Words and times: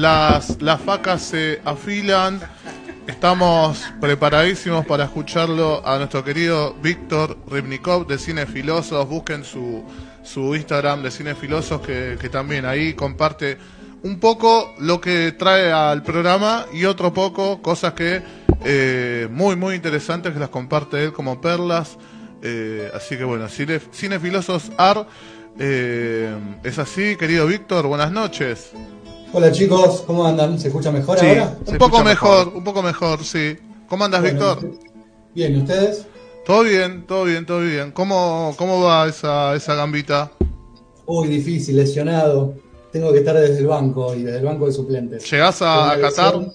las, 0.00 0.60
las 0.62 0.80
facas 0.80 1.22
se 1.22 1.60
afilan. 1.64 2.40
Estamos 3.06 3.84
preparadísimos 4.00 4.86
para 4.86 5.04
escucharlo 5.04 5.86
a 5.86 5.98
nuestro 5.98 6.24
querido 6.24 6.74
Víctor 6.82 7.36
Ribnikov 7.48 8.06
de 8.06 8.18
Cinefilosos. 8.18 9.06
Busquen 9.08 9.44
su, 9.44 9.84
su 10.22 10.54
Instagram 10.54 11.02
de 11.02 11.10
Cinefilosos 11.10 11.82
que, 11.82 12.16
que 12.18 12.28
también 12.30 12.64
ahí 12.64 12.94
comparte 12.94 13.58
un 14.02 14.18
poco 14.18 14.74
lo 14.78 15.00
que 15.00 15.32
trae 15.32 15.70
al 15.70 16.02
programa 16.02 16.64
y 16.72 16.86
otro 16.86 17.12
poco 17.12 17.60
cosas 17.60 17.92
que 17.92 18.22
eh, 18.64 19.28
muy 19.30 19.56
muy 19.56 19.74
interesantes 19.74 20.32
que 20.32 20.38
las 20.38 20.48
comparte 20.48 21.04
él 21.04 21.12
como 21.12 21.40
perlas. 21.40 21.98
Eh, 22.42 22.90
así 22.94 23.18
que 23.18 23.24
bueno, 23.24 23.48
Cine, 23.50 23.80
Cinefilosos 23.92 24.72
AR 24.78 25.06
eh, 25.58 26.34
es 26.64 26.78
así, 26.78 27.16
querido 27.16 27.46
Víctor, 27.46 27.86
buenas 27.86 28.10
noches. 28.10 28.72
Hola 29.32 29.52
chicos, 29.52 30.02
¿cómo 30.06 30.26
andan? 30.26 30.58
¿Se 30.58 30.68
escucha 30.68 30.90
mejor 30.90 31.18
Sí, 31.18 31.26
ahora? 31.26 31.56
un 31.66 31.78
poco 31.78 32.02
mejor, 32.02 32.48
un 32.48 32.64
poco 32.64 32.82
mejor, 32.82 33.24
sí. 33.24 33.56
¿Cómo 33.88 34.04
andas, 34.04 34.20
Bueno, 34.22 34.38
Víctor? 34.56 34.70
Bien, 35.34 35.54
¿y 35.54 35.58
ustedes? 35.58 36.06
Todo 36.44 36.62
bien, 36.64 37.06
todo 37.06 37.24
bien, 37.24 37.46
todo 37.46 37.60
bien. 37.60 37.92
¿Cómo, 37.92 38.54
cómo 38.56 38.80
va 38.82 39.08
esa, 39.08 39.54
esa 39.54 39.74
gambita? 39.74 40.32
Uy, 41.06 41.28
difícil, 41.28 41.76
lesionado. 41.76 42.54
Tengo 42.92 43.12
que 43.12 43.18
estar 43.18 43.36
desde 43.36 43.58
el 43.58 43.66
banco 43.68 44.14
y 44.14 44.22
desde 44.22 44.38
el 44.38 44.44
banco 44.44 44.66
de 44.66 44.72
suplentes. 44.72 45.30
¿Llegás 45.30 45.62
a, 45.62 45.92
a 45.92 46.00
Qatar? 46.00 46.34
lesión, 46.36 46.52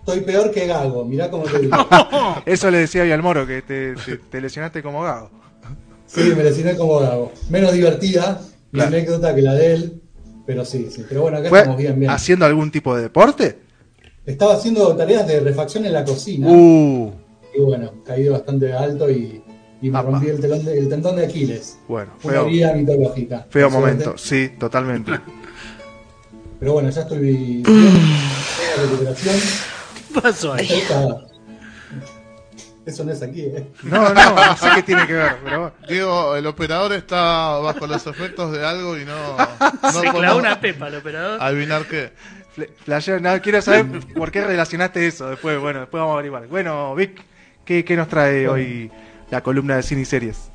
Estoy 0.00 0.20
peor 0.20 0.52
que 0.52 0.66
Gago, 0.68 1.04
mirá 1.04 1.28
cómo 1.30 1.44
te 1.44 1.58
digo. 1.58 1.76
Eso 2.46 2.70
le 2.70 2.78
decía 2.78 3.02
al 3.12 3.22
Moro, 3.22 3.44
que 3.46 3.62
te, 3.62 3.94
te- 3.96 4.18
te 4.18 4.40
lesionaste 4.40 4.80
como 4.82 5.02
gago. 5.02 5.30
Sí, 6.06 6.20
me 6.36 6.44
lesioné 6.44 6.76
como 6.76 7.00
Gago. 7.00 7.32
Menos 7.50 7.72
divertida 7.72 8.40
mi 8.70 8.78
Claro. 8.78 8.88
anécdota 8.96 9.34
que 9.34 9.42
la 9.42 9.54
de 9.54 9.72
él, 9.74 10.02
pero 10.46 10.64
sí, 10.64 10.88
sí. 10.90 11.04
Pero 11.08 11.22
bueno, 11.22 11.38
acá 11.38 11.48
¿Fue 11.48 11.58
estamos 11.58 11.78
bien, 11.78 11.98
bien. 11.98 12.10
haciendo 12.10 12.46
algún 12.46 12.70
tipo 12.70 12.94
de 12.96 13.02
deporte? 13.02 13.58
Estaba 14.24 14.54
haciendo 14.54 14.94
tareas 14.96 15.26
de 15.26 15.40
refacción 15.40 15.84
en 15.86 15.92
la 15.92 16.04
cocina 16.04 16.48
Uh, 16.50 17.12
y 17.56 17.60
bueno, 17.60 17.92
caí 18.04 18.28
bastante 18.28 18.72
alto 18.72 19.08
y, 19.10 19.42
y 19.80 19.90
me 19.90 19.98
Apa. 19.98 20.10
rompí 20.10 20.28
el, 20.28 20.40
telón 20.40 20.64
de- 20.64 20.78
el 20.78 20.88
tendón 20.88 21.16
de 21.16 21.26
Aquiles. 21.26 21.78
bueno, 21.88 22.12
Una 22.24 22.32
feo, 22.32 22.46
herida 22.46 22.72
mitológica. 22.74 23.46
feo 23.50 23.70
momento, 23.70 24.16
sí, 24.18 24.50
totalmente. 24.58 25.12
Pero 26.58 26.72
bueno, 26.72 26.88
ya 26.90 27.02
estoy 27.02 27.18
bien, 27.18 27.62
en 27.66 28.82
recuperación. 28.82 29.36
¿Qué 30.14 30.20
pasó 30.20 30.54
ahí? 30.54 30.68
Eso 32.86 33.04
no 33.04 33.10
es 33.12 33.20
aquí, 33.20 33.40
¿eh? 33.42 33.66
No, 33.82 34.14
no, 34.14 34.34
no 34.34 34.56
sé 34.56 34.68
qué 34.76 34.82
tiene 34.84 35.06
que 35.08 35.12
ver, 35.14 35.36
pero. 35.42 35.72
Diego, 35.88 36.36
el 36.36 36.46
operador 36.46 36.92
está 36.92 37.58
bajo 37.58 37.86
los 37.86 38.06
efectos 38.06 38.52
de 38.52 38.64
algo 38.64 38.96
y 38.96 39.04
no, 39.04 39.36
no 39.82 39.92
Se 39.92 40.08
clavó 40.10 40.38
una 40.38 40.60
pepa 40.60 40.86
el 40.86 40.94
operador. 40.94 41.42
adivinar 41.42 41.84
qué. 41.86 42.12
Flasheo, 42.84 43.18
no, 43.20 43.38
quiero 43.42 43.60
saber 43.60 43.86
por 44.14 44.30
qué 44.30 44.42
relacionaste 44.42 45.06
eso 45.06 45.28
después, 45.28 45.60
bueno, 45.60 45.80
después 45.80 46.00
vamos 46.00 46.12
a 46.12 46.14
averiguar. 46.14 46.46
Bueno, 46.46 46.94
Vic, 46.94 47.20
¿qué, 47.64 47.84
qué 47.84 47.96
nos 47.96 48.08
trae 48.08 48.48
hoy 48.48 48.90
la 49.30 49.42
columna 49.42 49.76
de 49.76 49.82
cine 49.82 50.02
y 50.02 50.04
series? 50.06 50.50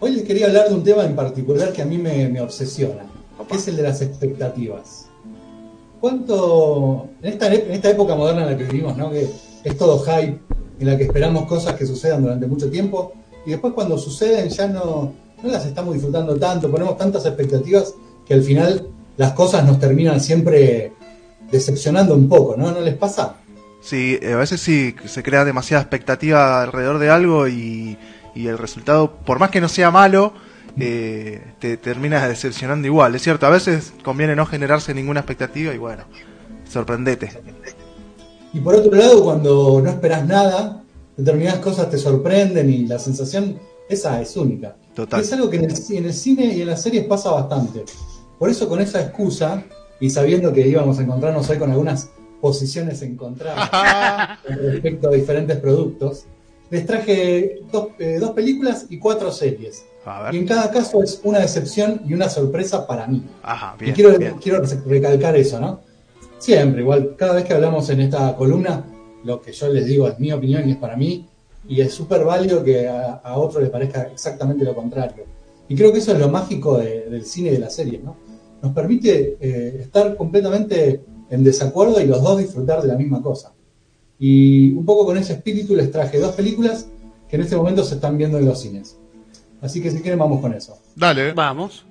Hoy 0.00 0.12
les 0.12 0.22
quería 0.22 0.46
hablar 0.46 0.68
de 0.68 0.74
un 0.74 0.84
tema 0.84 1.02
en 1.04 1.16
particular 1.16 1.72
que 1.72 1.82
a 1.82 1.84
mí 1.84 1.98
me, 1.98 2.28
me 2.28 2.40
obsesiona, 2.40 3.02
que 3.50 3.56
es 3.56 3.68
el 3.68 3.76
de 3.76 3.82
las 3.82 4.00
expectativas. 4.02 5.08
¿Cuánto, 6.00 7.08
en 7.22 7.32
esta, 7.32 7.52
en 7.52 7.70
esta 7.72 7.90
época 7.90 8.14
moderna 8.14 8.42
en 8.42 8.50
la 8.52 8.56
que 8.56 8.64
vivimos, 8.64 8.96
¿no? 8.96 9.10
que 9.10 9.26
es 9.64 9.76
todo 9.76 9.98
hype, 10.04 10.38
en 10.78 10.86
la 10.86 10.96
que 10.96 11.04
esperamos 11.04 11.46
cosas 11.46 11.74
que 11.74 11.86
sucedan 11.86 12.22
durante 12.22 12.46
mucho 12.46 12.70
tiempo, 12.70 13.12
y 13.44 13.50
después 13.50 13.72
cuando 13.74 13.96
suceden 13.98 14.48
ya 14.48 14.66
no, 14.66 15.12
no 15.42 15.48
las 15.50 15.64
estamos 15.64 15.94
disfrutando 15.94 16.36
tanto, 16.36 16.70
ponemos 16.70 16.96
tantas 16.96 17.24
expectativas 17.26 17.94
que 18.26 18.34
al 18.34 18.42
final 18.42 18.88
las 19.16 19.32
cosas 19.32 19.64
nos 19.64 19.78
terminan 19.78 20.20
siempre 20.20 20.92
decepcionando 21.50 22.14
un 22.14 22.28
poco, 22.28 22.56
¿no? 22.56 22.72
¿No 22.72 22.80
les 22.80 22.94
pasa? 22.94 23.36
Sí, 23.80 24.18
eh, 24.20 24.32
a 24.32 24.36
veces 24.36 24.60
sí 24.60 24.96
se 25.04 25.22
crea 25.22 25.44
demasiada 25.44 25.82
expectativa 25.82 26.62
alrededor 26.62 26.98
de 26.98 27.08
algo 27.08 27.46
y, 27.46 27.96
y 28.34 28.48
el 28.48 28.58
resultado, 28.58 29.12
por 29.24 29.38
más 29.38 29.50
que 29.50 29.60
no 29.60 29.68
sea 29.68 29.90
malo, 29.90 30.32
eh, 30.78 31.40
te 31.58 31.76
termina 31.76 32.26
decepcionando 32.28 32.86
igual. 32.86 33.14
Es 33.14 33.22
cierto, 33.22 33.46
a 33.46 33.50
veces 33.50 33.94
conviene 34.02 34.36
no 34.36 34.44
generarse 34.44 34.92
ninguna 34.92 35.20
expectativa 35.20 35.72
y 35.72 35.78
bueno, 35.78 36.04
sorprendete. 36.68 37.30
Y 38.56 38.60
por 38.60 38.74
otro 38.74 38.90
lado, 38.96 39.22
cuando 39.22 39.80
no 39.82 39.90
esperas 39.90 40.26
nada, 40.26 40.82
determinadas 41.16 41.60
cosas 41.60 41.90
te 41.90 41.98
sorprenden 41.98 42.70
y 42.70 42.86
la 42.86 42.98
sensación 42.98 43.58
esa 43.88 44.20
es 44.22 44.34
única. 44.36 44.76
Total. 44.94 45.20
Y 45.20 45.24
es 45.24 45.32
algo 45.34 45.50
que 45.50 45.56
en 45.58 45.64
el, 45.64 45.74
ci- 45.74 45.96
en 45.98 46.06
el 46.06 46.14
cine 46.14 46.46
y 46.46 46.62
en 46.62 46.68
las 46.68 46.80
series 46.80 47.04
pasa 47.04 47.30
bastante. 47.32 47.84
Por 48.38 48.48
eso 48.48 48.66
con 48.66 48.80
esa 48.80 49.02
excusa, 49.02 49.62
y 50.00 50.08
sabiendo 50.08 50.52
que 50.54 50.66
íbamos 50.66 50.98
a 50.98 51.02
encontrarnos 51.02 51.48
hoy 51.50 51.58
con 51.58 51.70
algunas 51.70 52.08
posiciones 52.40 53.02
encontradas 53.02 53.68
con 54.46 54.56
respecto 54.56 55.08
a 55.08 55.12
diferentes 55.12 55.58
productos, 55.58 56.24
les 56.70 56.86
traje 56.86 57.60
dos, 57.70 57.88
eh, 57.98 58.16
dos 58.18 58.30
películas 58.30 58.86
y 58.88 58.98
cuatro 58.98 59.30
series. 59.30 59.84
A 60.06 60.30
Y 60.32 60.38
en 60.38 60.46
cada 60.46 60.70
caso 60.70 61.02
es 61.02 61.20
una 61.24 61.40
decepción 61.40 62.00
y 62.06 62.14
una 62.14 62.28
sorpresa 62.30 62.86
para 62.86 63.06
mí. 63.06 63.22
Ajá, 63.42 63.74
Y 63.80 63.84
bien. 63.84 63.94
quiero, 63.94 64.18
bien. 64.18 64.34
quiero 64.40 64.62
recalcar 64.86 65.36
eso, 65.36 65.60
¿no? 65.60 65.80
Siempre, 66.38 66.82
igual, 66.82 67.14
cada 67.16 67.34
vez 67.34 67.44
que 67.44 67.54
hablamos 67.54 67.88
en 67.90 68.00
esta 68.00 68.36
columna, 68.36 68.84
lo 69.24 69.40
que 69.40 69.52
yo 69.52 69.68
les 69.68 69.86
digo 69.86 70.06
es 70.08 70.18
mi 70.18 70.32
opinión 70.32 70.68
y 70.68 70.72
es 70.72 70.76
para 70.78 70.96
mí, 70.96 71.26
y 71.68 71.80
es 71.80 71.92
súper 71.92 72.24
válido 72.24 72.62
que 72.62 72.86
a, 72.88 73.14
a 73.14 73.38
otro 73.38 73.60
le 73.60 73.68
parezca 73.68 74.02
exactamente 74.12 74.64
lo 74.64 74.74
contrario. 74.74 75.24
Y 75.68 75.74
creo 75.74 75.92
que 75.92 75.98
eso 75.98 76.12
es 76.12 76.18
lo 76.20 76.28
mágico 76.28 76.78
de- 76.78 77.08
del 77.10 77.24
cine 77.24 77.48
y 77.48 77.52
de 77.52 77.58
la 77.58 77.70
serie, 77.70 78.00
¿no? 78.04 78.16
Nos 78.62 78.72
permite 78.72 79.36
eh, 79.40 79.78
estar 79.80 80.16
completamente 80.16 81.02
en 81.28 81.42
desacuerdo 81.42 82.00
y 82.00 82.06
los 82.06 82.22
dos 82.22 82.38
disfrutar 82.38 82.80
de 82.82 82.88
la 82.88 82.96
misma 82.96 83.20
cosa. 83.20 83.52
Y 84.18 84.72
un 84.72 84.84
poco 84.86 85.04
con 85.06 85.18
ese 85.18 85.32
espíritu 85.34 85.74
les 85.74 85.90
traje 85.90 86.18
dos 86.20 86.34
películas 86.34 86.86
que 87.28 87.36
en 87.36 87.42
este 87.42 87.56
momento 87.56 87.82
se 87.84 87.96
están 87.96 88.16
viendo 88.16 88.38
en 88.38 88.44
los 88.46 88.60
cines. 88.60 88.96
Así 89.60 89.82
que 89.82 89.90
si 89.90 90.00
quieren 90.00 90.18
vamos 90.18 90.40
con 90.40 90.54
eso. 90.54 90.78
Dale. 90.94 91.32
Vamos. 91.32 91.84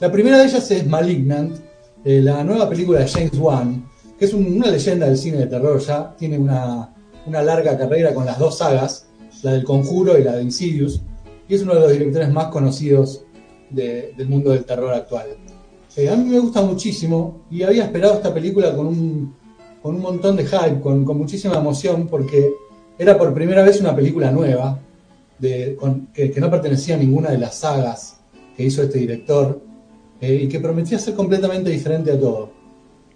La 0.00 0.12
primera 0.12 0.38
de 0.38 0.44
ellas 0.44 0.70
es 0.70 0.86
Malignant, 0.86 1.56
eh, 2.04 2.20
la 2.20 2.42
nueva 2.44 2.68
película 2.68 3.00
de 3.00 3.08
James 3.08 3.38
Wan, 3.38 3.84
que 4.18 4.24
es 4.24 4.34
un- 4.34 4.46
una 4.56 4.68
leyenda 4.68 5.06
del 5.06 5.16
cine 5.18 5.38
de 5.38 5.46
terror 5.46 5.78
ya, 5.80 6.14
tiene 6.16 6.38
una, 6.38 6.94
una 7.26 7.42
larga 7.42 7.76
carrera 7.78 8.12
con 8.14 8.24
las 8.26 8.38
dos 8.38 8.58
sagas, 8.58 9.06
la 9.42 9.52
del 9.52 9.64
Conjuro 9.64 10.18
y 10.18 10.24
la 10.24 10.36
de 10.36 10.42
Insidious, 10.42 11.02
y 11.48 11.54
es 11.54 11.62
uno 11.62 11.74
de 11.74 11.80
los 11.80 11.92
directores 11.92 12.30
más 12.32 12.46
conocidos 12.46 13.24
de- 13.70 14.12
del 14.16 14.28
mundo 14.28 14.50
del 14.50 14.64
terror 14.64 14.92
actual. 14.94 15.26
Eh, 15.96 16.08
a 16.08 16.16
mí 16.16 16.28
me 16.30 16.38
gusta 16.38 16.62
muchísimo 16.62 17.42
y 17.50 17.62
había 17.62 17.84
esperado 17.84 18.14
esta 18.14 18.32
película 18.32 18.74
con 18.74 18.86
un, 18.86 19.34
con 19.82 19.94
un 19.96 20.00
montón 20.00 20.36
de 20.36 20.44
hype, 20.46 20.80
con, 20.80 21.04
con 21.04 21.18
muchísima 21.18 21.56
emoción, 21.56 22.06
porque 22.08 22.52
era 22.98 23.18
por 23.18 23.34
primera 23.34 23.62
vez 23.62 23.80
una 23.80 23.94
película 23.94 24.30
nueva, 24.30 24.78
de, 25.38 25.74
con- 25.76 26.06
que, 26.14 26.30
que 26.30 26.40
no 26.40 26.48
pertenecía 26.50 26.94
a 26.94 26.98
ninguna 26.98 27.30
de 27.30 27.38
las 27.38 27.56
sagas 27.56 28.20
que 28.56 28.64
hizo 28.64 28.82
este 28.82 28.98
director 29.00 29.60
eh, 30.22 30.42
y 30.44 30.48
que 30.48 30.60
prometía 30.60 31.00
ser 31.00 31.14
completamente 31.14 31.68
diferente 31.68 32.12
a 32.12 32.18
todo. 32.18 32.50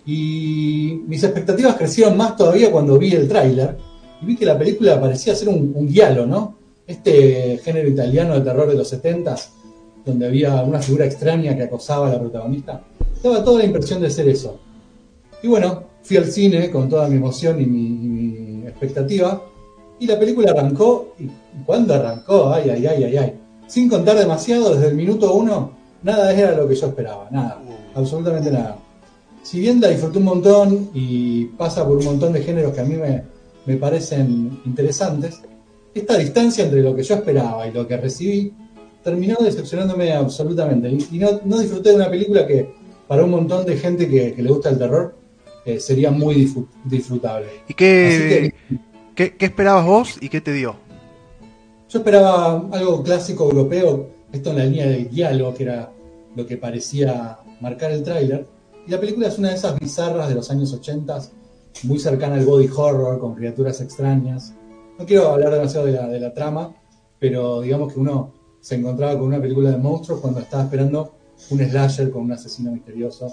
Y 0.05 1.03
mis 1.07 1.23
expectativas 1.23 1.77
crecieron 1.77 2.17
más 2.17 2.37
todavía 2.37 2.71
cuando 2.71 2.99
vi 2.99 3.13
el 3.13 3.29
tráiler 3.29 3.77
y 4.21 4.27
vi 4.27 4.37
que 4.37 4.45
la 4.45 4.59
película 4.59 5.01
parecía 5.01 5.35
ser 5.37 5.49
un, 5.49 5.73
un 5.75 6.29
¿no? 6.29 6.59
Este 6.85 7.59
género 7.63 7.89
italiano 7.89 8.35
de 8.35 8.41
terror 8.41 8.69
de 8.69 8.75
los 8.75 8.89
70 8.89 9.37
donde 10.05 10.27
había 10.27 10.63
una 10.63 10.81
figura 10.81 11.05
extraña 11.05 11.57
que 11.57 11.63
acosaba 11.63 12.09
a 12.09 12.13
la 12.13 12.21
protagonista. 12.21 12.83
Daba 13.23 13.45
toda 13.45 13.59
la 13.61 13.67
impresión 13.67 14.01
de 14.01 14.11
ser 14.11 14.29
eso. 14.29 14.59
Y 15.43 15.49
bueno, 15.49 15.85
fui 16.03 16.17
al 16.17 16.27
cine 16.27 16.71
con 16.71 16.89
toda 16.89 17.09
mi 17.09 17.17
emoción 17.17 17.61
y 17.61 17.67
mi, 17.67 17.87
y 17.87 18.09
mi 18.09 18.67
expectativa. 18.67 19.43
Y 20.01 20.07
la 20.07 20.19
película 20.19 20.51
arrancó. 20.51 21.15
¿Y 21.19 21.29
cuándo 21.65 21.95
arrancó? 21.95 22.53
Ay, 22.53 22.71
ay, 22.71 22.87
ay, 22.87 23.05
ay, 23.05 23.17
ay. 23.17 23.35
Sin 23.67 23.89
contar 23.89 24.17
demasiado, 24.17 24.75
desde 24.75 24.89
el 24.89 24.95
minuto 24.95 25.35
uno, 25.35 25.76
nada 26.07 26.33
era 26.33 26.57
lo 26.57 26.67
que 26.69 26.75
yo 26.75 26.87
esperaba. 26.87 27.29
Nada. 27.31 27.61
Absolutamente 27.95 28.51
nada. 28.51 28.79
Si 29.43 29.61
bien 29.61 29.81
la 29.81 29.89
disfruté 29.89 30.19
un 30.19 30.25
montón 30.25 30.91
y 30.95 31.45
pasa 31.57 31.87
por 31.87 31.99
un 31.99 32.05
montón 32.05 32.33
de 32.33 32.43
géneros 32.43 32.73
que 32.73 32.81
a 32.81 32.85
mí 32.85 32.95
me, 32.97 33.23
me 33.67 33.77
parecen 33.77 34.61
interesantes, 34.65 35.41
esta 35.95 36.19
distancia 36.19 36.65
entre 36.65 36.83
lo 36.83 36.95
que 36.95 37.03
yo 37.03 37.15
esperaba 37.15 37.67
y 37.67 37.73
lo 37.73 37.87
que 37.87 37.97
recibí 37.97 38.53
terminó 39.03 39.37
decepcionándome 39.41 40.13
absolutamente. 40.13 40.89
Y, 40.89 41.19
no, 41.19 41.41
no 41.45 41.59
disfruté 41.59 41.91
de 41.91 41.97
una 41.97 42.11
película 42.11 42.47
que 42.47 42.75
para 43.07 43.25
un 43.25 43.31
montón 43.31 43.65
de 43.65 43.77
gente 43.77 44.09
que, 44.09 44.33
que 44.35 44.43
le 44.43 44.51
gusta 44.51 44.71
el 44.71 44.79
terror 44.79 45.17
eh, 45.65 45.79
sería 45.81 46.11
muy 46.11 46.35
disfrut- 46.35 46.69
disfrutable. 46.85 47.49
¿Y 47.69 47.75
qué, 47.75 48.53
qué 49.15 49.35
esperabas 49.39 49.87
vos 49.87 50.19
y 50.21 50.29
qué 50.29 50.41
te 50.41 50.53
dio? 50.53 50.77
Yo 51.89 52.01
esperaba 52.01 52.69
algo 52.73 53.03
clásico 53.05 53.45
europeo, 53.45 54.11
esto 54.33 54.51
en 54.51 54.59
la 54.59 54.65
línea 54.65 54.87
del 54.87 55.09
diálogo, 55.09 55.55
que 55.55 55.63
era 55.63 55.93
lo 56.37 56.47
que 56.47 56.59
parecía 56.59 57.39
marcar 57.61 57.91
el 57.91 58.03
tráiler. 58.03 58.47
Y 58.87 58.91
la 58.91 59.01
película 59.01 59.27
es 59.27 59.39
una 59.39 59.49
de 59.49 59.57
esas 59.57 59.79
bizarras 59.81 60.29
de 60.29 60.37
los 60.37 60.51
años 60.51 60.73
80, 60.73 61.19
muy 61.85 61.99
cercana 61.99 62.37
al 62.37 62.45
body 62.45 62.69
horror, 62.77 63.19
con 63.19 63.35
criaturas 63.35 63.81
extrañas. 63.81 64.55
No 64.99 65.05
quiero 65.05 65.29
hablar 65.29 65.53
demasiado 65.53 65.87
de 65.87 65.93
la, 65.93 66.07
de 66.07 66.21
la 66.21 66.33
trama, 66.33 66.75
pero 67.19 67.63
digamos 67.63 67.93
que 67.93 67.99
uno 67.99 68.33
se 68.61 68.77
encontraba 68.77 69.19
con 69.19 69.29
una 69.29 69.41
película 69.41 69.71
de 69.71 69.79
monstruos 69.79 70.21
cuando 70.21 70.41
estaba 70.41 70.65
esperando 70.65 71.15
un 71.51 71.59
slasher 71.59 72.11
con 72.11 72.23
un 72.23 72.33
asesino 72.33 72.71
misterioso 72.73 73.33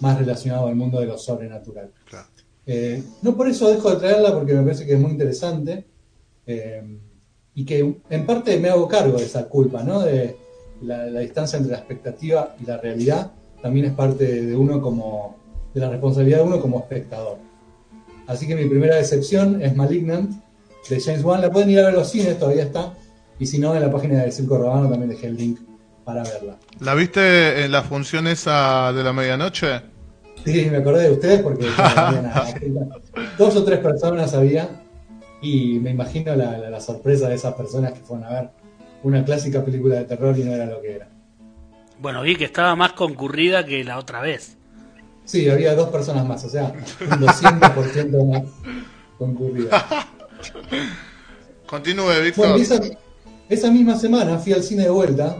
más 0.00 0.18
relacionado 0.18 0.66
al 0.66 0.76
mundo 0.76 1.00
de 1.00 1.06
lo 1.06 1.18
sobrenatural. 1.18 1.92
Claro. 2.04 2.28
Eh, 2.66 3.02
no 3.22 3.36
por 3.36 3.48
eso 3.48 3.70
dejo 3.70 3.90
de 3.90 3.96
traerla, 3.96 4.32
porque 4.32 4.54
me 4.54 4.62
parece 4.62 4.86
que 4.86 4.92
es 4.92 5.00
muy 5.00 5.10
interesante 5.10 5.86
eh, 6.46 6.98
y 7.54 7.64
que 7.64 8.00
en 8.08 8.26
parte 8.26 8.58
me 8.58 8.68
hago 8.68 8.86
cargo 8.86 9.16
de 9.18 9.24
esa 9.24 9.48
culpa, 9.48 9.82
¿no? 9.82 10.00
De 10.00 10.36
la, 10.82 11.06
la 11.06 11.20
distancia 11.20 11.56
entre 11.56 11.72
la 11.72 11.78
expectativa 11.78 12.54
y 12.60 12.66
la 12.66 12.76
realidad 12.78 13.32
también 13.62 13.86
es 13.86 13.92
parte 13.92 14.42
de 14.44 14.56
uno 14.56 14.80
como, 14.80 15.36
de 15.74 15.80
la 15.80 15.90
responsabilidad 15.90 16.38
de 16.38 16.44
uno 16.44 16.60
como 16.60 16.78
espectador. 16.78 17.38
Así 18.26 18.46
que 18.46 18.54
mi 18.54 18.66
primera 18.68 18.96
decepción 18.96 19.60
es 19.62 19.74
Malignant 19.74 20.30
de 20.88 21.00
James 21.00 21.24
Wan. 21.24 21.40
La 21.40 21.50
pueden 21.50 21.70
ir 21.70 21.80
a 21.80 21.86
ver 21.86 21.94
los 21.94 22.08
cines, 22.10 22.38
todavía 22.38 22.64
está. 22.64 22.92
Y 23.38 23.46
si 23.46 23.58
no, 23.58 23.74
en 23.74 23.82
la 23.82 23.90
página 23.90 24.20
del 24.22 24.32
Circo 24.32 24.58
Romano 24.58 24.88
también 24.88 25.10
dejé 25.10 25.28
el 25.28 25.36
link 25.36 25.58
para 26.04 26.22
verla. 26.22 26.56
¿La 26.80 26.94
viste 26.94 27.64
en 27.64 27.72
la 27.72 27.82
función 27.82 28.26
esa 28.26 28.92
de 28.92 29.02
la 29.02 29.12
medianoche? 29.12 29.80
Sí, 30.44 30.68
me 30.70 30.78
acordé 30.78 31.04
de 31.04 31.10
ustedes 31.12 31.40
porque 31.42 31.66
dos 33.38 33.56
o 33.56 33.64
tres 33.64 33.78
personas 33.80 34.34
había 34.34 34.68
y 35.40 35.78
me 35.80 35.90
imagino 35.90 36.34
la, 36.34 36.58
la- 36.58 36.70
la 36.70 36.80
sorpresa 36.80 37.28
de 37.28 37.34
esas 37.36 37.54
personas 37.54 37.92
que 37.92 38.00
fueron 38.00 38.24
a 38.26 38.30
ver 38.30 38.50
una 39.02 39.24
clásica 39.24 39.64
película 39.64 39.96
de 39.96 40.04
terror 40.04 40.38
y 40.38 40.44
no 40.44 40.52
era 40.52 40.66
lo 40.66 40.80
que 40.80 40.96
era. 40.96 41.08
Bueno, 42.00 42.22
vi 42.22 42.36
que 42.36 42.44
estaba 42.44 42.76
más 42.76 42.92
concurrida 42.92 43.64
que 43.64 43.82
la 43.84 43.98
otra 43.98 44.20
vez. 44.20 44.56
Sí, 45.24 45.48
había 45.50 45.74
dos 45.74 45.90
personas 45.90 46.24
más, 46.26 46.44
o 46.44 46.48
sea, 46.48 46.72
un 47.00 47.20
200% 47.20 48.32
más 48.32 48.42
concurrida. 49.18 49.84
Continúe, 51.66 52.22
Víctor. 52.22 52.48
Bueno, 52.48 52.56
esa, 52.56 52.80
esa 53.48 53.70
misma 53.70 53.96
semana 53.96 54.38
fui 54.38 54.52
al 54.52 54.62
cine 54.62 54.84
de 54.84 54.90
vuelta, 54.90 55.36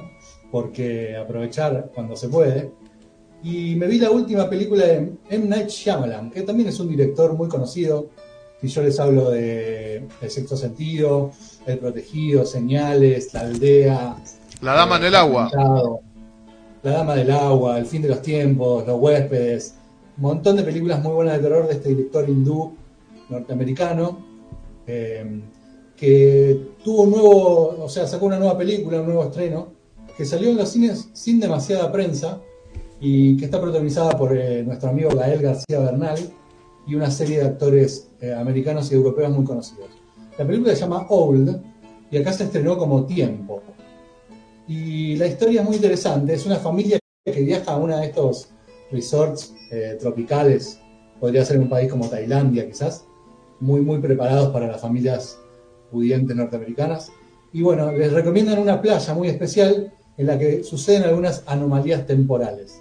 porque 0.51 1.17
aprovechar 1.17 1.91
cuando 1.95 2.17
se 2.17 2.29
puede, 2.29 2.73
y 3.43 3.77
me 3.77 3.87
vi 3.87 3.99
la 3.99 4.11
última 4.11 4.51
película 4.51 4.85
de 4.85 5.13
M. 5.31 5.47
Night 5.47 5.69
Shyamalan, 5.69 6.31
que 6.31 6.43
también 6.43 6.69
es 6.69 6.81
un 6.81 6.89
director 6.89 7.35
muy 7.35 7.49
conocido. 7.49 8.11
Si 8.61 8.69
yo 8.69 8.83
les 8.83 8.99
hablo 8.99 9.31
de 9.31 10.05
El 10.21 10.31
Sexto 10.31 10.57
Sentido, 10.57 11.31
El 11.67 11.79
Protegido, 11.79 12.45
Señales, 12.45 13.33
La 13.33 13.41
Aldea. 13.41 14.17
La 14.63 14.75
dama 14.75 14.97
eh, 14.97 14.99
en 14.99 15.05
el 15.05 15.15
agua. 15.15 15.51
La 16.83 16.93
Dama 16.93 17.15
del 17.15 17.31
Agua, 17.31 17.79
El 17.79 17.87
Fin 17.87 18.03
de 18.03 18.09
los 18.09 18.23
Tiempos, 18.23 18.87
Los 18.87 19.01
Huéspedes. 19.01 19.75
Un 20.17 20.23
montón 20.23 20.57
de 20.57 20.63
películas 20.63 21.03
muy 21.03 21.13
buenas 21.13 21.37
de 21.37 21.43
terror 21.43 21.67
de 21.67 21.75
este 21.75 21.91
director 21.91 22.29
hindú 22.29 22.77
norteamericano. 23.29 24.27
eh, 24.87 25.41
que 25.99 26.75
tuvo 26.85 27.03
un 27.03 27.11
nuevo, 27.11 27.85
o 27.85 27.89
sea, 27.89 28.07
sacó 28.07 28.27
una 28.27 28.39
nueva 28.39 28.57
película, 28.57 29.01
un 29.01 29.07
nuevo 29.07 29.25
estreno, 29.25 29.73
que 30.17 30.25
salió 30.25 30.51
en 30.51 30.57
los 30.57 30.69
cines 30.69 31.11
sin 31.13 31.41
demasiada 31.41 31.91
prensa 31.91 32.41
y 33.01 33.37
que 33.37 33.47
está 33.47 33.61
protagonizada 33.61 34.17
por 34.17 34.37
eh, 34.37 34.63
nuestro 34.65 34.91
amigo 34.91 35.11
Gael 35.11 35.43
García 35.43 35.81
Bernal 35.81 36.19
y 36.89 36.95
una 36.95 37.11
serie 37.11 37.41
de 37.41 37.47
actores 37.47 38.09
eh, 38.21 38.33
americanos 38.33 38.91
y 38.91 38.95
europeos 38.95 39.31
muy 39.31 39.45
conocidos. 39.45 39.91
La 40.39 40.47
película 40.47 40.75
se 40.75 40.81
llama 40.81 41.07
Old 41.11 41.61
y 42.11 42.17
acá 42.17 42.33
se 42.33 42.45
estrenó 42.45 42.79
como 42.79 43.05
Tiempo. 43.05 43.63
Y 44.67 45.17
la 45.17 45.27
historia 45.27 45.61
es 45.61 45.67
muy 45.67 45.77
interesante, 45.77 46.33
es 46.33 46.47
una 46.47 46.57
familia 46.57 46.99
que 47.25 47.43
viaja 47.43 47.73
a 47.73 47.77
uno 47.77 47.97
de 47.97 48.07
estos 48.07 48.49
resorts 48.91 49.55
eh, 49.71 49.99
tropicales, 50.01 50.81
podría 51.21 51.45
ser 51.45 51.59
un 51.59 51.69
país 51.69 51.91
como 51.91 52.09
Tailandia 52.09 52.67
quizás, 52.67 53.05
muy 53.61 53.83
muy 53.83 53.99
preparados 53.99 54.51
para 54.51 54.67
las 54.67 54.81
familias 54.81 55.39
pudientes 55.91 56.35
norteamericanas. 56.35 57.11
Y 57.53 57.63
bueno, 57.63 57.93
les 57.93 58.13
recomiendan 58.13 58.59
una 58.59 58.81
playa 58.81 59.15
muy 59.15 59.29
especial 59.29 59.93
en 60.17 60.27
la 60.27 60.39
que 60.39 60.63
suceden 60.65 61.05
algunas 61.05 61.43
anomalías 61.47 62.07
temporales. 62.07 62.81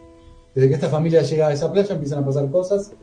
Desde 0.55 0.69
que 0.69 0.75
esta 0.75 0.89
familia 0.89 1.21
llega 1.21 1.47
a 1.47 1.53
esa 1.53 1.71
playa 1.71 1.93
empiezan 1.93 2.19
a 2.19 2.25
pasar 2.25 2.49
cosas, 2.49 2.93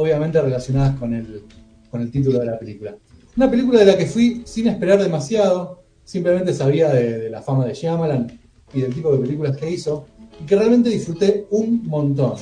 obviamente 0.00 0.40
relacionadas 0.40 0.96
con 0.98 1.12
el, 1.12 1.42
con 1.90 2.00
el 2.00 2.10
título 2.10 2.38
de 2.38 2.46
la 2.46 2.58
película. 2.58 2.94
Una 3.36 3.50
película 3.50 3.80
de 3.80 3.86
la 3.86 3.96
que 3.98 4.06
fui 4.06 4.42
sin 4.44 4.68
esperar 4.68 5.02
demasiado, 5.02 5.82
simplemente 6.04 6.54
sabía 6.54 6.88
de, 6.90 7.18
de 7.18 7.30
la 7.30 7.42
fama 7.42 7.66
de 7.66 7.74
Shyamalan 7.74 8.40
y 8.72 8.80
del 8.80 8.94
tipo 8.94 9.10
de 9.12 9.18
películas 9.18 9.56
que 9.56 9.68
hizo, 9.70 10.06
y 10.40 10.44
que 10.46 10.54
realmente 10.56 10.88
disfruté 10.90 11.46
un 11.50 11.86
montón. 11.86 12.34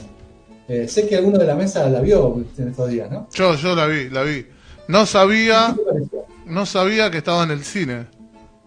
Eh, 0.69 0.87
sé 0.89 1.07
que 1.09 1.17
alguno 1.17 1.39
de 1.39 1.47
la 1.47 1.55
mesa 1.55 1.89
la 1.89 2.01
vio 2.01 2.45
en 2.59 2.69
estos 2.69 2.91
días, 2.91 3.11
¿no? 3.11 3.29
Yo, 3.33 3.55
yo 3.55 3.75
la 3.75 3.87
vi, 3.87 4.11
la 4.11 4.23
vi. 4.23 4.45
No 4.89 5.07
sabía, 5.07 5.75
no 6.47 6.67
sabía 6.67 7.11
que 7.11 7.19
estaba 7.19 7.45
en 7.45 7.53
el 7.53 7.65
cine. 7.65 8.07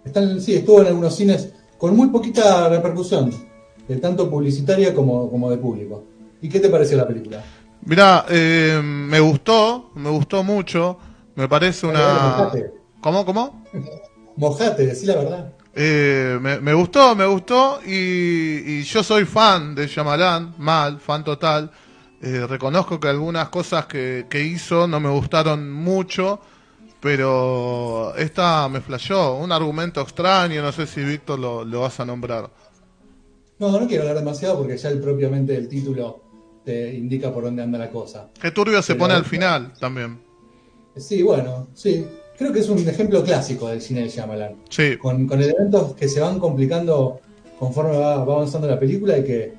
Está 0.04 0.24
en- 0.24 0.42
sí, 0.42 0.56
estuvo 0.56 0.82
en 0.82 0.88
algunos 0.88 1.16
cines 1.16 1.50
con 1.78 1.96
muy 1.96 2.08
poquita 2.08 2.68
repercusión, 2.70 3.32
de 3.88 3.96
tanto 3.98 4.30
publicitaria 4.30 4.94
como, 4.96 5.30
como 5.30 5.52
de 5.52 5.58
público. 5.58 6.04
¿Y 6.42 6.48
qué 6.50 6.60
te 6.60 6.70
pareció 6.70 6.98
la 6.98 7.08
película? 7.08 7.44
Mirá, 7.82 8.26
eh, 8.30 8.80
me 8.84 9.20
gustó, 9.20 9.92
me 9.96 10.10
gustó 10.10 10.44
mucho. 10.44 10.98
Me 11.36 11.48
parece 11.48 11.88
una. 11.88 12.52
¿Cómo, 13.02 13.26
cómo? 13.26 13.64
mojate, 14.36 14.86
decí 14.86 15.06
la 15.06 15.16
verdad. 15.16 15.54
Eh, 15.76 16.38
me, 16.42 16.60
me 16.60 16.74
gustó, 16.74 17.16
me 17.16 17.26
gustó 17.26 17.80
y, 17.86 18.80
y 18.80 18.84
yo 18.84 19.04
soy 19.04 19.26
fan 19.26 19.76
de 19.76 19.88
Shyamalan, 19.88 20.56
mal, 20.58 21.00
fan 21.00 21.24
total. 21.24 21.72
Eh, 22.22 22.46
reconozco 22.48 23.00
que 23.00 23.08
algunas 23.08 23.50
cosas 23.50 23.86
que, 23.86 24.26
que 24.30 24.44
hizo 24.44 24.88
no 24.88 25.00
me 25.00 25.10
gustaron 25.10 25.72
mucho, 25.72 26.40
pero 27.00 28.14
esta 28.18 28.68
me 28.68 28.82
flashó. 28.82 29.36
Un 29.36 29.52
argumento 29.52 30.02
extraño, 30.02 30.62
no 30.62 30.72
sé 30.72 30.86
si 30.88 31.02
Víctor 31.04 31.40
lo, 31.40 31.64
lo 31.64 31.82
vas 31.82 32.00
a 32.00 32.06
nombrar. 32.06 32.50
No, 33.60 33.72
no 33.80 33.88
quiero 33.88 34.04
hablar 34.04 34.18
demasiado 34.18 34.58
porque 34.58 34.78
ya 34.78 34.90
el 34.90 35.00
propiamente 35.00 35.56
el 35.56 35.68
título 35.68 36.29
te 36.70 36.94
indica 36.96 37.34
por 37.34 37.44
dónde 37.46 37.64
anda 37.64 37.78
la 37.80 37.90
cosa. 37.90 38.30
Qué 38.42 38.52
turbio 38.52 38.82
se 38.82 38.94
Pero- 38.94 39.00
pone 39.06 39.14
al 39.16 39.26
final 39.26 39.74
también. 39.80 40.20
Sí, 40.96 41.24
bueno, 41.24 41.68
sí. 41.74 42.06
Creo 42.38 42.54
que 42.54 42.60
es 42.60 42.70
un 42.70 42.88
ejemplo 42.88 43.24
clásico 43.24 43.68
del 43.68 43.82
cine 43.82 44.02
de 44.04 44.10
Shyamalan. 44.10 44.56
Sí, 44.70 44.98
Con, 44.98 45.28
con 45.28 45.42
elementos 45.42 45.94
que 45.96 46.08
se 46.08 46.20
van 46.22 46.40
complicando 46.40 47.20
conforme 47.58 47.98
va, 47.98 48.24
va 48.24 48.34
avanzando 48.36 48.68
la 48.68 48.80
película 48.80 49.18
y 49.18 49.24
que 49.24 49.54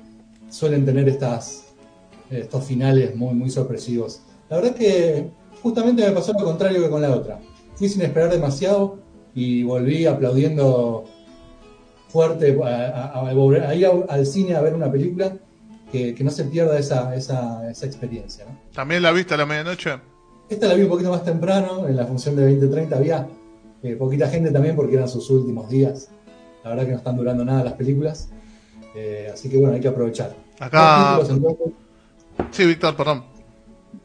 suelen 0.49 0.85
tener 0.85 1.07
estas, 1.09 1.73
estos 2.29 2.63
finales 2.65 3.15
muy, 3.15 3.33
muy 3.35 3.49
sorpresivos. 3.49 4.21
La 4.49 4.57
verdad 4.57 4.71
es 4.73 4.77
que 4.79 5.27
justamente 5.61 6.03
me 6.07 6.11
pasó 6.11 6.33
lo 6.33 6.43
contrario 6.45 6.81
que 6.81 6.89
con 6.89 7.01
la 7.01 7.11
otra. 7.11 7.39
Fui 7.75 7.87
sin 7.89 8.01
esperar 8.01 8.31
demasiado 8.31 8.97
y 9.35 9.63
volví 9.63 10.05
aplaudiendo 10.05 11.05
fuerte 12.09 12.57
a, 12.63 12.67
a- 12.67 13.29
a 13.29 13.33
volver- 13.33 13.65
a 13.65 13.75
ir 13.75 13.87
al 14.09 14.25
cine 14.25 14.55
a 14.55 14.61
ver 14.61 14.73
una 14.73 14.91
película 14.91 15.37
que, 15.91 16.15
que 16.15 16.23
no 16.23 16.31
se 16.31 16.45
pierda 16.45 16.77
esa, 16.79 17.13
esa, 17.15 17.69
esa 17.69 17.85
experiencia. 17.85 18.45
¿no? 18.45 18.57
también 18.73 19.01
la 19.03 19.11
viste 19.11 19.33
a 19.33 19.37
la 19.37 19.45
medianoche. 19.45 19.91
Esta 20.49 20.67
la 20.67 20.73
vi 20.73 20.83
un 20.83 20.89
poquito 20.89 21.09
más 21.11 21.23
temprano, 21.23 21.87
en 21.87 21.95
la 21.95 22.05
función 22.05 22.35
de 22.35 22.43
2030 22.49 22.95
había 22.95 23.27
eh, 23.83 23.95
poquita 23.95 24.27
gente 24.29 24.51
también 24.51 24.75
porque 24.75 24.95
eran 24.95 25.07
sus 25.07 25.29
últimos 25.29 25.69
días. 25.69 26.09
La 26.63 26.69
verdad 26.71 26.85
que 26.85 26.91
no 26.91 26.97
están 26.97 27.15
durando 27.17 27.43
nada 27.45 27.63
las 27.63 27.73
películas. 27.73 28.29
Eh, 28.95 29.29
así 29.33 29.49
que 29.49 29.57
bueno, 29.57 29.73
hay 29.75 29.79
que 29.81 29.87
aprovechar. 29.87 30.35
Acá- 30.59 31.15
Dos, 31.17 31.27
títulos, 31.29 31.37
entonces, 31.57 31.75
Sí, 32.51 32.65
Víctor, 32.65 32.95
perdón. 32.95 33.23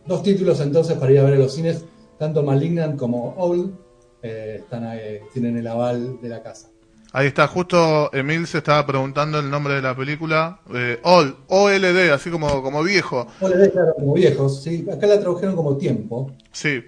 dos 0.07 0.23
títulos 0.23 0.61
entonces 0.61 0.97
para 0.97 1.12
ir 1.12 1.19
a 1.19 1.25
ver 1.25 1.35
a 1.35 1.38
los 1.38 1.52
cines, 1.55 1.85
tanto 2.19 2.43
Malignant 2.43 2.97
como 2.97 3.35
Old, 3.37 3.75
eh, 4.23 4.57
están 4.61 4.85
ahí, 4.85 5.19
tienen 5.33 5.57
el 5.57 5.66
aval 5.66 6.21
de 6.23 6.28
la 6.28 6.43
casa. 6.43 6.69
Ahí 7.16 7.28
está, 7.28 7.49
justo 7.49 8.11
Emil 8.12 8.46
se 8.46 8.58
estaba 8.58 8.87
preguntando 8.87 9.38
el 9.38 9.49
nombre 9.49 9.73
de 9.73 9.80
la 9.80 9.96
película. 9.96 10.61
Eh, 10.75 11.00
Old, 11.02 11.35
OLD, 11.46 12.11
así 12.12 12.28
como, 12.28 12.62
como 12.62 12.82
viejo. 12.82 13.26
OLED, 13.40 13.73
claro, 13.73 13.94
como 13.94 14.12
viejos, 14.12 14.62
¿sí? 14.62 14.85
acá 14.92 15.06
la 15.06 15.18
tradujeron 15.18 15.56
como 15.56 15.78
tiempo. 15.78 16.30
Sí. 16.52 16.85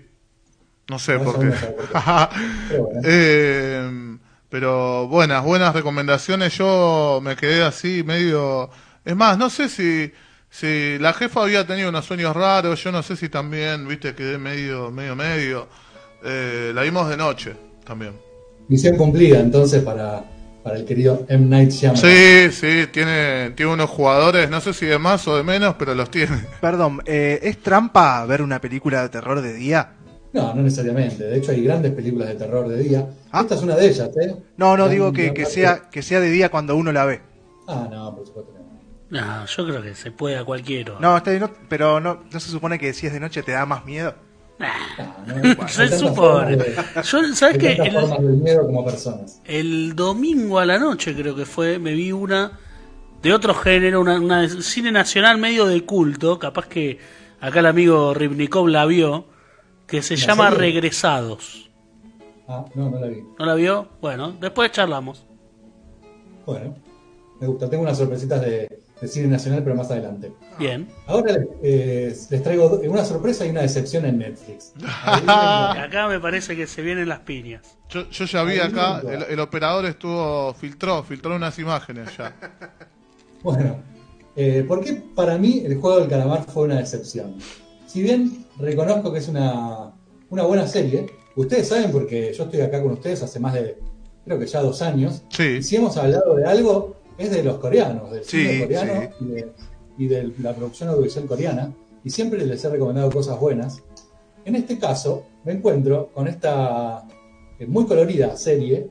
No 0.90 0.98
sé 0.98 1.14
No, 1.14 1.24
por 1.24 1.40
qué. 1.40 1.46
Pero 2.68 2.82
bueno. 2.84 3.00
Eh, 3.04 4.18
pero 4.50 5.08
buenas, 5.08 5.42
buenas 5.42 5.74
recomendaciones. 5.74 6.52
Yo 6.58 7.20
me 7.22 7.34
quedé 7.34 7.62
así 7.62 8.02
medio... 8.02 8.68
Es 9.06 9.16
más, 9.16 9.38
no 9.38 9.48
sé 9.48 9.70
si, 9.70 10.12
si 10.50 10.98
la 10.98 11.14
jefa 11.14 11.40
había 11.42 11.66
tenido 11.66 11.88
unos 11.88 12.04
sueños 12.04 12.36
raros. 12.36 12.84
Yo 12.84 12.92
no 12.92 13.02
sé 13.02 13.16
si 13.16 13.30
también, 13.30 13.88
viste, 13.88 14.14
quedé 14.14 14.36
medio, 14.36 14.90
medio, 14.90 15.16
medio. 15.16 15.68
Eh, 16.22 16.72
la 16.74 16.82
vimos 16.82 17.08
de 17.08 17.16
noche 17.16 17.56
también. 17.86 18.27
Misión 18.68 18.96
cumplida 18.96 19.40
entonces 19.40 19.82
para, 19.82 20.24
para 20.62 20.76
el 20.76 20.84
querido 20.84 21.24
M. 21.28 21.46
Night 21.46 21.70
Shyamalan. 21.70 22.02
Sí, 22.02 22.50
sí, 22.52 22.86
tiene, 22.92 23.50
tiene 23.50 23.72
unos 23.72 23.88
jugadores, 23.90 24.50
no 24.50 24.60
sé 24.60 24.72
si 24.74 24.86
de 24.86 24.98
más 24.98 25.26
o 25.26 25.36
de 25.36 25.42
menos, 25.42 25.76
pero 25.78 25.94
los 25.94 26.10
tiene. 26.10 26.36
Perdón, 26.60 27.00
eh, 27.06 27.40
¿es 27.42 27.58
trampa 27.58 28.24
ver 28.26 28.42
una 28.42 28.60
película 28.60 29.02
de 29.02 29.08
terror 29.08 29.40
de 29.40 29.54
día? 29.54 29.92
No, 30.32 30.54
no 30.54 30.62
necesariamente. 30.62 31.24
De 31.24 31.38
hecho, 31.38 31.52
hay 31.52 31.62
grandes 31.64 31.92
películas 31.92 32.28
de 32.28 32.34
terror 32.34 32.68
de 32.68 32.78
día. 32.82 33.08
Ah. 33.32 33.40
Esta 33.40 33.54
es 33.54 33.62
una 33.62 33.74
de 33.76 33.86
ellas, 33.88 34.10
¿eh? 34.20 34.36
No, 34.58 34.76
no, 34.76 34.88
digo 34.88 35.10
que, 35.12 35.32
que 35.32 35.46
sea, 35.46 35.88
que 35.90 36.02
sea 36.02 36.20
de 36.20 36.30
día 36.30 36.50
cuando 36.50 36.76
uno 36.76 36.92
la 36.92 37.06
ve. 37.06 37.20
Ah, 37.66 37.88
no, 37.90 38.14
por 38.14 38.26
supuesto 38.26 38.52
que 38.52 38.58
no. 38.58 38.68
No, 39.22 39.46
yo 39.46 39.66
creo 39.66 39.82
que 39.82 39.94
se 39.94 40.10
puede 40.10 40.36
a 40.36 40.44
cualquiera. 40.44 40.96
No, 41.00 41.16
está 41.16 41.30
bien, 41.30 41.40
no- 41.40 41.50
pero 41.70 41.98
no, 41.98 42.24
no 42.30 42.40
se 42.40 42.50
supone 42.50 42.78
que 42.78 42.92
si 42.92 43.06
es 43.06 43.12
de 43.14 43.20
noche 43.20 43.42
te 43.42 43.52
da 43.52 43.64
más 43.64 43.86
miedo. 43.86 44.14
Nah, 44.58 44.68
No, 45.26 45.36
no, 45.36 45.62
hay 45.62 45.68
se 45.68 45.98
supone. 45.98 46.56
de- 46.56 46.74
Yo, 47.04 47.34
¿sabes 47.34 47.58
qué? 47.58 47.72
El, 47.74 47.94
como 48.66 48.84
personas. 48.84 49.40
el 49.44 49.94
domingo 49.94 50.58
a 50.58 50.66
la 50.66 50.78
noche 50.78 51.14
creo 51.14 51.36
que 51.36 51.46
fue, 51.46 51.78
me 51.78 51.92
vi 51.92 52.10
una 52.10 52.58
de 53.22 53.32
otro 53.32 53.54
género, 53.54 54.00
una, 54.00 54.18
una 54.20 54.42
de 54.42 54.62
cine 54.62 54.90
nacional 54.90 55.38
medio 55.38 55.66
de 55.66 55.84
culto, 55.84 56.38
capaz 56.40 56.66
que 56.66 56.98
acá 57.40 57.60
el 57.60 57.66
amigo 57.66 58.14
Ribnikov 58.14 58.66
la 58.68 58.84
vio, 58.86 59.26
que 59.86 60.02
se 60.02 60.16
¿La 60.16 60.26
llama 60.26 60.50
serie? 60.50 60.58
Regresados. 60.72 61.70
Ah, 62.48 62.64
no, 62.74 62.90
no 62.90 62.98
la 62.98 63.06
vi. 63.06 63.22
¿No 63.38 63.46
la 63.46 63.54
vio? 63.54 63.88
Bueno, 64.00 64.32
después 64.40 64.72
charlamos. 64.72 65.24
Bueno, 66.46 66.74
me 67.40 67.46
gusta. 67.46 67.68
Tengo 67.70 67.82
unas 67.84 67.98
sorpresitas 67.98 68.40
de, 68.40 68.80
de 69.00 69.08
cine 69.08 69.28
nacional, 69.28 69.62
pero 69.62 69.76
más 69.76 69.90
adelante. 69.90 70.32
Bien. 70.58 70.88
Ahora 71.06 71.36
eh, 71.62 72.16
les 72.30 72.42
traigo 72.42 72.80
una 72.84 73.04
sorpresa 73.04 73.46
y 73.46 73.50
una 73.50 73.62
decepción 73.62 74.04
en 74.06 74.18
Netflix. 74.18 74.72
Acá 75.26 76.08
me 76.08 76.18
parece 76.20 76.56
que 76.56 76.66
se 76.66 76.82
vienen 76.82 77.08
las 77.08 77.20
piñas. 77.20 77.62
Yo, 77.88 78.08
yo 78.10 78.24
ya 78.26 78.42
vi 78.42 78.58
acá, 78.58 79.00
el, 79.08 79.22
el 79.22 79.40
operador 79.40 79.86
estuvo, 79.86 80.52
filtró, 80.54 81.02
filtró 81.02 81.34
unas 81.36 81.58
imágenes 81.58 82.16
ya. 82.16 82.34
Bueno, 83.42 83.76
eh, 84.34 84.64
¿por 84.66 84.82
qué 84.84 84.94
para 85.14 85.38
mí 85.38 85.62
el 85.64 85.76
juego 85.76 86.00
del 86.00 86.08
calamar 86.08 86.44
fue 86.44 86.64
una 86.64 86.76
decepción? 86.78 87.36
Si 87.86 88.02
bien 88.02 88.44
reconozco 88.58 89.12
que 89.12 89.20
es 89.20 89.28
una, 89.28 89.92
una 90.30 90.42
buena 90.42 90.66
serie, 90.66 91.06
ustedes 91.36 91.68
saben 91.68 91.92
porque 91.92 92.34
yo 92.36 92.44
estoy 92.44 92.60
acá 92.62 92.82
con 92.82 92.92
ustedes 92.92 93.22
hace 93.22 93.38
más 93.38 93.54
de, 93.54 93.78
creo 94.24 94.38
que 94.40 94.46
ya 94.46 94.60
dos 94.60 94.82
años, 94.82 95.22
Sí. 95.30 95.58
y 95.58 95.62
si 95.62 95.76
hemos 95.76 95.96
hablado 95.96 96.34
de 96.34 96.44
algo, 96.44 96.96
es 97.18 97.30
de 97.30 97.42
los 97.42 97.58
coreanos, 97.58 98.10
del 98.10 98.24
Sí, 98.24 98.46
cine 98.46 98.60
coreano 98.62 98.92
sí. 99.18 99.24
y, 99.24 99.28
de, 99.28 99.52
y 99.98 100.06
de 100.06 100.32
la 100.40 100.54
producción 100.54 100.88
audiovisual 100.90 101.26
coreana, 101.26 101.72
y 102.04 102.10
siempre 102.10 102.44
les 102.46 102.64
he 102.64 102.68
recomendado 102.70 103.10
cosas 103.10 103.38
buenas. 103.40 103.82
En 104.44 104.54
este 104.54 104.78
caso, 104.78 105.24
me 105.44 105.52
encuentro 105.52 106.10
con 106.14 106.28
esta 106.28 107.04
eh, 107.58 107.66
muy 107.66 107.84
colorida 107.86 108.36
serie 108.36 108.88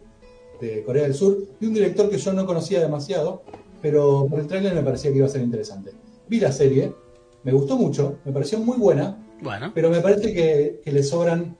de 0.61 0.83
Corea 0.83 1.03
del 1.03 1.13
Sur 1.13 1.37
y 1.59 1.65
un 1.67 1.73
director 1.73 2.09
que 2.09 2.17
yo 2.17 2.33
no 2.33 2.45
conocía 2.45 2.79
demasiado, 2.81 3.43
pero 3.81 4.27
por 4.29 4.39
el 4.39 4.47
tráiler 4.47 4.73
me 4.75 4.81
parecía 4.83 5.11
que 5.11 5.17
iba 5.17 5.25
a 5.27 5.29
ser 5.29 5.41
interesante. 5.41 5.91
Vi 6.27 6.39
la 6.39 6.51
serie, 6.51 6.93
me 7.43 7.51
gustó 7.53 7.77
mucho, 7.77 8.17
me 8.25 8.31
pareció 8.33 8.59
muy 8.59 8.77
buena, 8.77 9.17
Bueno, 9.41 9.71
pero 9.73 9.89
me 9.89 10.01
parece 10.01 10.33
que, 10.33 10.81
que 10.83 10.91
le 10.91 11.03
sobran 11.03 11.55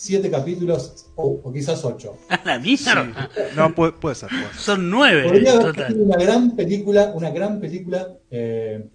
siete 0.00 0.30
capítulos 0.30 1.06
o, 1.16 1.40
o 1.42 1.52
quizás 1.52 1.84
ocho. 1.84 2.16
a 2.28 2.40
la 2.44 2.58
mierda. 2.60 3.28
No, 3.56 3.74
puede, 3.74 3.92
puede 3.92 4.14
ser. 4.14 4.28
puede 4.28 4.44
ser. 4.44 4.54
Son 4.54 4.88
nueve 4.88 5.24
Podría 5.24 5.54
haber 5.54 5.66
total. 5.74 6.00
una 6.00 6.16
gran 6.16 6.54
película, 6.54 7.12
una 7.16 7.30
gran 7.30 7.58
película 7.58 8.16
eh, 8.30 8.88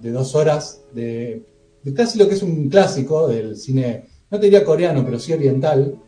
de 0.00 0.10
dos 0.12 0.36
horas, 0.36 0.82
de, 0.92 1.44
de 1.82 1.94
casi 1.94 2.16
lo 2.18 2.28
que 2.28 2.34
es 2.34 2.42
un 2.44 2.68
clásico 2.68 3.26
del 3.26 3.56
cine, 3.56 4.06
no 4.30 4.38
te 4.38 4.46
diría 4.46 4.64
coreano, 4.64 5.04
pero 5.04 5.18
sí 5.18 5.32
oriental, 5.32 5.98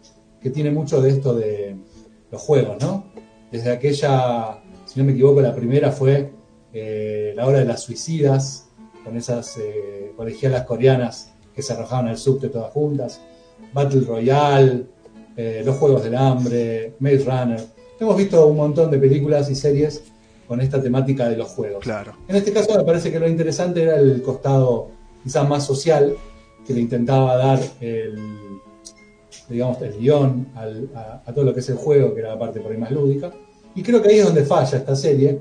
que 0.40 0.50
tiene 0.50 0.70
mucho 0.70 1.00
de 1.02 1.10
esto 1.10 1.34
de 1.34 1.76
los 2.30 2.40
juegos, 2.40 2.76
¿no? 2.80 3.12
Desde 3.50 3.72
aquella, 3.72 4.62
si 4.86 5.00
no 5.00 5.04
me 5.04 5.12
equivoco, 5.12 5.40
la 5.40 5.54
primera 5.54 5.90
fue 5.90 6.32
eh, 6.72 7.32
La 7.34 7.44
Hora 7.44 7.58
de 7.58 7.64
las 7.64 7.82
Suicidas, 7.82 8.68
con 9.04 9.16
esas 9.16 9.56
eh, 9.56 10.12
colegialas 10.16 10.62
coreanas 10.62 11.32
que 11.54 11.62
se 11.62 11.72
arrojaban 11.72 12.06
al 12.06 12.18
subte 12.18 12.50
todas 12.50 12.70
juntas, 12.72 13.20
Battle 13.72 14.00
Royale, 14.02 14.86
eh, 15.36 15.62
Los 15.64 15.76
Juegos 15.76 16.02
del 16.04 16.16
Hambre, 16.16 16.94
Maze 17.00 17.24
Runner. 17.24 17.60
Hemos 18.00 18.16
visto 18.16 18.46
un 18.46 18.56
montón 18.56 18.90
de 18.90 18.98
películas 18.98 19.50
y 19.50 19.54
series 19.54 20.02
con 20.46 20.60
esta 20.60 20.80
temática 20.80 21.28
de 21.28 21.36
los 21.36 21.48
juegos. 21.48 21.82
Claro. 21.82 22.12
En 22.28 22.36
este 22.36 22.52
caso 22.52 22.76
me 22.76 22.84
parece 22.84 23.10
que 23.12 23.18
lo 23.20 23.28
interesante 23.28 23.82
era 23.82 23.96
el 23.96 24.22
costado 24.22 24.88
quizás 25.22 25.48
más 25.48 25.66
social 25.66 26.14
que 26.66 26.72
le 26.74 26.80
intentaba 26.80 27.36
dar 27.36 27.60
el, 27.80 28.16
digamos, 29.48 29.80
el 29.82 29.98
guion 29.98 30.48
al- 30.54 30.88
a, 30.94 31.22
a 31.26 31.32
todo 31.34 31.44
lo 31.44 31.52
que 31.54 31.60
es 31.60 31.68
el 31.68 31.76
juego, 31.76 32.14
que 32.14 32.20
era 32.20 32.30
la 32.30 32.38
parte 32.38 32.60
por 32.60 32.72
ahí 32.72 32.78
más 32.78 32.90
lúdica. 32.90 33.32
Y 33.74 33.82
creo 33.82 34.00
que 34.02 34.08
ahí 34.08 34.18
es 34.18 34.24
donde 34.24 34.44
falla 34.44 34.78
esta 34.78 34.96
serie. 34.96 35.40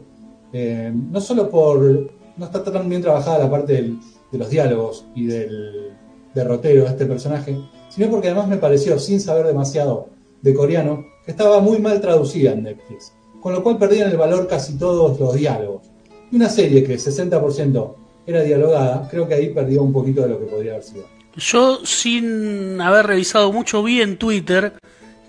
Eh, 0.53 0.91
no 0.93 1.19
solo 1.21 1.49
por... 1.49 2.11
No 2.37 2.45
está 2.45 2.63
tan 2.63 2.87
bien 2.87 3.01
trabajada 3.01 3.39
la 3.39 3.49
parte 3.49 3.73
del- 3.73 3.97
de 4.31 4.37
los 4.37 4.49
diálogos 4.49 5.05
y 5.15 5.25
del 5.25 5.91
derrotero 6.35 6.83
de 6.83 6.89
este 6.89 7.05
personaje, 7.05 7.57
sino 7.89 8.09
porque 8.09 8.27
además 8.27 8.47
me 8.47 8.57
pareció, 8.57 8.97
sin 8.99 9.19
saber 9.19 9.45
demasiado 9.47 10.09
de 10.41 10.53
coreano, 10.53 11.05
que 11.25 11.31
estaba 11.31 11.59
muy 11.59 11.79
mal 11.79 11.99
traducida 12.01 12.51
en 12.51 12.63
Netflix. 12.63 13.13
Con 13.41 13.53
lo 13.53 13.63
cual 13.63 13.77
perdían 13.77 14.09
el 14.09 14.17
valor 14.17 14.47
casi 14.47 14.77
todos 14.77 15.19
los 15.19 15.33
diálogos. 15.35 15.83
Y 16.31 16.35
una 16.35 16.49
serie 16.49 16.83
que 16.83 16.95
60% 16.97 17.95
era 18.25 18.41
dialogada, 18.41 19.07
creo 19.09 19.27
que 19.27 19.35
ahí 19.35 19.49
perdió 19.49 19.81
un 19.83 19.93
poquito 19.93 20.21
de 20.23 20.29
lo 20.29 20.39
que 20.39 20.45
podría 20.45 20.71
haber 20.73 20.83
sido. 20.83 21.05
Yo, 21.35 21.85
sin 21.85 22.81
haber 22.81 23.05
revisado 23.07 23.51
mucho, 23.53 23.83
vi 23.83 24.01
en 24.01 24.17
Twitter 24.17 24.73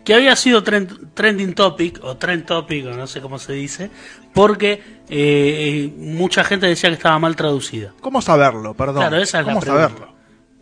que 0.05 0.15
había 0.15 0.35
sido 0.37 0.65
trend- 0.65 1.11
trending 1.13 1.55
topic, 1.55 2.01
o 2.03 2.17
trend 2.17 2.47
topic, 2.47 2.87
o 2.87 2.91
no 2.91 3.07
sé 3.07 3.21
cómo 3.21 3.39
se 3.39 3.53
dice, 3.53 3.91
porque 4.33 4.81
eh, 5.11 5.93
mucha 5.99 6.43
gente 6.45 6.67
decía 6.67 6.89
que 6.89 6.97
estaba 6.97 7.19
mal 7.19 7.37
traducida. 7.37 7.93
¿Cómo 8.01 8.23
saberlo? 8.23 8.73
Perdón. 8.75 8.97
Claro, 9.03 9.19
esa 9.19 9.41
es 9.41 9.47
la 9.47 9.53
¿Cómo 9.53 9.61
pregunta. 9.61 9.89
saberlo? 9.91 10.18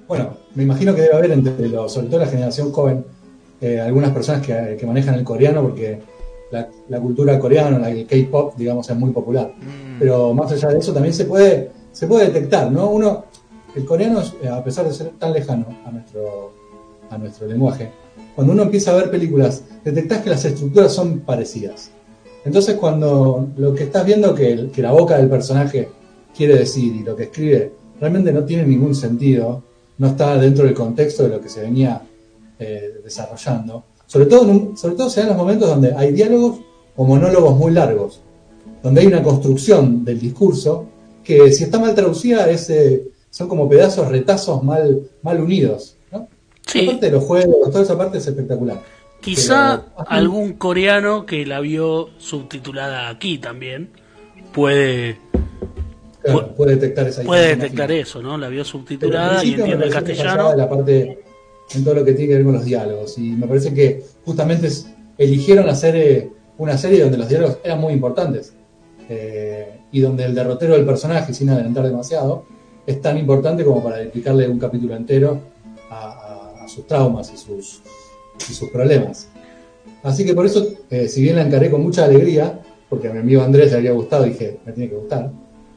Bueno, 0.08 0.30
me 0.54 0.62
imagino 0.62 0.94
que 0.94 1.02
debe 1.02 1.14
haber 1.14 1.32
entre 1.32 1.68
los, 1.68 1.92
sobre 1.92 2.06
todo 2.08 2.20
la 2.20 2.26
generación 2.26 2.70
joven, 2.72 3.04
eh, 3.60 3.80
algunas 3.80 4.10
personas 4.12 4.44
que, 4.46 4.76
que 4.78 4.86
manejan 4.86 5.14
el 5.14 5.24
coreano 5.24 5.62
porque 5.62 5.98
la, 6.50 6.68
la 6.88 7.00
cultura 7.00 7.38
coreana, 7.38 7.78
la- 7.78 7.90
el 7.90 8.06
K-pop, 8.06 8.54
digamos, 8.56 8.88
es 8.88 8.96
muy 8.96 9.10
popular. 9.10 9.52
Mm. 9.58 9.98
Pero 9.98 10.32
más 10.34 10.52
allá 10.52 10.68
de 10.68 10.78
eso 10.78 10.92
también 10.92 11.14
se 11.14 11.24
puede, 11.24 11.70
se 11.92 12.06
puede 12.06 12.26
detectar, 12.26 12.70
¿no? 12.70 12.88
Uno, 12.90 13.24
el 13.74 13.84
coreano, 13.84 14.22
eh, 14.42 14.48
a 14.48 14.62
pesar 14.62 14.86
de 14.86 14.92
ser 14.94 15.08
tan 15.18 15.32
lejano 15.32 15.66
a 15.84 15.90
nuestro, 15.90 16.52
a 17.10 17.18
nuestro 17.18 17.46
lenguaje, 17.48 17.90
cuando 18.34 18.52
uno 18.52 18.62
empieza 18.64 18.92
a 18.92 18.96
ver 18.96 19.10
películas, 19.10 19.64
detectás 19.84 20.20
que 20.22 20.30
las 20.30 20.44
estructuras 20.44 20.92
son 20.92 21.20
parecidas. 21.20 21.90
Entonces 22.44 22.76
cuando 22.76 23.48
lo 23.56 23.74
que 23.74 23.84
estás 23.84 24.04
viendo 24.06 24.34
que, 24.34 24.52
el- 24.52 24.70
que 24.70 24.82
la 24.82 24.92
boca 24.92 25.16
del 25.16 25.28
personaje 25.28 25.88
quiere 26.36 26.54
decir 26.58 26.94
y 26.94 27.02
lo 27.02 27.16
que 27.16 27.24
escribe 27.24 27.72
realmente 28.00 28.30
no 28.32 28.44
tiene 28.44 28.64
ningún 28.66 28.94
sentido, 28.94 29.62
no 29.98 30.08
está 30.08 30.36
dentro 30.38 30.64
del 30.64 30.74
contexto 30.74 31.22
de 31.24 31.28
lo 31.30 31.40
que 31.40 31.48
se 31.48 31.62
venía 31.62 32.02
eh, 32.58 33.00
desarrollando. 33.04 33.84
Sobre 34.06 34.26
todo, 34.26 34.42
un- 34.42 34.76
sobre 34.76 34.94
todo 34.94 35.10
se 35.10 35.20
dan 35.20 35.30
los 35.30 35.38
momentos 35.38 35.68
donde 35.68 35.92
hay 35.94 36.12
diálogos 36.12 36.60
o 36.96 37.04
monólogos 37.04 37.56
muy 37.56 37.72
largos, 37.72 38.20
donde 38.82 39.00
hay 39.00 39.06
una 39.08 39.22
construcción 39.22 40.04
del 40.04 40.18
discurso 40.20 40.86
que 41.24 41.50
si 41.52 41.64
está 41.64 41.78
mal 41.78 41.94
traducida 41.94 42.48
es, 42.48 42.70
eh, 42.70 43.08
son 43.30 43.48
como 43.48 43.68
pedazos, 43.68 44.08
retazos 44.08 44.62
mal, 44.62 45.02
mal 45.22 45.40
unidos. 45.40 45.96
¿no? 46.12 46.28
Sí. 46.64 46.82
La 46.82 46.92
parte 46.92 47.06
de 47.06 47.12
los 47.12 47.24
juegos, 47.24 47.70
toda 47.70 47.82
esa 47.82 47.98
parte 47.98 48.18
es 48.18 48.26
espectacular. 48.26 48.80
Quizá 49.20 49.82
Pero- 49.96 50.08
algún 50.08 50.52
coreano 50.54 51.26
que 51.26 51.44
la 51.44 51.60
vio 51.60 52.10
subtitulada 52.18 53.08
aquí 53.08 53.38
también 53.38 53.90
puede, 54.52 55.18
Claro, 56.32 56.54
puede 56.54 56.74
detectar 56.76 57.06
esa 57.08 57.22
puede 57.22 57.48
detectar 57.56 57.92
eso, 57.92 58.22
¿no? 58.22 58.36
La 58.38 58.48
vio 58.48 58.64
subtitulada 58.64 59.44
y 59.44 59.48
entiende 59.54 59.84
el 59.86 59.92
castellano. 59.92 60.54
la 60.56 60.68
parte 60.68 61.18
en 61.74 61.84
todo 61.84 61.94
lo 61.94 62.04
que 62.04 62.12
tiene 62.12 62.28
que 62.30 62.34
ver 62.36 62.44
con 62.44 62.54
los 62.54 62.64
diálogos. 62.64 63.18
Y 63.18 63.22
me 63.32 63.46
parece 63.46 63.72
que 63.74 64.02
justamente 64.24 64.68
eligieron 65.18 65.68
hacer 65.68 65.96
eh, 65.96 66.30
una 66.58 66.76
serie 66.78 67.02
donde 67.02 67.18
los 67.18 67.28
diálogos 67.28 67.58
eran 67.64 67.80
muy 67.80 67.92
importantes. 67.92 68.52
eh, 69.08 69.72
y 69.92 70.00
donde 70.00 70.24
el 70.24 70.34
derrotero 70.34 70.74
del 70.74 70.84
personaje, 70.84 71.32
sin 71.32 71.48
adelantar 71.48 71.84
demasiado, 71.84 72.44
es 72.86 73.00
tan 73.00 73.16
importante 73.16 73.64
como 73.64 73.82
para 73.82 73.98
dedicarle 73.98 74.48
un 74.48 74.58
capítulo 74.58 74.96
entero 74.96 75.40
a, 75.88 76.10
a- 76.58 76.64
a 76.64 76.68
sus 76.68 76.86
traumas 76.88 77.32
y 77.32 77.36
sus, 77.36 77.82
y 78.50 78.52
sus 78.52 78.68
problemas. 78.70 79.28
Así 80.02 80.24
que 80.24 80.34
por 80.34 80.44
eso, 80.44 80.66
eh, 80.90 81.06
si 81.08 81.22
bien 81.22 81.36
la 81.36 81.42
encaré 81.42 81.70
con 81.70 81.82
mucha 81.82 82.04
alegría, 82.04 82.60
porque 82.88 83.08
a 83.08 83.12
mi 83.12 83.20
amigo 83.20 83.42
Andrés 83.42 83.70
le 83.70 83.78
había 83.78 83.92
gustado, 83.92 84.24
dije, 84.24 84.58
me 84.66 84.72
tiene 84.72 84.90
que 84.90 84.96
gustar, 84.96 85.30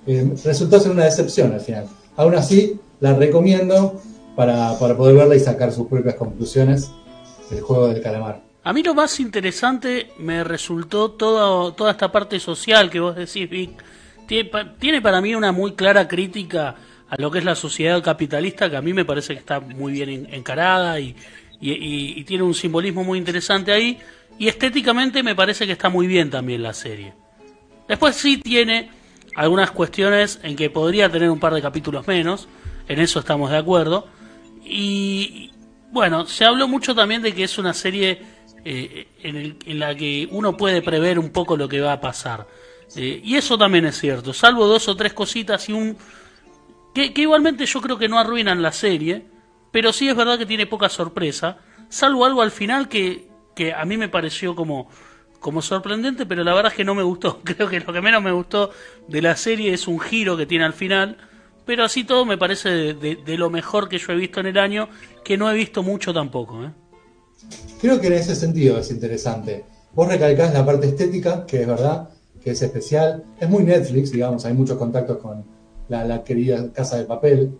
eh, 0.09 0.33
resultó 0.43 0.79
ser 0.79 0.91
una 0.91 1.05
decepción 1.05 1.53
al 1.53 1.61
final. 1.61 1.85
Aún 2.15 2.35
así, 2.35 2.79
la 2.99 3.13
recomiendo 3.13 4.01
para, 4.35 4.77
para 4.79 4.95
poder 4.97 5.15
verla 5.15 5.35
y 5.35 5.39
sacar 5.39 5.71
sus 5.71 5.87
propias 5.87 6.15
conclusiones 6.15 6.91
del 7.49 7.61
juego 7.61 7.87
del 7.89 8.01
calamar. 8.01 8.41
A 8.63 8.73
mí 8.73 8.83
lo 8.83 8.93
más 8.93 9.19
interesante 9.19 10.11
me 10.17 10.43
resultó 10.43 11.11
todo, 11.11 11.73
toda 11.73 11.91
esta 11.91 12.11
parte 12.11 12.39
social 12.39 12.89
que 12.89 12.99
vos 12.99 13.15
decís, 13.15 13.49
Vic. 13.49 13.71
Tiene, 14.27 14.49
pa- 14.49 14.73
tiene 14.77 15.01
para 15.01 15.21
mí 15.21 15.33
una 15.33 15.51
muy 15.51 15.73
clara 15.73 16.07
crítica 16.07 16.75
a 17.09 17.15
lo 17.19 17.31
que 17.31 17.39
es 17.39 17.45
la 17.45 17.55
sociedad 17.55 18.03
capitalista, 18.03 18.69
que 18.69 18.75
a 18.77 18.81
mí 18.81 18.93
me 18.93 19.05
parece 19.05 19.33
que 19.33 19.39
está 19.39 19.59
muy 19.59 19.93
bien 19.93 20.09
en- 20.09 20.33
encarada 20.33 20.99
y- 20.99 21.15
y 21.61 22.23
tiene 22.25 22.43
un 22.43 22.53
simbolismo 22.53 23.03
muy 23.03 23.17
interesante 23.17 23.71
ahí. 23.71 23.97
Y 24.37 24.47
estéticamente 24.47 25.23
me 25.23 25.35
parece 25.35 25.65
que 25.65 25.73
está 25.73 25.89
muy 25.89 26.07
bien 26.07 26.29
también 26.29 26.61
la 26.63 26.73
serie. 26.73 27.13
Después 27.87 28.15
sí 28.15 28.37
tiene 28.37 28.89
algunas 29.35 29.71
cuestiones 29.71 30.39
en 30.43 30.55
que 30.55 30.69
podría 30.69 31.09
tener 31.09 31.29
un 31.29 31.39
par 31.39 31.53
de 31.53 31.61
capítulos 31.61 32.07
menos, 32.07 32.47
en 32.87 32.99
eso 32.99 33.19
estamos 33.19 33.51
de 33.51 33.57
acuerdo. 33.57 34.07
Y 34.63 35.51
bueno, 35.91 36.25
se 36.25 36.45
habló 36.45 36.67
mucho 36.67 36.93
también 36.95 37.21
de 37.21 37.33
que 37.33 37.43
es 37.43 37.57
una 37.57 37.73
serie 37.73 38.21
eh, 38.65 39.07
en, 39.23 39.35
el- 39.35 39.57
en 39.65 39.79
la 39.79 39.95
que 39.95 40.27
uno 40.31 40.57
puede 40.57 40.81
prever 40.81 41.17
un 41.19 41.29
poco 41.31 41.55
lo 41.57 41.67
que 41.69 41.81
va 41.81 41.93
a 41.93 42.01
pasar. 42.01 42.47
Eh, 42.95 43.21
y 43.23 43.35
eso 43.35 43.57
también 43.57 43.85
es 43.85 43.99
cierto, 43.99 44.33
salvo 44.33 44.65
dos 44.67 44.87
o 44.87 44.95
tres 44.95 45.13
cositas 45.13 45.69
y 45.69 45.73
un... 45.73 45.97
Que, 46.93 47.13
igualmente 47.15 47.65
yo 47.65 47.81
creo 47.81 47.97
que 47.97 48.09
no 48.09 48.17
arruinan 48.19 48.61
la 48.61 48.71
serie, 48.71 49.25
pero 49.71 49.93
sí 49.93 50.09
es 50.09 50.15
verdad 50.15 50.37
que 50.39 50.45
tiene 50.47 50.65
poca 50.65 50.89
sorpresa, 50.89 51.59
salvo 51.87 52.25
algo 52.25 52.41
al 52.41 52.49
final 52.51 52.89
que, 52.89 53.29
que 53.55 53.73
a 53.73 53.85
mí 53.85 53.95
me 53.95 54.09
pareció 54.09 54.55
como, 54.55 54.89
como 55.39 55.61
sorprendente, 55.61 56.25
pero 56.25 56.43
la 56.43 56.53
verdad 56.53 56.71
es 56.71 56.77
que 56.77 56.83
no 56.83 56.95
me 56.95 57.03
gustó. 57.03 57.39
Creo 57.43 57.69
que 57.69 57.79
lo 57.79 57.93
que 57.93 58.01
menos 58.01 58.21
me 58.21 58.31
gustó 58.31 58.71
de 59.07 59.21
la 59.21 59.35
serie 59.35 59.73
es 59.73 59.87
un 59.87 59.99
giro 59.99 60.37
que 60.37 60.45
tiene 60.45 60.65
al 60.65 60.73
final, 60.73 61.17
pero 61.65 61.83
así 61.83 62.03
todo 62.03 62.25
me 62.25 62.37
parece 62.37 62.93
de, 62.93 63.37
lo 63.37 63.49
mejor 63.49 63.89
que 63.89 63.97
yo 63.97 64.13
he 64.13 64.15
visto 64.15 64.39
en 64.39 64.47
el 64.47 64.57
año, 64.57 64.89
que 65.23 65.37
no 65.37 65.49
he 65.51 65.55
visto 65.55 65.83
mucho 65.83 66.13
tampoco. 66.13 66.63
¿eh? 66.63 66.71
Creo 67.79 67.99
que 67.99 68.07
en 68.07 68.13
ese 68.13 68.35
sentido 68.35 68.79
es 68.79 68.91
interesante. 68.91 69.65
Vos 69.93 70.07
recalcás 70.07 70.53
la 70.53 70.65
parte 70.65 70.87
estética, 70.87 71.45
que 71.45 71.61
es 71.61 71.67
verdad, 71.67 72.09
que 72.43 72.51
es 72.51 72.61
especial. 72.61 73.23
Es 73.39 73.49
muy 73.49 73.63
Netflix, 73.63 74.11
digamos, 74.11 74.45
hay 74.45 74.53
muchos 74.53 74.77
contactos 74.77 75.17
con 75.17 75.45
la, 75.87 76.23
querida 76.23 76.71
Casa 76.73 76.97
de 76.97 77.05
Papel. 77.05 77.51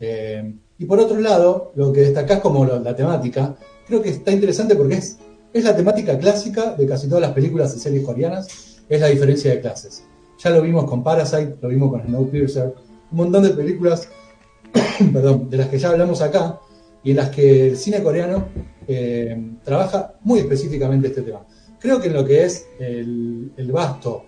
Eh, 0.00 0.54
y 0.78 0.84
por 0.84 0.98
otro 0.98 1.20
lado, 1.20 1.72
lo 1.76 1.92
que 1.92 2.00
destacás 2.00 2.40
como 2.40 2.64
la 2.64 2.96
temática, 2.96 3.54
creo 3.86 4.02
que 4.02 4.10
está 4.10 4.32
interesante 4.32 4.74
porque 4.74 4.96
es, 4.96 5.18
es 5.52 5.64
la 5.64 5.76
temática 5.76 6.18
clásica 6.18 6.74
de 6.74 6.86
casi 6.86 7.08
todas 7.08 7.22
las 7.22 7.32
películas 7.32 7.74
y 7.76 7.80
series 7.80 8.04
coreanas, 8.04 8.80
es 8.88 9.00
la 9.00 9.08
diferencia 9.08 9.50
de 9.50 9.60
clases. 9.60 10.04
Ya 10.38 10.50
lo 10.50 10.62
vimos 10.62 10.84
con 10.84 11.02
Parasite, 11.02 11.56
lo 11.60 11.68
vimos 11.68 11.90
con 11.90 12.02
Snowpiercer, 12.02 12.74
un 13.10 13.16
montón 13.16 13.42
de 13.42 13.50
películas, 13.50 14.08
perdón, 15.12 15.50
de 15.50 15.56
las 15.58 15.68
que 15.68 15.78
ya 15.78 15.90
hablamos 15.90 16.22
acá, 16.22 16.58
y 17.04 17.10
en 17.10 17.16
las 17.16 17.30
que 17.30 17.68
el 17.70 17.76
cine 17.76 18.02
coreano 18.02 18.46
eh, 18.86 19.36
trabaja 19.64 20.14
muy 20.22 20.40
específicamente 20.40 21.08
este 21.08 21.22
tema. 21.22 21.44
Creo 21.78 22.00
que 22.00 22.08
en 22.08 22.14
lo 22.14 22.24
que 22.24 22.44
es 22.44 22.66
el, 22.78 23.70
vasto 23.72 24.24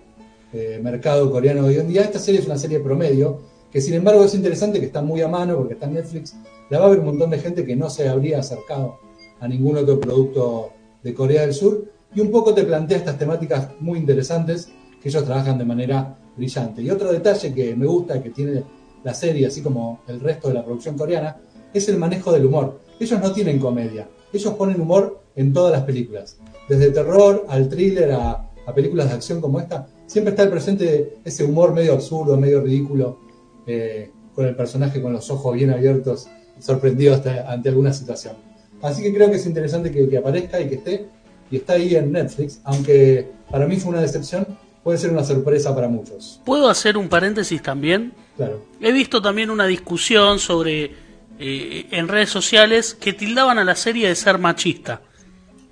eh, 0.53 0.79
mercado 0.81 1.31
coreano 1.31 1.63
de 1.63 1.69
hoy 1.69 1.77
en 1.77 1.87
día, 1.87 2.01
esta 2.01 2.19
serie 2.19 2.41
es 2.41 2.45
una 2.45 2.57
serie 2.57 2.79
promedio, 2.79 3.41
que 3.71 3.81
sin 3.81 3.93
embargo 3.93 4.23
es 4.23 4.33
interesante, 4.35 4.79
que 4.79 4.85
está 4.85 5.01
muy 5.01 5.21
a 5.21 5.27
mano 5.27 5.57
porque 5.57 5.73
está 5.73 5.85
en 5.85 5.95
Netflix, 5.95 6.35
la 6.69 6.79
va 6.79 6.85
a 6.85 6.89
ver 6.89 6.99
un 6.99 7.05
montón 7.05 7.29
de 7.29 7.39
gente 7.39 7.65
que 7.65 7.75
no 7.75 7.89
se 7.89 8.07
habría 8.07 8.39
acercado 8.39 8.99
a 9.39 9.47
ningún 9.47 9.77
otro 9.77 9.99
producto 9.99 10.74
de 11.05 11.13
Corea 11.13 11.41
del 11.41 11.53
Sur, 11.53 11.85
y 12.15 12.19
un 12.19 12.31
poco 12.31 12.51
te 12.51 12.63
plantea 12.63 12.97
estas 12.97 13.19
temáticas 13.19 13.69
muy 13.79 13.99
interesantes 13.99 14.69
que 14.99 15.09
ellos 15.09 15.23
trabajan 15.23 15.59
de 15.59 15.65
manera 15.65 16.17
brillante. 16.35 16.81
Y 16.81 16.89
otro 16.89 17.13
detalle 17.13 17.53
que 17.53 17.75
me 17.75 17.85
gusta, 17.85 18.23
que 18.23 18.31
tiene 18.31 18.63
la 19.03 19.13
serie, 19.13 19.45
así 19.45 19.61
como 19.61 20.01
el 20.07 20.19
resto 20.19 20.47
de 20.47 20.55
la 20.55 20.65
producción 20.65 20.97
coreana, 20.97 21.37
es 21.71 21.87
el 21.89 21.97
manejo 21.97 22.31
del 22.31 22.47
humor. 22.47 22.79
Ellos 22.99 23.21
no 23.21 23.31
tienen 23.31 23.59
comedia, 23.59 24.09
ellos 24.33 24.53
ponen 24.55 24.81
humor 24.81 25.21
en 25.35 25.53
todas 25.53 25.71
las 25.71 25.83
películas. 25.83 26.37
Desde 26.67 26.89
terror 26.89 27.45
al 27.49 27.69
thriller 27.69 28.11
a, 28.13 28.49
a 28.65 28.73
películas 28.73 29.09
de 29.09 29.13
acción 29.13 29.39
como 29.39 29.59
esta, 29.59 29.87
siempre 30.07 30.31
está 30.31 30.41
el 30.41 30.49
presente 30.49 31.17
ese 31.23 31.43
humor 31.43 31.71
medio 31.71 31.93
absurdo, 31.93 32.35
medio 32.35 32.61
ridículo, 32.61 33.19
eh, 33.67 34.09
con 34.33 34.47
el 34.47 34.55
personaje 34.55 35.03
con 35.03 35.13
los 35.13 35.29
ojos 35.29 35.53
bien 35.53 35.69
abiertos, 35.69 36.27
sorprendido 36.59 37.13
hasta 37.13 37.51
ante 37.51 37.69
alguna 37.69 37.93
situación. 37.93 38.54
Así 38.81 39.01
que 39.01 39.13
creo 39.13 39.29
que 39.29 39.37
es 39.37 39.45
interesante 39.45 39.91
que, 39.91 40.07
que 40.07 40.17
aparezca 40.17 40.59
y 40.59 40.69
que 40.69 40.75
esté, 40.75 41.05
y 41.49 41.57
está 41.57 41.73
ahí 41.73 41.95
en 41.95 42.11
Netflix, 42.11 42.59
aunque 42.63 43.31
para 43.49 43.67
mí 43.67 43.77
fue 43.77 43.91
una 43.91 44.01
decepción, 44.01 44.45
puede 44.83 44.97
ser 44.97 45.11
una 45.11 45.23
sorpresa 45.23 45.73
para 45.73 45.87
muchos. 45.87 46.41
¿Puedo 46.45 46.69
hacer 46.69 46.97
un 46.97 47.09
paréntesis 47.09 47.61
también? 47.61 48.13
Claro. 48.37 48.63
He 48.79 48.91
visto 48.91 49.21
también 49.21 49.49
una 49.49 49.65
discusión 49.65 50.39
sobre 50.39 50.91
eh, 51.39 51.87
en 51.91 52.07
redes 52.07 52.29
sociales 52.29 52.93
que 52.93 53.13
tildaban 53.13 53.57
a 53.57 53.63
la 53.63 53.75
serie 53.75 54.07
de 54.07 54.15
ser 54.15 54.37
machista. 54.37 55.01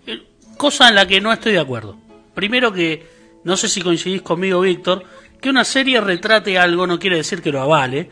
Eh, 0.08 0.24
Cosa 0.58 0.90
en 0.90 0.96
la 0.96 1.08
que 1.08 1.22
no 1.22 1.32
estoy 1.32 1.54
de 1.54 1.60
acuerdo. 1.60 1.98
Primero 2.34 2.74
que, 2.74 3.06
no 3.44 3.56
sé 3.56 3.70
si 3.70 3.82
coincidís 3.82 4.22
conmigo, 4.22 4.62
Víctor, 4.62 5.04
que 5.40 5.50
una 5.50 5.64
serie 5.64 6.02
retrate 6.02 6.58
algo 6.58 6.88
no 6.88 6.98
quiere 6.98 7.18
decir 7.18 7.42
que 7.42 7.52
lo 7.52 7.62
avale. 7.62 8.10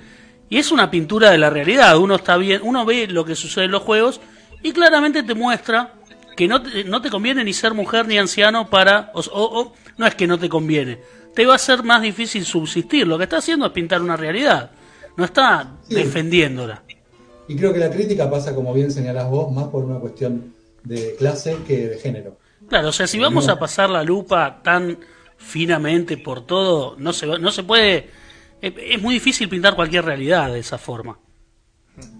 Y 0.49 0.57
es 0.57 0.71
una 0.71 0.91
pintura 0.91 1.31
de 1.31 1.37
la 1.37 1.49
realidad. 1.49 1.97
Uno 1.97 2.15
está 2.15 2.37
bien, 2.37 2.61
uno 2.63 2.85
ve 2.85 3.07
lo 3.07 3.25
que 3.25 3.35
sucede 3.35 3.65
en 3.65 3.71
los 3.71 3.81
juegos 3.83 4.21
y 4.63 4.71
claramente 4.71 5.23
te 5.23 5.33
muestra 5.33 5.93
que 6.35 6.47
no 6.47 6.61
te, 6.61 6.83
no 6.83 7.01
te 7.01 7.09
conviene 7.09 7.43
ni 7.43 7.53
ser 7.53 7.73
mujer 7.73 8.07
ni 8.07 8.17
anciano 8.17 8.69
para... 8.69 9.11
O, 9.13 9.19
o- 9.31 9.73
no 9.97 10.07
es 10.07 10.15
que 10.15 10.27
no 10.27 10.39
te 10.39 10.49
conviene. 10.49 10.99
Te 11.35 11.45
va 11.45 11.55
a 11.55 11.59
ser 11.59 11.83
más 11.83 12.01
difícil 12.01 12.45
subsistir. 12.45 13.05
Lo 13.07 13.17
que 13.17 13.25
está 13.25 13.37
haciendo 13.37 13.65
es 13.65 13.71
pintar 13.71 14.01
una 14.01 14.17
realidad. 14.17 14.71
No 15.17 15.25
está 15.25 15.75
Sí. 15.87 15.95
defendiéndola. 15.95 16.83
Y 17.47 17.55
creo 17.55 17.73
que 17.73 17.79
la 17.79 17.89
crítica 17.89 18.29
pasa, 18.29 18.55
como 18.55 18.73
bien 18.73 18.91
señalás 18.91 19.29
vos, 19.29 19.51
más 19.51 19.65
por 19.67 19.83
una 19.83 19.99
cuestión 19.99 20.53
de 20.83 21.15
clase 21.17 21.57
que 21.67 21.87
de 21.89 21.97
género. 21.99 22.37
Claro, 22.69 22.89
o 22.89 22.91
sea, 22.93 23.05
si 23.07 23.19
vamos 23.19 23.47
No. 23.47 23.53
a 23.53 23.59
pasar 23.59 23.89
la 23.89 24.03
lupa 24.03 24.61
tan 24.63 24.97
finamente 25.37 26.17
por 26.17 26.45
todo, 26.45 26.95
no 26.97 27.11
se, 27.13 27.25
no 27.27 27.51
se 27.51 27.63
puede... 27.63 28.09
Es 28.61 29.01
muy 29.01 29.15
difícil 29.15 29.49
pintar 29.49 29.75
cualquier 29.75 30.05
realidad 30.05 30.51
de 30.53 30.59
esa 30.59 30.77
forma. 30.77 31.17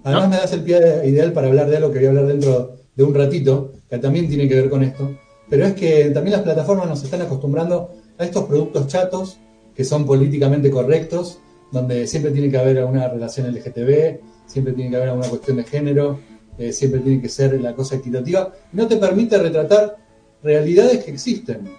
Además 0.04 0.30
me 0.30 0.38
das 0.38 0.54
el 0.54 0.64
pie 0.64 0.80
ideal 1.06 1.34
para 1.34 1.48
hablar 1.48 1.70
de 1.70 1.78
algo 1.78 1.92
que 1.92 2.00
voy 2.00 2.08
a 2.08 2.10
hablar 2.10 2.28
dentro 2.28 2.78
de 2.96 3.04
un 3.04 3.14
ratito, 3.14 3.74
que 3.90 3.98
también 3.98 4.28
tiene 4.28 4.48
que 4.48 4.56
ver 4.56 4.70
con 4.70 4.84
esto, 4.84 5.16
pero 5.50 5.66
es 5.66 5.74
que 5.74 6.10
también 6.12 6.34
las 6.34 6.44
plataformas 6.44 6.88
nos 6.88 7.04
están 7.04 7.22
acostumbrando 7.22 7.92
a 8.18 8.24
estos 8.24 8.46
productos 8.46 8.88
chatos 8.88 9.40
que 9.76 9.84
son 9.84 10.06
políticamente 10.06 10.70
correctos, 10.70 11.40
donde 11.72 12.08
siempre 12.08 12.32
tiene 12.32 12.50
que 12.50 12.58
haber 12.58 12.80
alguna 12.80 13.08
relación 13.08 13.48
LGTB, 13.48 14.20
siempre 14.46 14.74
tiene 14.74 14.90
que 14.90 14.96
haber 14.98 15.10
alguna 15.10 15.30
cuestión 15.30 15.58
de 15.58 15.64
género, 15.64 16.20
eh, 16.58 16.72
siempre 16.74 17.00
tiene 17.00 17.22
que 17.22 17.30
ser 17.30 17.60
la 17.62 17.74
cosa 17.74 17.96
equitativa, 17.96 18.54
no 18.74 18.88
te 18.88 18.98
permite 18.98 19.38
retratar 19.38 19.98
realidades 20.44 21.04
que 21.04 21.12
existen 21.12 21.70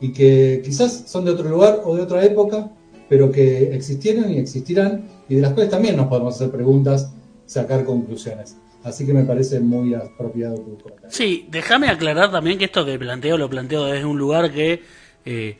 y 0.00 0.12
que 0.12 0.60
quizás 0.64 1.04
son 1.06 1.24
de 1.24 1.32
otro 1.32 1.48
lugar 1.48 1.82
o 1.84 1.96
de 1.96 2.02
otra 2.02 2.24
época, 2.24 2.70
pero 3.08 3.30
que 3.30 3.74
existieron 3.74 4.30
y 4.30 4.38
existirán 4.38 5.08
y 5.28 5.36
de 5.36 5.42
las 5.42 5.52
cuales 5.52 5.70
también 5.70 5.96
nos 5.96 6.08
podemos 6.08 6.34
hacer 6.34 6.50
preguntas, 6.50 7.10
sacar 7.48 7.84
conclusiones. 7.84 8.56
Así 8.84 9.04
que 9.04 9.12
me 9.12 9.24
parece 9.24 9.58
muy 9.58 9.94
apropiado 9.94 10.54
tu 10.56 10.78
comentario. 10.78 11.10
Sí, 11.10 11.46
déjame 11.50 11.88
aclarar 11.88 12.30
también 12.30 12.58
que 12.58 12.66
esto 12.66 12.84
que 12.86 12.96
planteo 12.98 13.36
lo 13.36 13.50
planteo 13.50 13.86
desde 13.86 14.04
un 14.04 14.16
lugar 14.18 14.52
que 14.52 14.84
eh, 15.24 15.58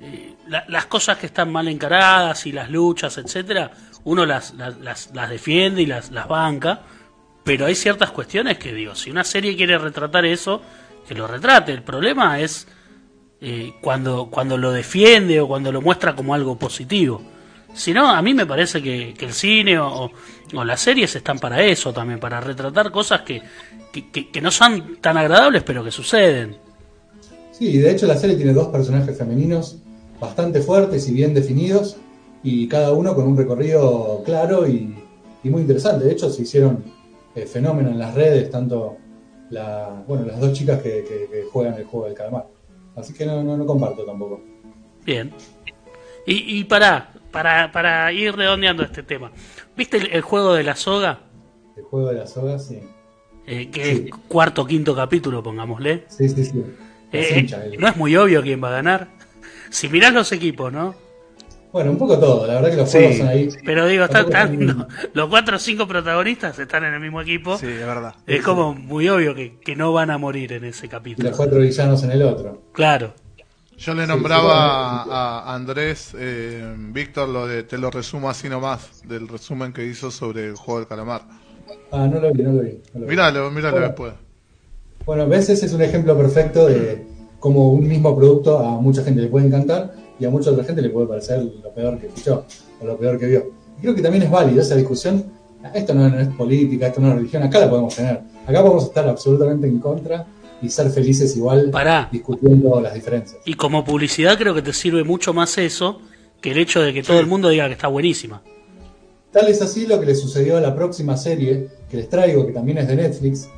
eh, 0.00 0.34
la- 0.48 0.64
las 0.68 0.86
cosas 0.86 1.18
que 1.18 1.26
están 1.26 1.52
mal 1.52 1.68
encaradas 1.68 2.46
y 2.46 2.52
las 2.52 2.68
luchas, 2.70 3.16
etcétera, 3.18 3.70
uno 4.04 4.26
las, 4.26 4.54
las, 4.54 4.78
las- 4.80 5.10
las 5.14 5.30
defiende 5.30 5.82
y 5.82 5.86
las, 5.86 6.10
las 6.10 6.26
banca, 6.26 6.82
pero 7.44 7.66
hay 7.66 7.74
ciertas 7.74 8.10
cuestiones 8.10 8.58
que 8.58 8.72
digo, 8.74 8.94
si 8.96 9.10
una 9.10 9.24
serie 9.24 9.56
quiere 9.56 9.78
retratar 9.78 10.24
eso, 10.26 10.60
que 11.06 11.14
lo 11.14 11.26
retrate. 11.26 11.72
El 11.72 11.82
problema 11.82 12.40
es 12.40 12.66
eh, 13.40 13.72
cuando, 13.80 14.26
cuando 14.30 14.56
lo 14.58 14.72
defiende 14.72 15.40
o 15.40 15.46
cuando 15.48 15.70
lo 15.72 15.80
muestra 15.80 16.14
como 16.16 16.34
algo 16.34 16.58
positivo. 16.58 17.22
Si 17.74 17.92
no, 17.92 18.08
a 18.08 18.20
mí 18.22 18.34
me 18.34 18.46
parece 18.46 18.82
que, 18.82 19.14
que 19.16 19.26
el 19.26 19.32
cine 19.32 19.78
o, 19.78 20.10
o 20.54 20.64
las 20.64 20.80
series 20.80 21.14
están 21.14 21.38
para 21.38 21.62
eso 21.62 21.92
también, 21.92 22.18
para 22.18 22.40
retratar 22.40 22.90
cosas 22.90 23.22
que, 23.22 23.40
que, 23.92 24.40
no 24.40 24.50
son 24.50 24.96
tan 25.00 25.16
agradables, 25.16 25.62
pero 25.62 25.84
que 25.84 25.90
suceden. 25.90 26.56
Sí, 27.52 27.78
de 27.78 27.90
hecho 27.90 28.06
la 28.06 28.16
serie 28.16 28.36
tiene 28.36 28.52
dos 28.52 28.68
personajes 28.68 29.16
femeninos 29.16 29.78
bastante 30.20 30.60
fuertes 30.60 31.08
y 31.08 31.12
bien 31.12 31.34
definidos, 31.34 31.96
y 32.42 32.66
cada 32.68 32.92
uno 32.92 33.14
con 33.14 33.26
un 33.26 33.36
recorrido 33.36 34.22
claro 34.24 34.66
y, 34.66 34.94
y 35.44 35.50
muy 35.50 35.62
interesante. 35.62 36.04
De 36.04 36.12
hecho, 36.12 36.30
se 36.30 36.42
hicieron 36.42 36.82
eh, 37.34 37.46
fenómenos 37.46 37.92
en 37.92 37.98
las 37.98 38.14
redes, 38.14 38.50
tanto 38.50 38.96
la, 39.50 40.02
bueno, 40.06 40.24
las 40.26 40.40
dos 40.40 40.52
chicas 40.52 40.80
que, 40.82 41.04
que- 41.04 41.28
que 41.30 41.42
juegan 41.50 41.74
el 41.74 41.84
juego 41.84 42.06
del 42.06 42.14
calamar. 42.14 42.46
Así 42.96 43.12
que 43.12 43.24
no, 43.26 43.42
no, 43.44 43.56
no 43.56 43.66
comparto 43.66 44.04
tampoco. 44.04 44.40
Bien. 45.04 45.32
Y, 46.26 46.58
y 46.58 46.64
para, 46.64 47.12
para, 47.42 47.72
para 47.72 48.12
ir 48.12 48.34
redondeando 48.34 48.82
este 48.82 49.02
tema, 49.02 49.30
¿viste 49.76 49.96
el, 49.98 50.06
el 50.12 50.22
juego 50.22 50.54
de 50.54 50.62
la 50.64 50.74
soga? 50.76 51.20
El 51.76 51.84
juego 51.84 52.08
de 52.08 52.14
las 52.16 52.32
sogas, 52.32 52.66
sí. 52.66 52.80
Eh, 53.46 53.70
que 53.70 53.84
Sí. 53.84 54.04
es 54.08 54.14
cuarto 54.28 54.62
o 54.62 54.66
quinto 54.66 54.94
capítulo, 54.94 55.42
pongámosle. 55.42 56.04
Sí, 56.08 56.28
sí, 56.28 56.44
sí. 56.44 56.64
Eh, 57.12 57.38
hinchas, 57.40 57.64
el- 57.64 57.80
no 57.80 57.88
es 57.88 57.96
muy 57.96 58.16
obvio 58.16 58.42
quién 58.42 58.62
va 58.62 58.68
a 58.68 58.72
ganar. 58.72 59.08
Si 59.70 59.88
mirás 59.88 60.12
los 60.12 60.30
equipos, 60.32 60.72
¿no? 60.72 60.94
Bueno, 61.72 61.90
un 61.90 61.98
poco 61.98 62.18
todo. 62.18 62.46
La 62.46 62.54
verdad 62.54 62.70
que 62.70 62.76
los 62.76 62.90
Sí. 62.90 62.98
juegos 62.98 63.16
son 63.18 63.28
ahí. 63.28 63.48
Pero 63.64 63.86
digo, 63.86 64.04
están, 64.04 64.88
los 65.14 65.28
cuatro 65.28 65.56
o 65.56 65.58
cinco 65.58 65.86
protagonistas 65.86 66.58
están 66.58 66.84
en 66.84 66.94
el 66.94 67.00
mismo 67.00 67.20
equipo. 67.20 67.56
Sí, 67.58 67.66
es 67.66 67.86
verdad. 67.86 68.14
Es 68.26 68.42
como 68.42 68.74
muy 68.74 69.08
obvio 69.08 69.34
que, 69.34 69.58
que 69.60 69.76
no 69.76 69.92
van 69.92 70.10
a 70.10 70.18
morir 70.18 70.52
en 70.54 70.64
ese 70.64 70.86
Y 70.86 70.88
capítulo. 70.88 71.28
los 71.28 71.36
cuatro 71.36 71.60
villanos 71.60 72.02
en 72.02 72.10
el 72.10 72.22
otro. 72.22 72.62
Claro. 72.72 73.14
Yo 73.78 73.94
le 73.94 74.06
nombraba 74.06 75.04
a 75.04 75.54
Andrés, 75.54 76.12
eh, 76.18 76.74
Víctor, 76.92 77.28
lo 77.28 77.46
de, 77.46 77.62
te 77.62 77.78
lo 77.78 77.90
resumo 77.90 78.28
así 78.28 78.48
nomás, 78.48 79.02
del 79.06 79.28
resumen 79.28 79.72
que 79.72 79.84
hizo 79.86 80.10
sobre 80.10 80.46
el 80.46 80.56
juego 80.56 80.80
del 80.80 80.88
calamar. 80.88 81.22
Ah, 81.92 82.08
no 82.08 82.18
lo 82.20 82.32
vi, 82.32 82.42
no 82.42 82.52
lo 82.52 82.62
vi. 82.62 82.80
no 82.92 83.00
lo 83.00 83.06
vi. 83.06 83.10
Míralo, 83.10 83.50
míralo 83.50 83.72
Bueno. 83.76 83.86
después. 83.86 84.12
Bueno, 85.06 85.28
ves, 85.28 85.48
ese 85.50 85.66
es 85.66 85.72
un 85.72 85.82
ejemplo 85.82 86.16
perfecto 86.16 86.66
de 86.66 87.06
cómo 87.38 87.70
un 87.72 87.86
mismo 87.86 88.16
producto 88.16 88.58
a 88.58 88.80
mucha 88.80 89.04
gente 89.04 89.22
le 89.22 89.28
puede 89.28 89.46
encantar 89.46 89.94
y 90.18 90.24
a 90.24 90.30
mucha 90.30 90.50
otra 90.50 90.64
gente 90.64 90.82
le 90.82 90.90
puede 90.90 91.06
parecer 91.06 91.40
lo 91.62 91.70
peor 91.72 91.98
que 91.98 92.08
escuchó 92.08 92.44
o 92.80 92.84
lo 92.84 92.96
peor 92.98 93.16
que 93.16 93.26
vio. 93.26 93.50
Y 93.78 93.82
creo 93.82 93.94
que 93.94 94.02
también 94.02 94.24
es 94.24 94.30
válida 94.30 94.62
esa 94.62 94.74
discusión. 94.74 95.24
Esto 95.72 95.94
no, 95.94 96.08
no 96.08 96.18
es 96.18 96.28
política, 96.28 96.88
esto 96.88 97.00
no 97.00 97.10
es 97.10 97.14
religión, 97.14 97.44
acá 97.44 97.60
la 97.60 97.70
podemos 97.70 97.94
tener. 97.94 98.20
Acá 98.44 98.60
podemos 98.60 98.84
estar 98.84 99.08
absolutamente 99.08 99.68
en 99.68 99.78
contra 99.78 100.26
y 100.60 100.68
ser 100.68 100.90
felices 100.90 101.36
igual 101.36 101.70
Pará. 101.70 102.08
discutiendo 102.10 102.80
las 102.80 102.94
diferencias. 102.94 103.40
Y 103.44 103.54
como 103.54 103.84
publicidad 103.84 104.36
creo 104.36 104.54
que 104.54 104.62
te 104.62 104.72
sirve 104.72 105.04
mucho 105.04 105.32
más 105.32 105.56
eso 105.58 106.00
que 106.40 106.52
el 106.52 106.58
hecho 106.58 106.80
de 106.80 106.92
que 106.92 107.02
todo 107.02 107.20
el 107.20 107.26
mundo 107.26 107.48
diga 107.48 107.66
que 107.66 107.74
está 107.74 107.88
buenísima. 107.88 108.42
Tal 109.32 109.48
es 109.48 109.60
así 109.60 109.86
lo 109.86 110.00
que 110.00 110.06
le 110.06 110.14
sucedió 110.14 110.56
a 110.56 110.60
la 110.60 110.74
próxima 110.74 111.16
serie 111.16 111.68
que 111.90 111.96
les 111.96 112.08
traigo, 112.08 112.46
que 112.46 112.52
también 112.52 112.78
es 112.78 112.88
de 112.88 112.96
Netflix, 112.96 113.48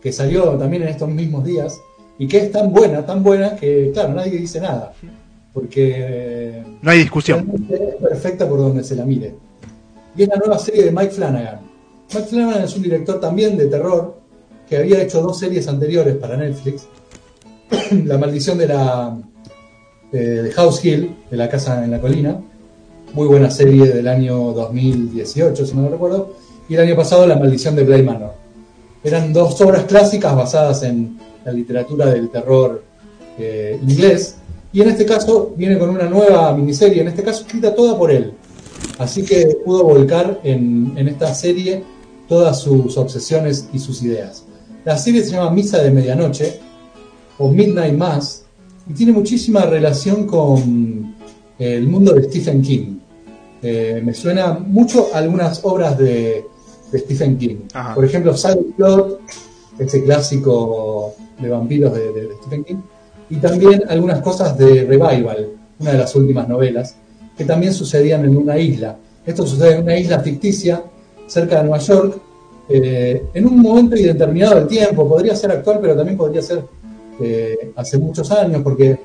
que 0.00 0.12
salió 0.12 0.50
también 0.52 0.82
en 0.82 0.88
estos 0.88 1.08
mismos 1.08 1.44
días 1.44 1.80
y 2.18 2.28
que 2.28 2.38
es 2.38 2.52
tan 2.52 2.72
buena, 2.72 3.04
tan 3.04 3.22
buena, 3.22 3.56
que 3.56 3.90
claro, 3.92 4.14
nadie 4.14 4.38
dice 4.38 4.60
nada. 4.60 4.92
Porque 5.52 6.62
no 6.82 6.90
hay 6.90 6.98
discusión. 7.00 7.50
Es 7.70 7.94
perfecta 7.96 8.48
por 8.48 8.58
donde 8.58 8.84
se 8.84 8.94
la 8.94 9.04
mire. 9.04 9.34
Y 10.16 10.22
es 10.22 10.28
la 10.28 10.36
nueva 10.36 10.58
serie 10.58 10.84
de 10.84 10.92
Mike 10.92 11.10
Flanagan. 11.12 11.60
Mike 12.14 12.26
Flanagan 12.28 12.62
es 12.62 12.76
un 12.76 12.82
director 12.82 13.20
también 13.20 13.56
de 13.56 13.66
terror 13.66 14.15
que 14.68 14.76
había 14.76 15.02
hecho 15.02 15.22
dos 15.22 15.38
series 15.38 15.68
anteriores 15.68 16.16
para 16.16 16.36
Netflix. 16.36 16.86
la 18.04 18.18
maldición 18.18 18.58
de 18.58 18.68
la 18.68 19.16
de 20.12 20.50
House 20.52 20.84
Hill, 20.84 21.16
de 21.30 21.36
la 21.36 21.48
casa 21.48 21.84
en 21.84 21.90
la 21.90 22.00
colina. 22.00 22.40
Muy 23.12 23.26
buena 23.26 23.50
serie 23.50 23.86
del 23.86 24.08
año 24.08 24.52
2018, 24.52 25.66
si 25.66 25.74
no 25.74 25.82
me 25.82 25.88
recuerdo. 25.90 26.34
Y 26.68 26.74
el 26.74 26.80
año 26.80 26.96
pasado 26.96 27.26
La 27.26 27.36
maldición 27.36 27.76
de 27.76 27.84
Bly 27.84 28.02
Manor. 28.02 28.34
Eran 29.02 29.32
dos 29.32 29.60
obras 29.60 29.84
clásicas 29.84 30.34
basadas 30.34 30.82
en 30.82 31.18
la 31.44 31.52
literatura 31.52 32.06
del 32.06 32.28
terror 32.30 32.82
eh, 33.38 33.78
inglés. 33.80 34.36
Y 34.72 34.82
en 34.82 34.88
este 34.88 35.06
caso 35.06 35.54
viene 35.56 35.78
con 35.78 35.90
una 35.90 36.08
nueva 36.08 36.52
miniserie, 36.54 37.02
en 37.02 37.08
este 37.08 37.22
caso 37.22 37.42
escrita 37.42 37.74
toda 37.74 37.96
por 37.96 38.10
él. 38.10 38.32
Así 38.98 39.22
que 39.22 39.58
pudo 39.64 39.84
volcar 39.84 40.40
en 40.42 40.96
esta 41.08 41.34
serie 41.34 41.84
todas 42.28 42.60
sus 42.60 42.96
obsesiones 42.96 43.68
y 43.72 43.78
sus 43.78 44.02
ideas. 44.02 44.45
La 44.86 44.96
serie 44.96 45.24
se 45.24 45.32
llama 45.32 45.50
Misa 45.50 45.82
de 45.82 45.90
Medianoche 45.90 46.60
o 47.38 47.50
Midnight 47.50 47.94
Mass 47.94 48.44
y 48.88 48.94
tiene 48.94 49.10
muchísima 49.10 49.62
relación 49.62 50.28
con 50.28 51.16
el 51.58 51.88
mundo 51.88 52.12
de 52.12 52.22
Stephen 52.22 52.62
King. 52.62 52.98
Eh, 53.62 54.00
me 54.04 54.14
suena 54.14 54.52
mucho 54.52 55.08
a 55.12 55.18
algunas 55.18 55.58
obras 55.64 55.98
de, 55.98 56.44
Stephen 56.94 57.36
King. 57.36 57.56
Por 57.96 58.04
ejemplo, 58.04 58.36
Silent 58.36 58.76
Plot, 58.76 59.22
ese 59.76 60.04
clásico 60.04 61.16
de 61.40 61.48
vampiros 61.48 61.92
de, 61.92 62.28
Stephen 62.42 62.62
King, 62.62 62.76
y 63.28 63.36
también 63.38 63.82
algunas 63.88 64.20
cosas 64.20 64.56
de 64.56 64.84
Revival, 64.84 65.48
una 65.80 65.90
de 65.90 65.98
las 65.98 66.14
últimas 66.14 66.46
novelas, 66.46 66.94
que 67.36 67.44
también 67.44 67.74
sucedían 67.74 68.24
en 68.24 68.36
una 68.36 68.56
isla. 68.56 68.96
Esto 69.26 69.44
sucede 69.44 69.78
en 69.78 69.82
una 69.82 69.98
isla 69.98 70.20
ficticia 70.20 70.84
cerca 71.26 71.56
de 71.56 71.62
Nueva 71.64 71.78
York, 71.78 72.20
eh, 72.68 73.26
en 73.32 73.46
un 73.46 73.60
momento 73.60 73.96
indeterminado 73.96 74.56
del 74.56 74.66
tiempo, 74.66 75.08
podría 75.08 75.36
ser 75.36 75.52
actual, 75.52 75.78
pero 75.80 75.96
también 75.96 76.16
podría 76.16 76.42
ser 76.42 76.62
eh, 77.20 77.72
hace 77.76 77.98
muchos 77.98 78.30
años, 78.30 78.62
porque 78.62 78.98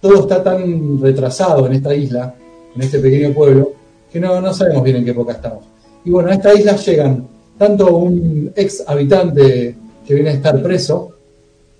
todo 0.00 0.20
está 0.20 0.42
tan 0.42 1.00
retrasado 1.00 1.66
en 1.66 1.74
esta 1.74 1.94
isla, 1.94 2.34
en 2.74 2.82
este 2.82 2.98
pequeño 2.98 3.32
pueblo, 3.32 3.72
que 4.10 4.18
no, 4.18 4.40
no 4.40 4.52
sabemos 4.52 4.82
bien 4.82 4.96
en 4.96 5.04
qué 5.04 5.10
época 5.10 5.32
estamos. 5.32 5.64
Y 6.04 6.10
bueno, 6.10 6.30
a 6.30 6.34
esta 6.34 6.54
isla 6.54 6.76
llegan 6.76 7.28
tanto 7.58 7.96
un 7.96 8.52
ex 8.56 8.82
habitante 8.86 9.76
que 10.06 10.14
viene 10.14 10.30
a 10.30 10.32
estar 10.32 10.60
preso 10.62 11.10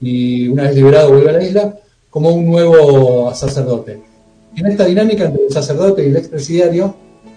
y 0.01 0.49
una 0.49 0.65
vez 0.65 0.75
liberado 0.75 1.13
vuelve 1.13 1.31
a 1.31 1.33
la 1.33 1.45
isla, 1.45 1.79
como 2.11 2.31
un 2.31 2.47
nuevo 2.47 3.35
sacerdote. 3.35 4.01
En 4.55 4.67
esta 4.67 4.85
dinámica 4.85 5.25
entre 5.25 5.47
el 5.47 5.53
sacerdote 5.53 6.05
y 6.05 6.11
el 6.11 6.17
expresidiario 6.17 6.95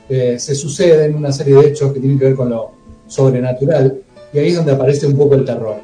eh, 0.10 0.38
se 0.38 0.54
suceden 0.54 1.16
una 1.16 1.32
serie 1.32 1.56
de 1.56 1.68
hechos 1.70 1.94
que 1.94 2.00
tienen 2.00 2.20
que 2.20 2.26
ver 2.26 2.36
con 2.36 2.50
lo 2.50 2.72
sobrenatural, 3.08 4.02
y 4.34 4.40
ahí 4.40 4.48
es 4.50 4.56
donde 4.56 4.74
aparece 4.74 5.08
un 5.08 5.18
poco 5.18 5.36
el 5.36 5.46
terror. 5.46 5.78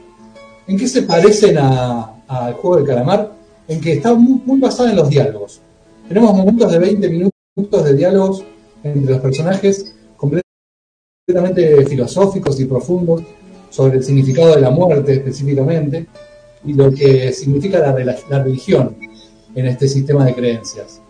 ¿En 0.68 0.78
qué 0.78 0.88
se 0.88 1.04
parecen 1.04 1.58
al 1.58 2.54
juego 2.54 2.78
del 2.78 2.86
calamar? 2.86 3.32
En 3.68 3.80
que 3.80 3.94
está 3.94 4.14
muy, 4.14 4.42
muy 4.46 4.60
basada 4.60 4.92
en 4.92 4.98
los 4.98 5.10
diálogos. 5.10 5.62
Tenemos 6.08 6.34
momentos 6.36 6.72
de 6.72 6.80
20 6.80 7.10
minutos 7.10 7.84
de 7.84 7.94
diálogos 7.94 8.44
entre 8.84 9.14
los 9.14 9.22
personajes 9.22 9.96
completamente 10.18 11.86
filosóficos 11.86 12.60
y 12.60 12.66
profundos 12.66 13.24
sobre 13.70 13.98
el 13.98 14.04
significado 14.04 14.56
de 14.56 14.62
la 14.62 14.70
muerte 14.70 15.14
específicamente 15.14 16.08
y 16.66 16.74
lo 16.74 16.92
que 16.92 17.32
significa 17.32 17.80
la, 17.80 18.44
religión 18.44 18.98
en 19.56 19.66
este 19.66 19.88
sistema 19.88 20.26
de 20.26 20.36
creencias. 20.36 21.02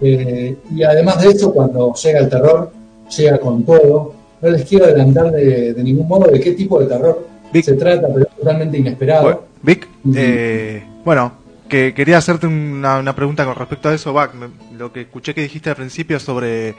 Eh, 0.00 0.56
y 0.74 0.82
además 0.82 1.22
de 1.22 1.28
eso, 1.30 1.52
cuando 1.52 1.94
llega 1.94 2.20
el 2.20 2.28
terror, 2.28 2.72
llega 3.16 3.38
con 3.38 3.64
todo. 3.64 4.14
No 4.40 4.50
les 4.50 4.64
quiero 4.64 4.86
adelantar 4.86 5.30
de, 5.32 5.74
ningún 5.82 6.08
modo 6.08 6.30
de 6.30 6.40
qué 6.40 6.52
tipo 6.52 6.80
de 6.80 6.86
terror 6.86 7.26
se 7.52 7.74
trata, 7.74 8.08
pero 8.12 8.26
es 8.26 8.36
totalmente 8.36 8.78
inesperado. 8.78 9.44
Vic, 9.62 9.86
eh, 10.14 10.82
bueno, 11.04 11.32
que 11.68 11.94
quería 11.94 12.18
hacerte 12.18 12.46
una, 12.46 13.14
pregunta 13.14 13.44
con 13.44 13.54
respecto 13.54 13.88
a 13.88 13.94
eso, 13.94 14.12
Bac. 14.12 14.32
Lo 14.76 14.92
que 14.92 15.02
escuché 15.02 15.34
que 15.34 15.42
dijiste 15.42 15.70
al 15.70 15.76
principio 15.76 16.18
sobre 16.18 16.74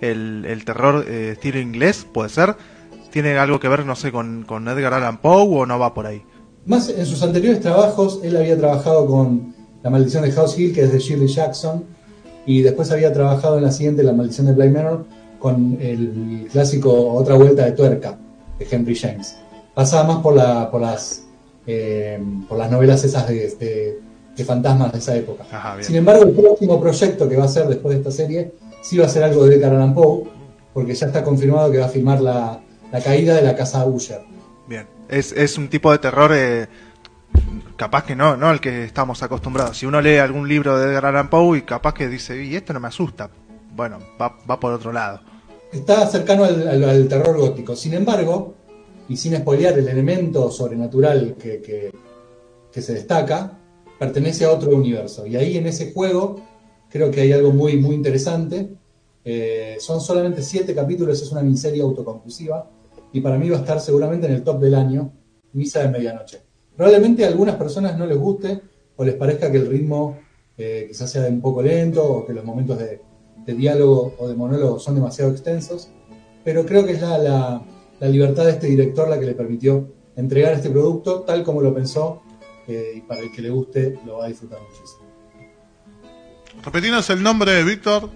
el, 0.00 0.62
terror 0.64 1.04
eh, 1.08 1.30
estilo 1.32 1.58
inglés, 1.58 2.06
¿puede 2.10 2.28
ser? 2.28 2.54
¿Tiene 3.10 3.36
algo 3.38 3.58
que 3.58 3.68
ver, 3.68 3.84
no 3.84 3.96
sé, 3.96 4.12
con, 4.12 4.44
con 4.44 4.68
Edgar 4.68 4.94
Allan 4.94 5.18
Poe 5.18 5.62
o 5.62 5.66
no 5.66 5.78
va 5.78 5.94
por 5.94 6.06
ahí? 6.06 6.22
Más 6.66 6.88
en 6.88 7.06
sus 7.06 7.22
anteriores 7.22 7.60
trabajos, 7.60 8.20
él 8.22 8.36
había 8.36 8.56
trabajado 8.56 9.06
con 9.06 9.54
La 9.82 9.90
maldición 9.90 10.22
de 10.22 10.32
House 10.32 10.58
Hill, 10.58 10.72
que 10.72 10.82
es 10.82 10.92
de 10.92 10.98
Shirley 10.98 11.26
Jackson, 11.26 11.84
y 12.46 12.62
después 12.62 12.90
había 12.92 13.12
trabajado 13.12 13.58
en 13.58 13.64
la 13.64 13.72
siguiente, 13.72 14.02
La 14.02 14.12
maldición 14.12 14.46
de 14.46 14.52
Bly 14.52 14.70
Manor, 14.70 15.04
con 15.40 15.78
el 15.80 16.48
clásico 16.52 17.14
Otra 17.14 17.34
vuelta 17.34 17.64
de 17.64 17.72
tuerca 17.72 18.16
de 18.58 18.66
Henry 18.70 18.94
James. 18.94 19.36
Pasaba 19.74 20.14
más 20.14 20.22
por, 20.22 20.36
la, 20.36 20.70
por, 20.70 20.80
las, 20.80 21.24
eh, 21.66 22.22
por 22.48 22.58
las 22.58 22.70
novelas 22.70 23.02
esas 23.02 23.26
de, 23.26 23.98
de, 24.36 24.44
fantasmas 24.44 24.90
de 24.92 24.98
esa 24.98 25.16
época. 25.16 25.44
Sin 25.80 25.96
embargo, 25.96 26.22
el 26.22 26.30
próximo 26.30 26.80
proyecto 26.80 27.28
que 27.28 27.36
va 27.36 27.42
a 27.42 27.46
hacer 27.46 27.66
después 27.66 27.94
de 27.94 28.00
esta 28.00 28.10
serie 28.10 28.52
sí 28.80 28.96
va 28.96 29.04
a 29.04 29.08
ser 29.08 29.22
algo 29.22 29.44
de 29.44 29.56
Edgar 29.56 29.74
Allan 29.74 29.92
Poe, 29.92 30.24
porque 30.72 30.94
ya 30.94 31.06
está 31.06 31.22
confirmado 31.22 31.70
que 31.70 31.78
va 31.78 31.86
a 31.86 31.90
filmar 31.90 32.22
la, 32.22 32.58
la 32.90 33.00
caída 33.02 33.34
de 33.34 33.42
la 33.42 33.54
casa 33.54 33.84
Usher. 33.84 34.22
Bien, 34.66 34.86
es, 35.08 35.32
es 35.32 35.58
un 35.58 35.68
tipo 35.68 35.92
de 35.92 35.98
terror 35.98 36.30
eh, 36.34 36.68
capaz 37.76 38.04
que 38.04 38.16
no, 38.16 38.36
no 38.36 38.50
el 38.50 38.60
que 38.60 38.84
estamos 38.84 39.22
acostumbrados. 39.22 39.76
Si 39.76 39.84
uno 39.84 40.00
lee 40.00 40.16
algún 40.16 40.48
libro 40.48 40.78
de 40.78 40.90
Edgar 40.90 41.06
Allan 41.06 41.28
Poe 41.28 41.58
y 41.58 41.62
capaz 41.62 41.92
que 41.92 42.08
dice, 42.08 42.42
y 42.42 42.56
esto 42.56 42.72
no 42.72 42.80
me 42.80 42.88
asusta, 42.88 43.28
bueno, 43.74 43.98
va, 44.20 44.60
por 44.60 44.72
otro 44.72 44.92
lado. 44.92 45.20
Está 45.72 46.06
cercano 46.06 46.44
al, 46.44 47.08
terror 47.08 47.38
gótico. 47.38 47.76
Sin 47.76 47.94
embargo, 47.94 48.54
y 49.08 49.16
sin 49.16 49.36
spoilear 49.36 49.78
el 49.78 49.88
elemento 49.88 50.50
sobrenatural 50.50 51.36
que, 51.38 51.60
que, 51.60 52.82
se 52.82 52.94
destaca, 52.94 53.58
pertenece 53.98 54.44
a 54.44 54.52
otro 54.52 54.74
universo. 54.76 55.26
Y 55.26 55.36
ahí 55.36 55.56
en 55.56 55.66
ese 55.66 55.92
juego 55.92 56.40
creo 56.88 57.10
que 57.10 57.20
hay 57.20 57.32
algo 57.32 57.52
muy, 57.52 57.76
muy 57.76 57.94
interesante. 57.94 58.70
Eh, 59.24 59.76
son 59.78 60.00
solamente 60.00 60.42
siete 60.42 60.74
capítulos, 60.74 61.22
es 61.22 61.30
una 61.30 61.42
miniserie 61.42 61.82
autoconclusiva. 61.82 62.68
Y 63.12 63.20
para 63.20 63.38
mí 63.38 63.48
va 63.48 63.58
a 63.58 63.60
estar 63.60 63.80
seguramente 63.80 64.26
en 64.26 64.34
el 64.34 64.42
top 64.42 64.60
del 64.60 64.74
año, 64.74 65.12
Misa 65.52 65.80
de 65.80 65.88
Medianoche. 65.88 66.40
Probablemente 66.76 67.24
a 67.24 67.28
algunas 67.28 67.56
personas 67.56 67.98
no 67.98 68.06
les 68.06 68.16
guste 68.16 68.60
o 68.96 69.04
les 69.04 69.14
parezca 69.14 69.50
que 69.50 69.58
el 69.58 69.66
ritmo 69.66 70.18
eh, 70.56 70.86
quizás 70.88 71.10
sea 71.10 71.28
un 71.28 71.40
poco 71.40 71.62
lento 71.62 72.04
o 72.04 72.26
que 72.26 72.32
los 72.32 72.44
momentos 72.44 72.78
de, 72.78 73.00
diálogo 73.46 74.14
o 74.18 74.28
de 74.28 74.34
monólogo 74.34 74.78
son 74.78 74.94
demasiado 74.94 75.30
extensos, 75.30 75.90
pero 76.44 76.64
creo 76.64 76.84
que 76.84 76.92
es 76.92 77.00
la, 77.00 77.62
libertad 78.00 78.44
de 78.44 78.52
este 78.52 78.66
director 78.66 79.08
la 79.08 79.18
que 79.18 79.26
le 79.26 79.34
permitió 79.34 79.88
entregar 80.16 80.54
este 80.54 80.70
producto 80.70 81.20
tal 81.20 81.42
como 81.42 81.60
lo 81.60 81.74
pensó 81.74 82.22
eh, 82.66 82.92
y 82.96 83.00
para 83.02 83.20
el 83.20 83.32
que 83.32 83.42
le 83.42 83.50
guste 83.50 83.98
lo 84.06 84.18
va 84.18 84.26
a 84.26 84.28
disfrutar 84.28 84.58
muchísimo. 84.60 85.10
Repetinos 86.62 87.08
el 87.10 87.22
nombre 87.22 87.52
de 87.52 87.64
Víctor. 87.64 88.10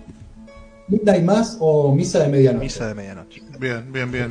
Midnight 0.89 1.25
Más 1.25 1.57
o 1.61 1.95
Misa 1.95 2.23
de 2.23 2.29
Medianoche. 2.29 2.65
Misa 2.65 2.89
de 2.89 2.95
Medianoche. 2.95 3.43
Bien, 3.59 3.91
bien, 3.93 4.11
bien. 4.11 4.31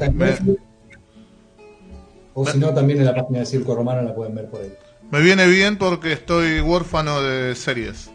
O 2.36 2.46
si 2.46 2.58
no, 2.58 2.74
también 2.74 3.00
en 3.00 3.06
la 3.06 3.16
página 3.16 3.40
de 3.40 3.46
Circo 3.46 3.76
Romano 3.76 4.02
la 4.02 4.14
pueden 4.14 4.34
ver 4.36 4.50
por 4.50 4.62
ahí. 4.62 4.74
Me 5.12 5.22
viene 5.22 5.48
bien 5.48 5.78
porque 5.78 6.14
estoy 6.14 6.62
huérfano 6.62 7.22
de 7.22 7.56
series. 7.56 8.10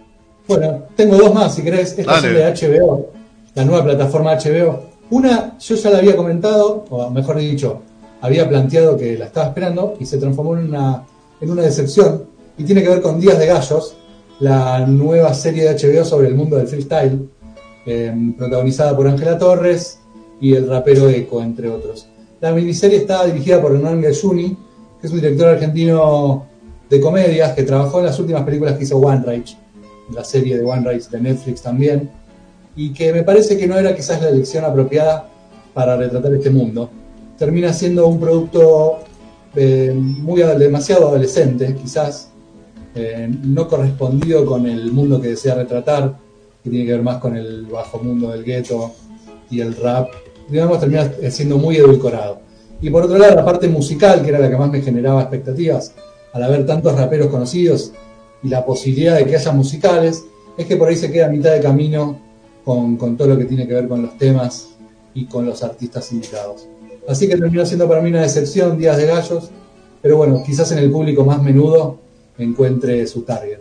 Bueno, 0.48 0.84
tengo 0.96 1.16
dos 1.16 1.34
más, 1.34 1.54
si 1.54 1.62
querés. 1.62 1.98
Esta 1.98 2.16
es 2.16 2.22
de 2.22 2.68
HBO, 2.68 3.10
la 3.54 3.64
nueva 3.64 3.84
plataforma 3.84 4.34
HBO. 4.34 4.80
Una, 5.10 5.58
yo 5.58 5.74
ya 5.74 5.90
la 5.90 5.98
había 5.98 6.16
comentado, 6.16 6.86
o 6.88 7.10
mejor 7.10 7.36
dicho, 7.36 7.82
había 8.22 8.48
planteado 8.48 8.96
que 8.96 9.18
la 9.18 9.26
estaba 9.26 9.48
esperando 9.48 9.94
y 10.00 10.06
se 10.06 10.16
transformó 10.16 10.56
en 10.56 10.68
una, 10.68 11.04
en 11.40 11.50
una 11.50 11.62
decepción. 11.62 12.24
Y 12.56 12.64
tiene 12.64 12.82
que 12.82 12.88
ver 12.88 13.02
con 13.02 13.20
Días 13.20 13.38
de 13.38 13.46
Gallos, 13.46 13.94
la 14.40 14.86
nueva 14.86 15.34
serie 15.34 15.64
de 15.64 15.74
HBO 15.74 16.04
sobre 16.04 16.28
el 16.28 16.34
mundo 16.34 16.56
del 16.56 16.66
freestyle, 16.66 17.28
eh, 17.84 18.14
protagonizada 18.36 18.96
por 18.96 19.06
Ángela 19.06 19.38
Torres 19.38 20.00
y 20.40 20.54
el 20.54 20.66
rapero 20.66 21.10
Eco, 21.10 21.42
entre 21.42 21.68
otros. 21.68 22.08
La 22.40 22.52
miniserie 22.52 22.98
está 22.98 23.24
dirigida 23.26 23.60
por 23.60 23.74
Hernán 23.74 24.00
Gayuni, 24.00 24.56
que 25.00 25.06
es 25.06 25.12
un 25.12 25.20
director 25.20 25.48
argentino 25.48 26.46
de 26.88 27.00
comedias 27.00 27.52
que 27.52 27.64
trabajó 27.64 27.98
en 27.98 28.06
las 28.06 28.18
últimas 28.18 28.44
películas 28.44 28.78
que 28.78 28.84
hizo 28.84 28.96
One 28.96 29.22
Rage, 29.24 29.56
la 30.12 30.24
serie 30.24 30.56
de 30.56 30.64
One 30.64 30.82
Rage 30.84 31.08
de 31.10 31.20
Netflix 31.20 31.62
también, 31.62 32.10
y 32.76 32.92
que 32.92 33.12
me 33.12 33.22
parece 33.22 33.56
que 33.56 33.66
no 33.66 33.76
era 33.76 33.94
quizás 33.94 34.22
la 34.22 34.28
elección 34.28 34.64
apropiada 34.64 35.28
para 35.74 35.96
retratar 35.96 36.32
este 36.34 36.50
mundo. 36.50 36.90
Termina 37.36 37.72
siendo 37.72 38.06
un 38.06 38.18
producto 38.20 38.98
eh, 39.54 39.92
muy 39.94 40.40
demasiado 40.40 41.08
adolescente, 41.08 41.76
quizás 41.80 42.30
eh, 42.94 43.28
no 43.42 43.68
correspondido 43.68 44.44
con 44.46 44.66
el 44.66 44.92
mundo 44.92 45.20
que 45.20 45.28
desea 45.28 45.54
retratar, 45.54 46.16
que 46.62 46.70
tiene 46.70 46.86
que 46.86 46.92
ver 46.92 47.02
más 47.02 47.18
con 47.18 47.36
el 47.36 47.66
bajo 47.66 47.98
mundo 47.98 48.30
del 48.30 48.44
gueto 48.44 48.92
y 49.50 49.60
el 49.60 49.76
rap 49.76 50.10
digamos, 50.48 50.80
termina 50.80 51.10
siendo 51.30 51.58
muy 51.58 51.76
edulcorado. 51.76 52.40
Y 52.80 52.90
por 52.90 53.04
otro 53.04 53.18
lado, 53.18 53.34
la 53.34 53.44
parte 53.44 53.68
musical, 53.68 54.22
que 54.22 54.28
era 54.28 54.38
la 54.38 54.48
que 54.48 54.56
más 54.56 54.70
me 54.70 54.80
generaba 54.80 55.22
expectativas, 55.22 55.92
al 56.32 56.42
haber 56.42 56.66
tantos 56.66 56.94
raperos 56.94 57.28
conocidos 57.28 57.92
y 58.42 58.48
la 58.48 58.64
posibilidad 58.64 59.16
de 59.16 59.26
que 59.26 59.36
haya 59.36 59.52
musicales, 59.52 60.24
es 60.56 60.66
que 60.66 60.76
por 60.76 60.88
ahí 60.88 60.96
se 60.96 61.10
queda 61.10 61.26
a 61.26 61.30
mitad 61.30 61.52
de 61.52 61.60
camino 61.60 62.20
con, 62.64 62.96
con 62.96 63.16
todo 63.16 63.28
lo 63.28 63.38
que 63.38 63.44
tiene 63.44 63.66
que 63.66 63.74
ver 63.74 63.88
con 63.88 64.02
los 64.02 64.18
temas 64.18 64.70
y 65.14 65.26
con 65.26 65.46
los 65.46 65.62
artistas 65.62 66.12
invitados. 66.12 66.66
Así 67.08 67.26
que 67.26 67.36
terminó 67.36 67.64
siendo 67.64 67.88
para 67.88 68.02
mí 68.02 68.10
una 68.10 68.22
decepción 68.22 68.76
Días 68.76 68.98
de 68.98 69.06
Gallos, 69.06 69.50
pero 70.02 70.16
bueno, 70.16 70.42
quizás 70.44 70.70
en 70.72 70.78
el 70.78 70.90
público 70.90 71.24
más 71.24 71.42
menudo 71.42 72.00
encuentre 72.36 73.06
su 73.06 73.22
target. 73.22 73.60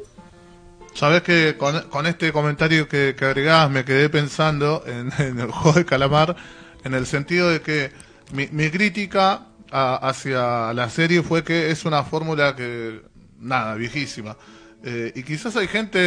Sabes 0.94 1.22
que 1.22 1.56
con, 1.58 1.80
con, 1.90 2.08
este 2.08 2.34
comentario 2.34 2.88
que, 2.90 3.16
que 3.18 3.26
agregabas 3.26 3.70
me 3.70 3.86
quedé 3.86 4.10
pensando 4.10 4.84
en, 4.86 5.12
en, 5.24 5.40
el 5.40 5.52
juego 5.52 5.78
de 5.78 5.86
calamar, 5.86 6.36
en 6.84 6.94
el 6.94 7.06
sentido 7.06 7.50
de 7.50 7.62
que 7.62 7.92
mi, 8.34 8.48
mi 8.52 8.70
crítica 8.70 9.48
a, 9.72 9.96
hacia 9.96 10.74
la 10.74 10.90
serie 10.90 11.22
fue 11.22 11.44
que 11.44 11.72
es 11.72 11.86
una 11.86 12.04
fórmula 12.04 12.56
que, 12.56 13.02
nada, 13.40 13.76
viejísima. 13.76 14.38
Eh, 14.90 15.12
y 15.16 15.24
quizás 15.24 15.54
hay 15.58 15.68
gente, 15.68 16.00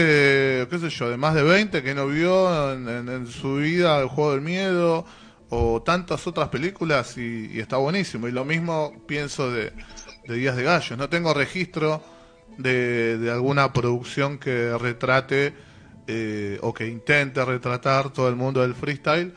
qué 0.70 0.78
sé 0.80 0.88
yo, 0.88 1.10
de 1.10 1.18
más 1.18 1.34
de 1.34 1.42
20 1.42 1.82
que 1.82 1.94
no 1.94 2.06
vio 2.06 2.72
en, 2.72 2.88
en, 2.88 3.08
en 3.10 3.26
su 3.26 3.56
vida 3.56 4.00
el 4.00 4.08
juego 4.08 4.32
del 4.32 4.40
miedo 4.40 5.04
o 5.50 5.82
tantas 5.82 6.26
otras 6.26 6.48
películas 6.48 7.18
y, 7.18 7.50
y 7.52 7.60
está 7.60 7.76
buenísimo. 7.76 8.26
Y 8.26 8.32
lo 8.32 8.46
mismo 8.46 8.94
pienso 9.06 9.52
de, 9.52 9.74
de 10.26 10.34
Días 10.34 10.56
de 10.56 10.62
Gallos. 10.62 10.96
No 10.96 11.10
tengo 11.10 11.34
registro 11.34 12.02
de, 12.56 13.18
de 13.18 13.30
alguna 13.30 13.70
producción 13.74 14.38
que 14.38 14.72
retrate 14.78 15.52
eh, 16.06 16.58
o 16.62 16.72
que 16.72 16.86
intente 16.88 17.44
retratar 17.44 18.10
todo 18.14 18.30
el 18.30 18.36
mundo 18.36 18.62
del 18.62 18.74
freestyle 18.74 19.34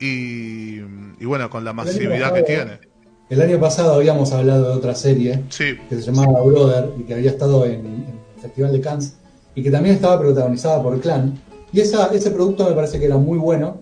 y, 0.00 0.80
y 0.80 1.24
bueno, 1.26 1.48
con 1.48 1.64
la 1.64 1.72
masividad 1.72 2.34
que 2.34 2.42
tiene. 2.42 2.80
El 3.28 3.40
año 3.40 3.60
pasado 3.60 3.94
habíamos 3.94 4.32
hablado 4.32 4.68
de 4.68 4.74
otra 4.74 4.96
serie 4.96 5.44
Sí, 5.48 5.78
que 5.88 5.94
se 5.94 6.02
llamaba 6.02 6.42
Brother 6.42 6.90
y 6.98 7.04
que 7.04 7.14
había 7.14 7.30
estado 7.30 7.64
en, 7.64 8.19
Festival 8.40 8.72
de 8.72 8.80
Cannes 8.80 9.14
y 9.54 9.62
que 9.62 9.70
también 9.70 9.96
estaba 9.96 10.18
protagonizada 10.20 10.82
por 10.82 10.98
Clan. 11.00 11.38
Y 11.72 11.80
esa, 11.80 12.06
ese 12.08 12.30
producto 12.30 12.68
me 12.68 12.74
parece 12.74 12.98
que 12.98 13.06
era 13.06 13.16
muy 13.16 13.38
bueno 13.38 13.76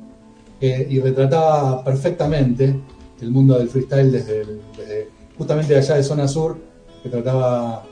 eh, 0.61 0.87
y 0.91 1.01
retrataba 1.01 1.83
perfectamente 1.85 2.75
el 3.21 3.31
mundo 3.31 3.59
del 3.59 3.69
freestyle 3.69 4.11
desde, 4.13 4.41
el- 4.43 4.61
desde 4.77 5.09
justamente 5.37 5.77
allá 5.77 5.95
de 5.97 6.03
Zona 6.03 6.27
Sur, 6.29 6.59
que 7.03 7.09
trataba 7.09 7.85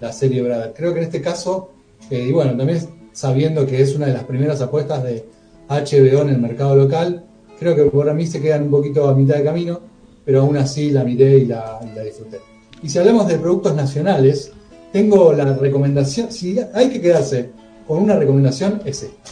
la 0.00 0.12
serie 0.12 0.42
Brother. 0.42 0.72
Creo 0.76 0.92
que 0.92 0.98
en 1.00 1.04
este 1.04 1.20
caso, 1.22 1.70
eh, 2.10 2.26
y 2.28 2.32
bueno, 2.32 2.56
también 2.56 2.80
sabiendo 3.12 3.66
que 3.66 3.80
es 3.82 3.94
una 3.96 4.06
de 4.06 4.12
las 4.12 4.24
primeras 4.24 4.60
apuestas 4.60 5.02
de 5.04 5.24
HBO 5.68 6.22
en 6.22 6.28
el 6.30 6.38
mercado 6.38 6.76
local, 6.76 7.24
creo 7.58 7.74
que 7.74 7.84
por 7.84 8.12
mí 8.14 8.26
se 8.26 8.40
quedan 8.40 8.64
un 8.64 8.70
poquito 8.70 9.08
a 9.08 9.14
mitad 9.14 9.36
de 9.36 9.44
camino, 9.44 9.80
pero 10.24 10.40
aún 10.42 10.56
así 10.56 10.90
la 10.90 11.04
miré 11.04 11.38
y 11.38 11.46
la, 11.46 11.78
y 11.82 11.96
la 11.96 12.02
disfruté. 12.02 12.38
Y 12.82 12.88
si 12.88 12.98
hablamos 12.98 13.26
de 13.26 13.38
productos 13.38 13.74
nacionales, 13.74 14.52
tengo 14.92 15.32
la 15.32 15.54
recomendación, 15.54 16.32
si 16.32 16.58
hay 16.74 16.88
que 16.90 17.00
quedarse 17.00 17.50
con 17.86 18.02
una 18.02 18.16
recomendación, 18.16 18.82
es 18.84 19.02
esta. 19.02 19.30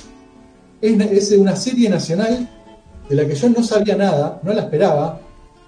Es, 0.81 1.33
es 1.33 1.39
una 1.39 1.57
serie 1.57 1.89
nacional 1.89 2.49
de 3.09 3.15
la 3.15 3.27
que 3.27 3.35
yo 3.35 3.49
no 3.49 3.63
sabía 3.63 3.97
nada, 3.97 4.41
no 4.43 4.53
la 4.53 4.63
esperaba. 4.63 5.21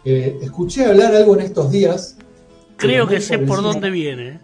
Eh, 0.04 0.38
escuché 0.42 0.86
hablar 0.86 1.14
algo 1.14 1.34
en 1.36 1.42
estos 1.42 1.70
días. 1.70 2.16
Creo 2.76 3.06
que 3.06 3.20
sé 3.20 3.38
por 3.38 3.62
dónde 3.62 3.90
viene. 3.90 4.40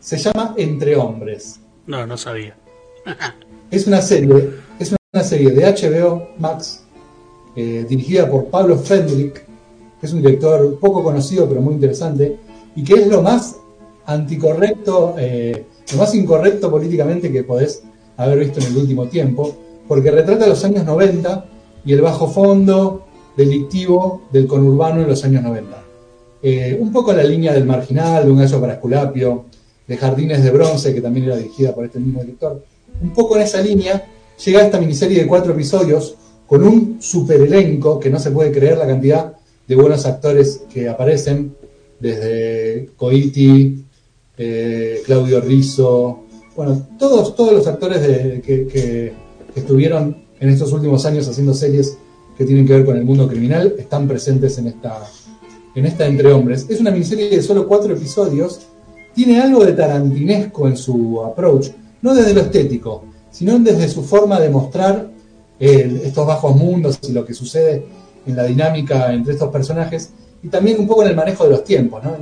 Se 0.00 0.16
llama 0.16 0.54
Entre 0.56 0.96
Hombres. 0.96 1.60
No, 1.86 2.06
no 2.06 2.16
sabía. 2.16 2.56
Es 3.70 3.86
una 3.86 4.00
serie, 4.00 4.50
es 4.78 4.94
una 5.12 5.22
serie 5.22 5.50
de 5.50 5.62
HBO 5.66 6.30
Max, 6.38 6.84
eh, 7.54 7.84
dirigida 7.86 8.30
por 8.30 8.46
Pablo 8.46 8.78
Fendrick, 8.78 9.44
que 10.00 10.06
es 10.06 10.10
un 10.14 10.22
director 10.22 10.78
poco 10.78 11.02
conocido 11.02 11.46
pero 11.46 11.60
muy 11.60 11.74
interesante, 11.74 12.38
y 12.74 12.82
que 12.82 12.94
es 12.94 13.08
lo 13.08 13.20
más 13.20 13.56
anticorrecto, 14.08 15.14
eh, 15.18 15.66
lo 15.92 15.98
más 15.98 16.14
incorrecto 16.14 16.70
políticamente 16.70 17.30
que 17.30 17.44
podés 17.44 17.82
haber 18.16 18.38
visto 18.38 18.58
en 18.60 18.66
el 18.66 18.76
último 18.78 19.06
tiempo, 19.06 19.54
porque 19.86 20.10
retrata 20.10 20.46
los 20.46 20.64
años 20.64 20.84
90 20.84 21.44
y 21.84 21.92
el 21.92 22.00
bajo 22.00 22.26
fondo 22.26 23.06
delictivo 23.36 24.22
del 24.32 24.46
conurbano 24.46 25.02
en 25.02 25.08
los 25.08 25.22
años 25.24 25.42
90. 25.42 25.82
Eh, 26.42 26.76
un 26.80 26.90
poco 26.90 27.12
la 27.12 27.22
línea 27.22 27.52
del 27.52 27.66
marginal, 27.66 28.24
de 28.24 28.30
un 28.30 28.38
gallo 28.38 28.60
para 28.60 28.74
Esculapio, 28.74 29.44
de 29.86 29.96
Jardines 29.96 30.42
de 30.42 30.50
Bronce, 30.50 30.94
que 30.94 31.02
también 31.02 31.26
era 31.26 31.36
dirigida 31.36 31.74
por 31.74 31.84
este 31.84 32.00
mismo 32.00 32.22
director. 32.22 32.64
Un 33.02 33.12
poco 33.12 33.36
en 33.36 33.42
esa 33.42 33.60
línea 33.60 34.06
llega 34.42 34.62
esta 34.62 34.80
miniserie 34.80 35.20
de 35.20 35.26
cuatro 35.26 35.52
episodios 35.52 36.14
con 36.46 36.62
un 36.62 36.96
super 37.00 37.40
elenco 37.42 38.00
que 38.00 38.08
no 38.08 38.18
se 38.18 38.30
puede 38.30 38.52
creer 38.52 38.78
la 38.78 38.86
cantidad 38.86 39.34
de 39.66 39.76
buenos 39.76 40.06
actores 40.06 40.62
que 40.72 40.88
aparecen, 40.88 41.54
desde 42.00 42.90
Coiti, 42.96 43.84
eh, 44.38 45.02
Claudio 45.04 45.40
Rizzo, 45.40 46.24
bueno, 46.56 46.86
todos, 46.98 47.34
todos 47.34 47.52
los 47.52 47.66
actores 47.66 48.00
que, 48.42 49.12
estuvieron 49.54 50.24
en 50.38 50.48
estos 50.50 50.72
últimos 50.72 51.04
años 51.04 51.26
haciendo 51.26 51.52
series 51.52 51.98
que 52.36 52.44
tienen 52.44 52.64
que 52.64 52.74
ver 52.74 52.84
con 52.84 52.96
el 52.96 53.04
mundo 53.04 53.26
criminal 53.26 53.74
están 53.76 54.06
presentes 54.06 54.56
en 54.58 54.68
esta, 54.68 55.04
en 55.74 55.86
esta 55.86 56.06
Entre 56.06 56.32
Hombres. 56.32 56.66
Es 56.68 56.80
una 56.80 56.92
miniserie 56.92 57.28
de 57.28 57.42
solo 57.42 57.66
cuatro 57.66 57.92
episodios, 57.92 58.60
tiene 59.14 59.40
algo 59.40 59.64
de 59.64 59.72
tarantinesco 59.72 60.68
en 60.68 60.76
su 60.76 61.20
approach, 61.24 61.70
no 62.02 62.14
desde 62.14 62.34
lo 62.34 62.42
estético, 62.42 63.04
sino 63.32 63.58
desde 63.58 63.88
su 63.88 64.04
forma 64.04 64.38
de 64.38 64.50
mostrar 64.50 65.10
estos 65.58 66.26
bajos 66.26 66.54
mundos 66.54 67.00
y 67.08 67.12
lo 67.12 67.24
que 67.24 67.34
sucede 67.34 67.84
en 68.26 68.36
la 68.36 68.44
dinámica 68.44 69.12
entre 69.12 69.32
estos 69.32 69.50
personajes, 69.50 70.10
y 70.42 70.48
también 70.48 70.78
un 70.78 70.86
poco 70.86 71.02
en 71.02 71.08
el 71.08 71.16
manejo 71.16 71.44
de 71.44 71.50
los 71.50 71.64
tiempos, 71.64 72.02
¿no? 72.04 72.16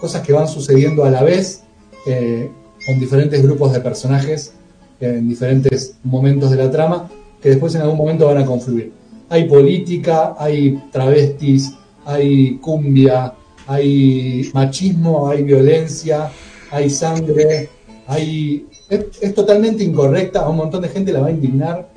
Cosas 0.00 0.22
que 0.22 0.32
van 0.32 0.48
sucediendo 0.48 1.04
a 1.04 1.10
la 1.10 1.22
vez 1.22 1.62
eh, 2.06 2.50
con 2.86 3.00
diferentes 3.00 3.42
grupos 3.42 3.72
de 3.72 3.80
personajes 3.80 4.52
en 5.00 5.28
diferentes 5.28 5.96
momentos 6.04 6.50
de 6.50 6.56
la 6.56 6.70
trama 6.70 7.08
que 7.42 7.50
después 7.50 7.74
en 7.74 7.82
algún 7.82 7.98
momento 7.98 8.26
van 8.26 8.38
a 8.38 8.46
confluir. 8.46 8.92
Hay 9.28 9.44
política, 9.44 10.34
hay 10.38 10.82
travestis, 10.90 11.72
hay 12.04 12.56
cumbia, 12.58 13.34
hay 13.66 14.50
machismo, 14.54 15.28
hay 15.28 15.42
violencia, 15.42 16.30
hay 16.70 16.90
sangre, 16.90 17.68
hay... 18.06 18.66
Es, 18.88 19.34
totalmente 19.34 19.82
incorrecta, 19.82 20.40
a 20.40 20.48
un 20.48 20.56
montón 20.56 20.82
de 20.82 20.88
gente 20.88 21.12
la 21.12 21.20
va 21.20 21.26
a 21.26 21.30
indignar, 21.32 21.88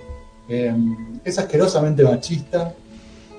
eh, 0.49 0.73
es 1.23 1.37
asquerosamente 1.37 2.03
machista 2.03 2.73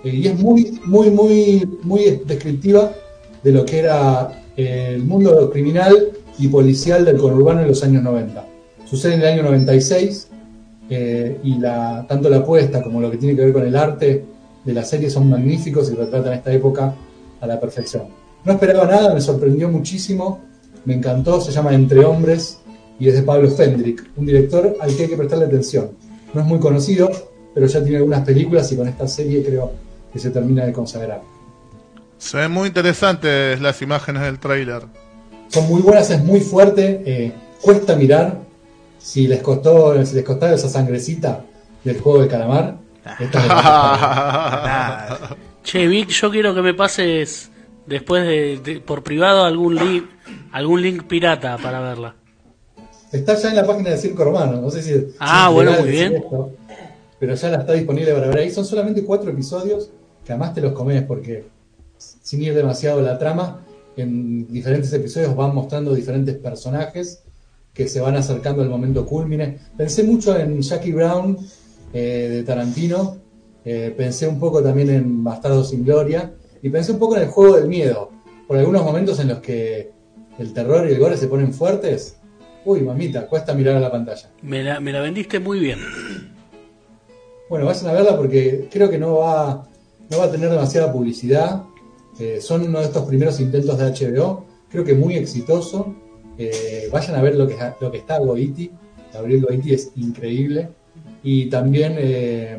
eh, 0.04 0.14
y 0.14 0.28
es 0.28 0.38
muy, 0.38 0.78
muy, 0.84 1.10
muy, 1.10 1.68
muy 1.82 2.22
descriptiva 2.24 2.92
de 3.42 3.52
lo 3.52 3.64
que 3.64 3.80
era 3.80 4.30
el 4.66 5.02
mundo 5.04 5.50
criminal 5.50 6.10
y 6.38 6.48
policial 6.48 7.04
del 7.04 7.16
conurbano 7.16 7.62
en 7.62 7.68
los 7.68 7.82
años 7.84 8.02
90. 8.02 8.46
Sucede 8.84 9.14
en 9.14 9.20
el 9.20 9.26
año 9.26 9.42
96 9.44 10.28
eh, 10.88 11.38
y 11.44 11.60
tanto 11.60 12.28
la 12.28 12.38
apuesta 12.38 12.82
como 12.82 13.00
lo 13.00 13.10
que 13.10 13.16
tiene 13.16 13.36
que 13.36 13.42
ver 13.42 13.52
con 13.52 13.66
el 13.66 13.76
arte 13.76 14.24
de 14.64 14.72
la 14.72 14.84
serie 14.84 15.08
son 15.08 15.30
magníficos 15.30 15.90
y 15.90 15.94
retratan 15.94 16.32
esta 16.32 16.52
época 16.52 16.94
a 17.40 17.46
la 17.46 17.60
perfección. 17.60 18.08
No 18.44 18.52
esperaba 18.52 18.86
nada, 18.86 19.14
me 19.14 19.20
sorprendió 19.20 19.68
muchísimo, 19.68 20.40
me 20.84 20.94
encantó, 20.94 21.40
se 21.40 21.52
llama 21.52 21.74
Entre 21.74 22.04
Hombres 22.04 22.58
y 22.98 23.08
es 23.08 23.14
de 23.14 23.22
Pablo 23.22 23.50
Fendrick, 23.50 24.10
un 24.16 24.26
director 24.26 24.76
al 24.80 24.96
que 24.96 25.04
hay 25.04 25.08
que 25.08 25.16
prestarle 25.16 25.46
atención. 25.46 25.90
No 26.34 26.40
es 26.40 26.46
muy 26.46 26.58
conocido, 26.58 27.10
pero 27.54 27.66
ya 27.66 27.82
tiene 27.82 27.98
algunas 27.98 28.24
películas 28.24 28.70
y 28.72 28.76
con 28.76 28.88
esta 28.88 29.06
serie 29.06 29.42
creo 29.42 29.72
que 30.12 30.18
se 30.18 30.30
termina 30.30 30.64
de 30.66 30.72
consagrar. 30.72 31.22
Se 32.20 32.36
ven 32.36 32.52
muy 32.52 32.68
interesantes 32.68 33.60
las 33.60 33.80
imágenes 33.82 34.22
del 34.22 34.38
tráiler. 34.38 34.82
Son 35.48 35.66
muy 35.68 35.80
buenas, 35.82 36.10
es 36.10 36.22
muy 36.22 36.40
fuerte, 36.40 37.02
eh, 37.04 37.32
cuesta 37.60 37.96
mirar. 37.96 38.38
Si 38.98 39.26
les 39.26 39.42
costó, 39.42 40.04
si 40.04 40.14
les 40.14 40.24
costaba 40.24 40.52
esa 40.54 40.68
sangrecita 40.68 41.42
del 41.82 41.98
juego 42.00 42.22
de 42.22 42.28
calamar, 42.28 42.76
esta 43.18 43.40
es 43.40 43.48
la 43.48 43.54
Nada. 45.14 45.36
Che, 45.64 45.86
Vic, 45.88 46.08
yo 46.10 46.30
quiero 46.30 46.54
que 46.54 46.62
me 46.62 46.74
pases 46.74 47.50
después 47.86 48.22
de, 48.24 48.58
de- 48.62 48.80
por 48.80 49.02
privado 49.02 49.44
algún 49.44 49.74
link, 49.76 50.04
algún 50.52 50.82
link 50.82 51.04
pirata 51.04 51.56
para 51.58 51.80
verla. 51.80 52.14
Está 53.10 53.34
ya 53.34 53.48
en 53.48 53.56
la 53.56 53.66
página 53.66 53.90
de 53.90 53.96
Circo 53.98 54.22
Romano, 54.24 54.60
no 54.60 54.70
sé 54.70 54.82
si. 54.82 55.14
Ah, 55.18 55.46
si 55.48 55.54
bueno, 55.54 55.72
muy 55.80 55.90
bien. 55.90 56.14
esto, 56.16 56.50
pero 57.18 57.34
ya 57.34 57.48
la 57.50 57.56
está 57.58 57.72
disponible 57.72 58.12
para 58.12 58.28
ver 58.28 58.38
ahí. 58.38 58.50
Son 58.50 58.64
solamente 58.64 59.02
cuatro 59.04 59.30
episodios 59.30 59.90
que 60.24 60.32
además 60.32 60.54
te 60.54 60.60
los 60.60 60.72
comes 60.72 61.02
porque, 61.02 61.44
sin 62.30 62.44
ir 62.44 62.54
demasiado 62.54 63.00
a 63.00 63.02
la 63.02 63.18
trama, 63.18 63.66
en 63.96 64.46
diferentes 64.46 64.92
episodios 64.92 65.34
van 65.34 65.52
mostrando 65.52 65.92
diferentes 65.92 66.36
personajes 66.36 67.24
que 67.74 67.88
se 67.88 68.00
van 68.00 68.14
acercando 68.14 68.62
al 68.62 68.68
momento 68.68 69.04
culmine. 69.04 69.58
Pensé 69.76 70.04
mucho 70.04 70.38
en 70.38 70.62
Jackie 70.62 70.92
Brown 70.92 71.36
eh, 71.92 72.28
de 72.30 72.42
Tarantino, 72.44 73.16
eh, 73.64 73.92
pensé 73.96 74.28
un 74.28 74.38
poco 74.38 74.62
también 74.62 74.90
en 74.90 75.24
Bastardo 75.24 75.64
sin 75.64 75.84
Gloria 75.84 76.32
y 76.62 76.70
pensé 76.70 76.92
un 76.92 77.00
poco 77.00 77.16
en 77.16 77.22
el 77.22 77.28
juego 77.30 77.56
del 77.56 77.66
miedo, 77.66 78.12
por 78.46 78.56
algunos 78.58 78.84
momentos 78.84 79.18
en 79.18 79.26
los 79.26 79.40
que 79.40 79.90
el 80.38 80.52
terror 80.52 80.88
y 80.88 80.92
el 80.92 81.00
gore 81.00 81.16
se 81.16 81.26
ponen 81.26 81.52
fuertes. 81.52 82.16
Uy, 82.64 82.82
mamita, 82.82 83.26
cuesta 83.26 83.54
mirar 83.54 83.74
a 83.74 83.80
la 83.80 83.90
pantalla. 83.90 84.30
Me 84.42 84.62
la, 84.62 84.78
me 84.78 84.92
la 84.92 85.00
vendiste 85.00 85.40
muy 85.40 85.58
bien. 85.58 85.80
Bueno, 87.48 87.66
vayan 87.66 87.88
a 87.88 87.92
verla 87.92 88.16
porque 88.16 88.68
creo 88.70 88.88
que 88.88 88.98
no 88.98 89.16
va, 89.16 89.66
no 90.08 90.18
va 90.18 90.26
a 90.26 90.30
tener 90.30 90.48
demasiada 90.48 90.92
publicidad. 90.92 91.64
Eh, 92.20 92.40
son 92.40 92.62
uno 92.62 92.78
de 92.78 92.84
estos 92.84 93.06
primeros 93.06 93.40
intentos 93.40 93.78
de 93.78 93.84
HBO 93.86 94.50
creo 94.70 94.84
que 94.84 94.94
muy 94.94 95.16
exitoso. 95.16 95.94
Eh, 96.38 96.88
vayan 96.90 97.16
a 97.16 97.22
ver 97.22 97.36
lo 97.36 97.46
que, 97.46 97.56
lo 97.80 97.90
que 97.90 97.98
está 97.98 98.18
Goiti. 98.18 98.70
Gabriel 99.12 99.42
Goiti 99.42 99.74
es 99.74 99.92
increíble. 99.96 100.70
Y 101.22 101.46
también 101.46 101.96
eh, 101.98 102.58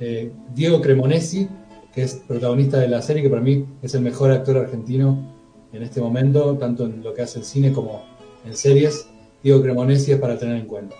eh, 0.00 0.32
Diego 0.54 0.80
Cremonesi, 0.80 1.48
que 1.94 2.02
es 2.02 2.14
protagonista 2.26 2.78
de 2.78 2.88
la 2.88 3.02
serie, 3.02 3.22
que 3.22 3.28
para 3.28 3.42
mí 3.42 3.64
es 3.82 3.94
el 3.94 4.00
mejor 4.00 4.32
actor 4.32 4.56
argentino 4.56 5.30
en 5.72 5.82
este 5.82 6.00
momento, 6.00 6.56
tanto 6.58 6.86
en 6.86 7.02
lo 7.02 7.14
que 7.14 7.22
hace 7.22 7.38
el 7.38 7.44
cine 7.44 7.72
como 7.72 8.04
en 8.44 8.56
series. 8.56 9.06
Diego 9.42 9.62
Cremonesi 9.62 10.12
es 10.12 10.18
para 10.18 10.38
tener 10.38 10.56
en 10.56 10.66
cuenta. 10.66 10.96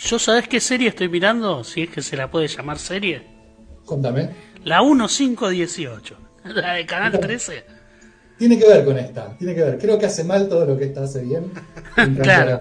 ¿Yo 0.00 0.18
sabes 0.18 0.48
qué 0.48 0.60
serie 0.60 0.88
estoy 0.88 1.08
mirando? 1.08 1.64
Si 1.64 1.82
es 1.82 1.90
que 1.90 2.02
se 2.02 2.16
la 2.16 2.30
puede 2.30 2.46
llamar 2.46 2.78
serie. 2.78 3.22
Contame. 3.84 4.30
La 4.64 4.82
1518, 4.82 6.16
la 6.44 6.74
de 6.74 6.86
Canal 6.86 7.18
13. 7.18 7.64
Tiene 8.38 8.58
que 8.58 8.68
ver 8.68 8.84
con 8.84 8.96
esta, 8.96 9.36
tiene 9.36 9.54
que 9.54 9.62
ver. 9.62 9.78
Creo 9.78 9.98
que 9.98 10.06
hace 10.06 10.22
mal 10.22 10.48
todo 10.48 10.64
lo 10.64 10.78
que 10.78 10.84
esta 10.84 11.02
hace 11.02 11.22
bien. 11.22 11.50
claro. 12.22 12.60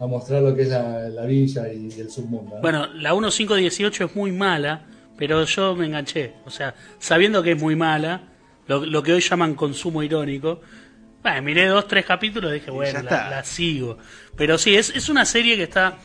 A 0.00 0.06
mostrar, 0.06 0.42
lo 0.42 0.54
que 0.54 0.62
es 0.62 0.68
la, 0.68 1.24
villa 1.26 1.72
y 1.72 1.88
el 1.98 2.10
submundo. 2.10 2.56
Bueno, 2.60 2.86
la 2.94 3.12
1518 3.12 4.04
es 4.04 4.16
muy 4.16 4.32
mala, 4.32 4.82
pero 5.16 5.44
yo 5.44 5.74
me 5.74 5.86
enganché. 5.86 6.34
O 6.44 6.50
sea, 6.50 6.74
sabiendo 6.98 7.42
que 7.42 7.52
es 7.52 7.60
muy 7.60 7.74
mala, 7.74 8.22
lo, 8.66 9.02
que 9.02 9.12
hoy 9.12 9.20
llaman 9.20 9.54
consumo 9.54 10.02
irónico, 10.02 10.60
bueno, 11.22 11.42
miré 11.42 11.66
dos, 11.66 11.88
tres 11.88 12.04
capítulos 12.04 12.50
y 12.50 12.54
dije, 12.54 12.70
bueno, 12.70 13.02
la, 13.02 13.42
sigo. 13.44 13.98
Pero 14.36 14.58
sí, 14.58 14.76
es, 14.76 14.90
es 14.94 15.08
una 15.08 15.24
serie 15.24 15.56
que 15.56 15.62
está 15.62 15.98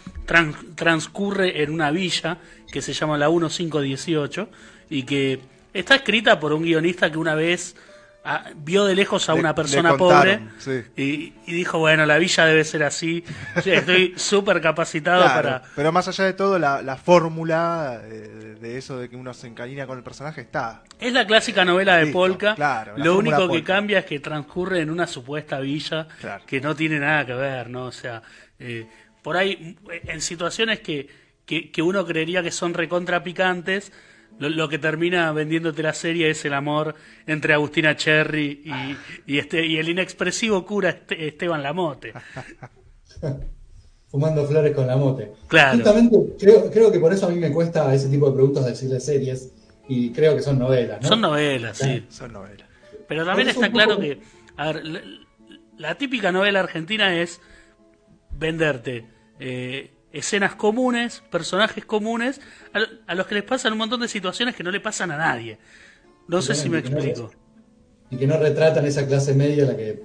transcurre 0.76 1.64
en 1.64 1.72
una 1.72 1.92
villa 1.92 2.38
que 2.72 2.82
se 2.82 2.94
llama 2.94 3.18
la 3.18 3.30
1518 3.30 4.50
y 4.90 5.04
que 5.04 5.40
está 5.74 5.96
escrita 5.96 6.40
por 6.40 6.54
un 6.54 6.64
guionista 6.64 7.12
que 7.12 7.18
una 7.18 7.36
vez 7.36 7.76
ah, 8.24 8.46
vio 8.56 8.86
de 8.86 8.96
lejos 8.96 9.30
a 9.30 9.34
una 9.34 9.56
persona 9.56 9.98
pobre 9.98 10.40
y, 10.96 11.32
dijo, 11.46 11.80
bueno, 11.80 12.06
la 12.06 12.18
villa 12.18 12.46
debe 12.46 12.64
ser 12.64 12.84
así, 12.84 13.24
estoy 13.66 14.14
súper 14.18 14.62
capacitado 14.62 15.24
para... 15.24 15.64
Pero 15.76 15.92
más 15.92 16.08
allá 16.08 16.26
de 16.26 16.34
todo, 16.34 16.60
la, 16.60 16.98
fórmula 16.98 18.00
de, 18.00 18.78
eso 18.78 19.00
de 19.00 19.10
que 19.10 19.16
uno 19.16 19.34
se 19.34 19.48
encariña 19.48 19.88
con 19.88 19.98
el 19.98 20.04
personaje 20.04 20.42
está... 20.42 20.84
Es 21.00 21.14
la 21.14 21.26
clásica 21.26 21.66
novela 21.66 21.98
de 21.98 22.08
Polka, 22.08 22.56
lo 22.98 23.18
único 23.18 23.50
que 23.50 23.64
cambia 23.64 24.00
es 24.00 24.06
que 24.06 24.20
transcurre 24.20 24.82
en 24.82 24.90
una 24.90 25.08
supuesta 25.08 25.60
villa 25.60 26.08
que 26.46 26.62
no 26.62 26.76
tiene 26.76 27.00
nada 27.00 27.26
que 27.26 27.34
ver, 27.34 27.70
¿no? 27.70 27.86
O 27.86 27.92
sea... 27.92 28.22
Eh, 28.62 28.88
por 29.22 29.38
ahí, 29.38 29.78
en 29.90 30.22
situaciones 30.22 30.80
que, 30.80 31.08
que, 31.46 31.82
uno 31.82 32.06
creería 32.06 32.44
que 32.44 32.52
son 32.52 32.74
recontra 32.74 33.24
picantes, 33.24 33.92
lo, 34.40 34.70
que 34.70 34.80
termina 34.80 35.32
vendiéndote 35.32 35.84
la 35.84 35.94
serie 35.94 36.30
es 36.30 36.44
el 36.46 36.54
amor 36.54 36.96
entre 37.28 37.54
Agustina 37.54 37.96
Cherry 37.96 38.64
y, 38.66 39.34
y, 39.34 39.38
este, 39.38 39.66
y 39.66 39.78
el 39.78 39.90
inexpresivo 39.90 40.66
cura 40.66 41.02
Esteban 41.10 41.62
Lamote. 41.62 42.14
Fumando 44.08 44.46
flores 44.48 44.76
con 44.76 44.88
Lamote. 44.88 45.34
Claro. 45.48 45.78
Justamente 45.78 46.18
creo, 46.40 46.72
creo 46.72 46.92
que 46.92 47.00
por 47.00 47.14
eso 47.14 47.28
a 47.28 47.30
mí 47.30 47.36
me 47.36 47.52
cuesta 47.52 47.94
ese 47.94 48.10
tipo 48.10 48.28
de 48.28 48.36
productos 48.36 48.66
decirle 48.66 49.00
series 49.00 49.52
y 49.88 50.12
creo 50.12 50.36
que 50.36 50.42
son 50.42 50.58
novelas. 50.58 51.06
Son 51.06 51.22
novelas, 51.22 51.78
sí. 51.78 52.06
Son 52.10 52.32
novelas. 52.32 52.68
Pero 53.08 53.26
también 53.26 53.50
está 53.50 53.72
claro 53.72 54.00
que, 54.00 54.20
a 54.56 54.72
ver, 54.72 54.84
la 55.78 55.96
típica 55.96 56.32
novela 56.32 56.60
argentina 56.60 57.20
es 57.20 57.42
venderte 58.32 59.06
eh, 59.40 59.92
escenas 60.12 60.56
comunes, 60.56 61.24
personajes 61.30 61.86
comunes, 61.86 62.42
a, 63.08 63.16
los 63.16 63.28
que 63.28 63.36
les 63.36 63.44
pasan 63.44 63.74
un 63.74 63.80
montón 63.80 64.02
de 64.02 64.08
situaciones 64.08 64.56
que 64.56 64.64
no 64.64 64.72
le 64.72 64.80
pasan 64.80 65.12
a 65.12 65.18
nadie. 65.18 65.60
No 66.28 66.42
sé 66.42 66.56
si 66.56 66.70
me 66.70 66.80
explico. 66.80 67.32
y 68.12 68.18
que 68.18 68.28
no 68.28 68.38
retratan 68.38 68.86
esa 68.86 69.06
clase 69.06 69.34
media 69.34 69.64
a 69.64 69.68
la 69.68 69.78
que 69.78 70.04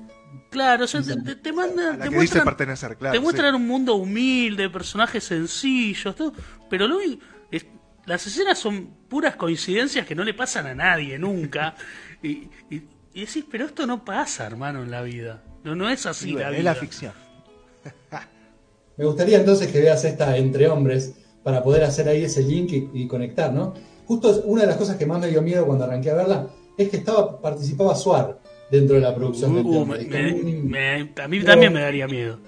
Claro, 0.51 0.87
te, 0.87 1.37
te, 1.37 1.53
mandan, 1.53 1.99
te 1.99 2.11
muestran, 2.11 2.45
pertenecer, 2.45 2.97
claro, 2.97 3.13
te 3.13 3.21
muestran 3.21 3.57
un 3.57 3.67
mundo 3.67 3.95
humilde, 3.95 4.71
personajes 4.71 5.25
sencillos, 5.25 6.15
todo, 6.15 6.33
pero 6.71 6.87
lo, 6.87 6.99
las 8.07 8.27
escenas 8.27 8.59
son 8.59 8.87
puras 9.09 9.37
coincidencias 9.37 10.07
que 10.07 10.15
no 10.15 10.25
le 10.25 10.35
pasan 10.35 10.67
a 10.67 10.75
nadie 10.75 11.19
nunca. 11.19 11.75
y, 12.23 12.49
y, 12.71 12.85
decís, 13.15 13.45
pero 13.51 13.67
esto 13.67 13.87
no 13.87 14.05
pasa, 14.05 14.47
hermano, 14.47 14.83
en 14.83 14.91
la 14.91 15.03
vida. 15.03 15.43
No, 15.63 15.75
no 15.75 15.89
es 15.89 16.05
así 16.07 16.33
la 16.33 16.51
vida. 16.51 16.59
Es 16.59 16.65
la 16.65 16.75
ficción. 16.75 17.13
Me 18.97 19.05
gustaría 19.05 19.39
entonces 19.39 19.69
que 19.71 19.81
veas 19.81 20.05
esta 20.05 20.37
entre 20.37 20.69
hombres 20.69 21.15
para 21.43 21.63
poder 21.63 21.85
hacer 21.85 22.09
ahí 22.09 22.25
ese 22.25 22.43
link 22.43 22.73
y, 22.93 23.07
conectar, 23.07 23.53
¿no? 23.53 23.75
Justo 24.07 24.43
una 24.47 24.63
de 24.63 24.69
las 24.69 24.77
cosas 24.77 24.97
que 24.97 25.07
más 25.07 25.21
me 25.21 25.29
dio 25.29 25.43
miedo 25.43 25.67
cuando 25.67 25.85
arranqué 25.85 26.11
a 26.11 26.15
verla 26.15 26.47
es 26.77 26.89
que 26.89 26.99
estaba 26.99 27.41
participaba 27.41 27.95
Suar 27.95 28.39
dentro 28.71 28.97
de 28.97 29.03
la 29.03 29.15
producción. 29.15 29.65
Uh, 29.65 29.83
a 29.83 31.29
mí 31.29 31.43
también 31.43 31.73
me 31.73 31.81
daría 31.81 32.07
miedo. 32.07 32.39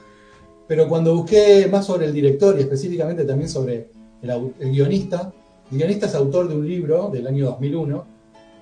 Pero 0.66 0.88
cuando 0.88 1.14
busqué 1.14 1.68
más 1.70 1.86
sobre 1.86 2.06
el 2.06 2.12
director 2.12 2.56
y 2.58 2.62
específicamente 2.62 3.24
también 3.24 3.48
sobre 3.48 3.90
el, 4.22 4.52
guionista, 4.72 5.32
el 5.70 5.78
guionista 5.78 6.06
es 6.06 6.14
autor 6.14 6.48
de 6.48 6.56
un 6.56 6.66
libro 6.66 7.08
del 7.08 7.26
año 7.26 7.46
2001 7.46 8.06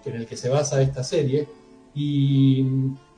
en 0.05 0.15
el 0.15 0.27
que 0.27 0.37
se 0.37 0.49
basa 0.49 0.83
esta 0.83 1.03
serie 1.03 1.47
y 1.95 2.63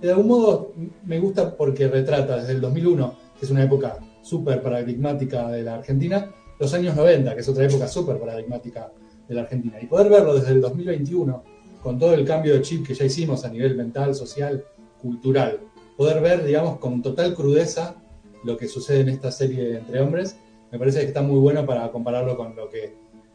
de 0.00 0.10
algún 0.10 0.28
modo 0.28 0.72
me 1.04 1.18
gusta 1.18 1.56
porque 1.56 1.88
retrata 1.88 2.36
desde 2.36 2.52
el 2.52 2.60
2001, 2.60 3.14
que 3.38 3.46
es 3.46 3.50
una 3.50 3.64
época 3.64 3.98
súper 4.26 4.60
paradigmática 4.60 5.48
de 5.50 5.62
la 5.62 5.76
Argentina, 5.76 6.30
los 6.58 6.74
años 6.74 6.96
90, 6.96 7.34
que 7.34 7.40
es 7.40 7.48
otra 7.48 7.64
época 7.64 7.86
súper 7.86 8.18
paradigmática 8.18 8.90
de 9.28 9.34
la 9.34 9.42
Argentina. 9.42 9.78
Y 9.80 9.86
poder 9.86 10.10
verlo 10.10 10.34
desde 10.34 10.52
el 10.52 10.60
2021, 10.60 11.44
con 11.80 11.98
todo 11.98 12.14
el 12.14 12.24
cambio 12.24 12.54
de 12.54 12.62
chip 12.62 12.86
que 12.86 12.94
ya 12.94 13.04
hicimos 13.04 13.44
a 13.44 13.48
nivel 13.48 13.76
mental, 13.76 14.14
social, 14.14 14.64
cultural, 15.00 15.60
poder 15.96 16.20
ver, 16.20 16.44
digamos, 16.44 16.78
con 16.78 17.02
total 17.02 17.34
crudeza 17.34 17.94
lo 18.42 18.56
que 18.56 18.66
sucede 18.66 19.00
en 19.00 19.10
esta 19.10 19.30
serie 19.30 19.76
entre 19.78 20.00
hombres, 20.00 20.36
me 20.72 20.78
parece 20.78 21.00
que 21.00 21.06
está 21.06 21.22
muy 21.22 21.38
bueno 21.38 21.64
para 21.64 21.90
compararlo 21.92 22.36
con 22.36 22.56
lo 22.56 22.68
que 22.68 22.94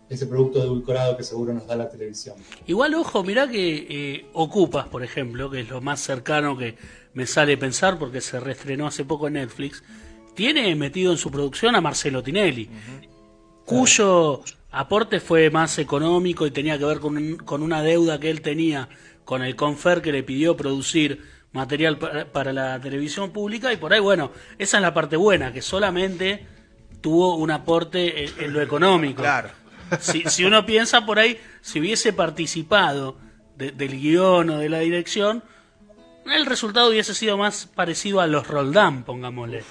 ese 0.09 0.25
producto 0.25 0.61
edulcorado 0.61 1.15
que 1.15 1.23
seguro 1.23 1.53
nos 1.53 1.65
da 1.67 1.77
la 1.77 1.89
televisión. 1.89 2.35
Igual, 2.67 2.93
ojo, 2.95 3.23
mirá 3.23 3.49
que 3.49 3.87
eh, 3.89 4.25
Ocupas, 4.33 4.87
por 4.89 5.03
ejemplo, 5.03 5.49
que 5.49 5.61
es 5.61 5.69
lo 5.69 5.79
más 5.79 6.01
cercano 6.01 6.57
que 6.57 6.75
me 7.13 7.25
sale 7.25 7.57
pensar 7.57 7.97
porque 7.97 8.19
se 8.19 8.39
reestrenó 8.41 8.87
hace 8.87 9.05
poco 9.05 9.27
en 9.27 9.33
Netflix, 9.33 9.83
tiene 10.33 10.75
metido 10.75 11.11
en 11.11 11.17
su 11.17 11.31
producción 11.31 11.75
a 11.75 11.81
Marcelo 11.81 12.23
Tinelli, 12.23 12.69
cuyo 13.65 14.43
aporte 14.71 15.19
fue 15.19 15.49
más 15.49 15.77
económico 15.79 16.45
y 16.45 16.51
tenía 16.51 16.77
que 16.77 16.85
ver 16.85 16.99
con, 16.99 17.37
con, 17.37 17.61
una 17.61 17.81
deuda 17.81 18.19
que 18.19 18.29
él 18.29 18.41
tenía 18.41 18.89
con 19.25 19.43
el 19.43 19.55
Confer 19.55 20.01
que 20.01 20.11
le 20.11 20.23
pidió 20.23 20.55
producir 20.55 21.21
material 21.53 21.97
para, 21.97 22.53
la 22.53 22.79
televisión 22.79 23.31
pública 23.31 23.73
y 23.73 23.77
por 23.77 23.93
ahí, 23.93 23.99
bueno, 23.99 24.31
esa 24.57 24.77
es 24.77 24.81
la 24.81 24.93
parte 24.93 25.17
buena, 25.17 25.51
que 25.51 25.61
solamente 25.61 26.45
tuvo 27.01 27.35
un 27.35 27.51
aporte 27.51 28.25
en, 28.43 28.53
lo 28.53 28.61
económico. 28.61 29.21
Claro. 29.21 29.49
Si, 29.99 30.23
si, 30.27 30.45
uno 30.45 30.65
piensa 30.65 31.05
por 31.05 31.19
ahí, 31.19 31.37
si 31.61 31.81
hubiese 31.81 32.13
participado 32.13 33.17
del 33.57 33.99
guion 33.99 34.49
o 34.49 34.57
de 34.59 34.69
la 34.69 34.79
dirección, 34.79 35.43
el 36.25 36.45
resultado 36.45 36.89
hubiese 36.89 37.13
sido 37.13 37.37
más 37.37 37.65
parecido 37.65 38.21
a 38.21 38.27
los 38.27 38.47
Roldán, 38.47 39.03
pongámosle. 39.03 39.63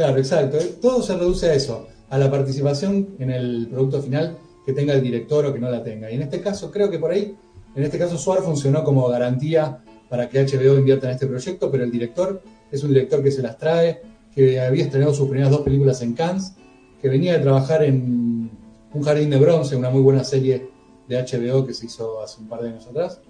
Claro, 0.00 0.16
exacto. 0.16 0.56
Todo 0.80 1.02
se 1.02 1.14
reduce 1.14 1.50
a 1.50 1.52
eso, 1.52 1.86
a 2.08 2.16
la 2.16 2.30
participación 2.30 3.16
en 3.18 3.30
el 3.30 3.68
producto 3.70 4.00
final 4.00 4.38
que 4.64 4.72
tenga 4.72 4.94
el 4.94 5.02
director 5.02 5.44
o 5.44 5.52
que 5.52 5.58
no 5.58 5.68
la 5.68 5.84
tenga. 5.84 6.10
Y 6.10 6.14
en 6.14 6.22
este 6.22 6.40
caso, 6.40 6.70
creo 6.70 6.90
que 6.90 6.98
por 6.98 7.10
ahí, 7.10 7.36
en 7.76 7.82
este 7.82 7.98
caso 7.98 8.16
Suar 8.16 8.40
funcionó 8.40 8.82
como 8.82 9.06
garantía 9.08 9.84
para 10.08 10.26
que 10.26 10.42
HBO 10.42 10.78
invierta 10.78 11.06
en 11.06 11.12
este 11.16 11.26
proyecto, 11.26 11.70
pero 11.70 11.84
el 11.84 11.90
director 11.90 12.40
es 12.72 12.82
un 12.82 12.94
director 12.94 13.22
que 13.22 13.30
se 13.30 13.42
las 13.42 13.58
trae, 13.58 14.00
que 14.34 14.58
había 14.58 14.84
estrenado 14.84 15.12
sus 15.12 15.28
primeras 15.28 15.50
dos 15.50 15.60
películas 15.60 16.00
en 16.00 16.14
Cannes, 16.14 16.54
que 17.02 17.10
venía 17.10 17.34
de 17.34 17.40
trabajar 17.40 17.82
en 17.82 18.50
Un 18.94 19.02
Jardín 19.02 19.28
de 19.28 19.36
Bronce, 19.36 19.76
una 19.76 19.90
muy 19.90 20.00
buena 20.00 20.24
serie 20.24 20.66
de 21.08 21.22
HBO 21.22 21.66
que 21.66 21.74
se 21.74 21.84
hizo 21.84 22.22
hace 22.22 22.40
un 22.40 22.48
par 22.48 22.62
de 22.62 22.70
años 22.70 22.86
atrás, 22.86 23.20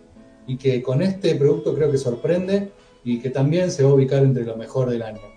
y 0.46 0.56
que 0.56 0.80
con 0.85 1.02
este 1.02 1.35
producto 1.35 1.74
creo 1.74 1.90
que 1.90 1.98
sorprende 1.98 2.70
y 3.02 3.18
que 3.18 3.30
también 3.30 3.72
se 3.72 3.83
va 3.83 3.90
a 3.90 3.94
ubicar 3.94 4.22
entre 4.22 4.44
lo 4.44 4.56
mejor 4.56 4.88
del 4.88 5.02
año. 5.02 5.30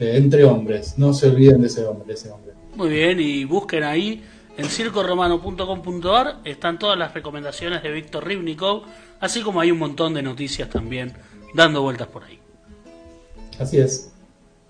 Eh, 0.00 0.16
entre 0.16 0.44
hombres. 0.44 0.94
No 0.96 1.12
se 1.12 1.28
olviden 1.28 1.60
de 1.60 1.68
ese 1.68 1.84
hombre, 1.84 2.14
ese 2.14 2.30
hombre. 2.30 2.52
Muy 2.74 2.88
bien, 2.88 3.20
y 3.20 3.44
busquen 3.44 3.84
ahí 3.84 4.24
en 4.56 4.66
circoromano.com.ar 4.66 6.40
están 6.44 6.78
todas 6.78 6.98
las 6.98 7.14
recomendaciones 7.14 7.82
de 7.82 7.90
Víctor 7.90 8.26
Rivnikov, 8.26 8.82
así 9.20 9.42
como 9.42 9.60
hay 9.60 9.70
un 9.70 9.78
montón 9.78 10.14
de 10.14 10.22
noticias 10.22 10.68
también 10.68 11.12
dando 11.54 11.82
vueltas 11.82 12.08
por 12.08 12.24
ahí. 12.24 12.38
Así 13.58 13.78
es. 13.78 14.12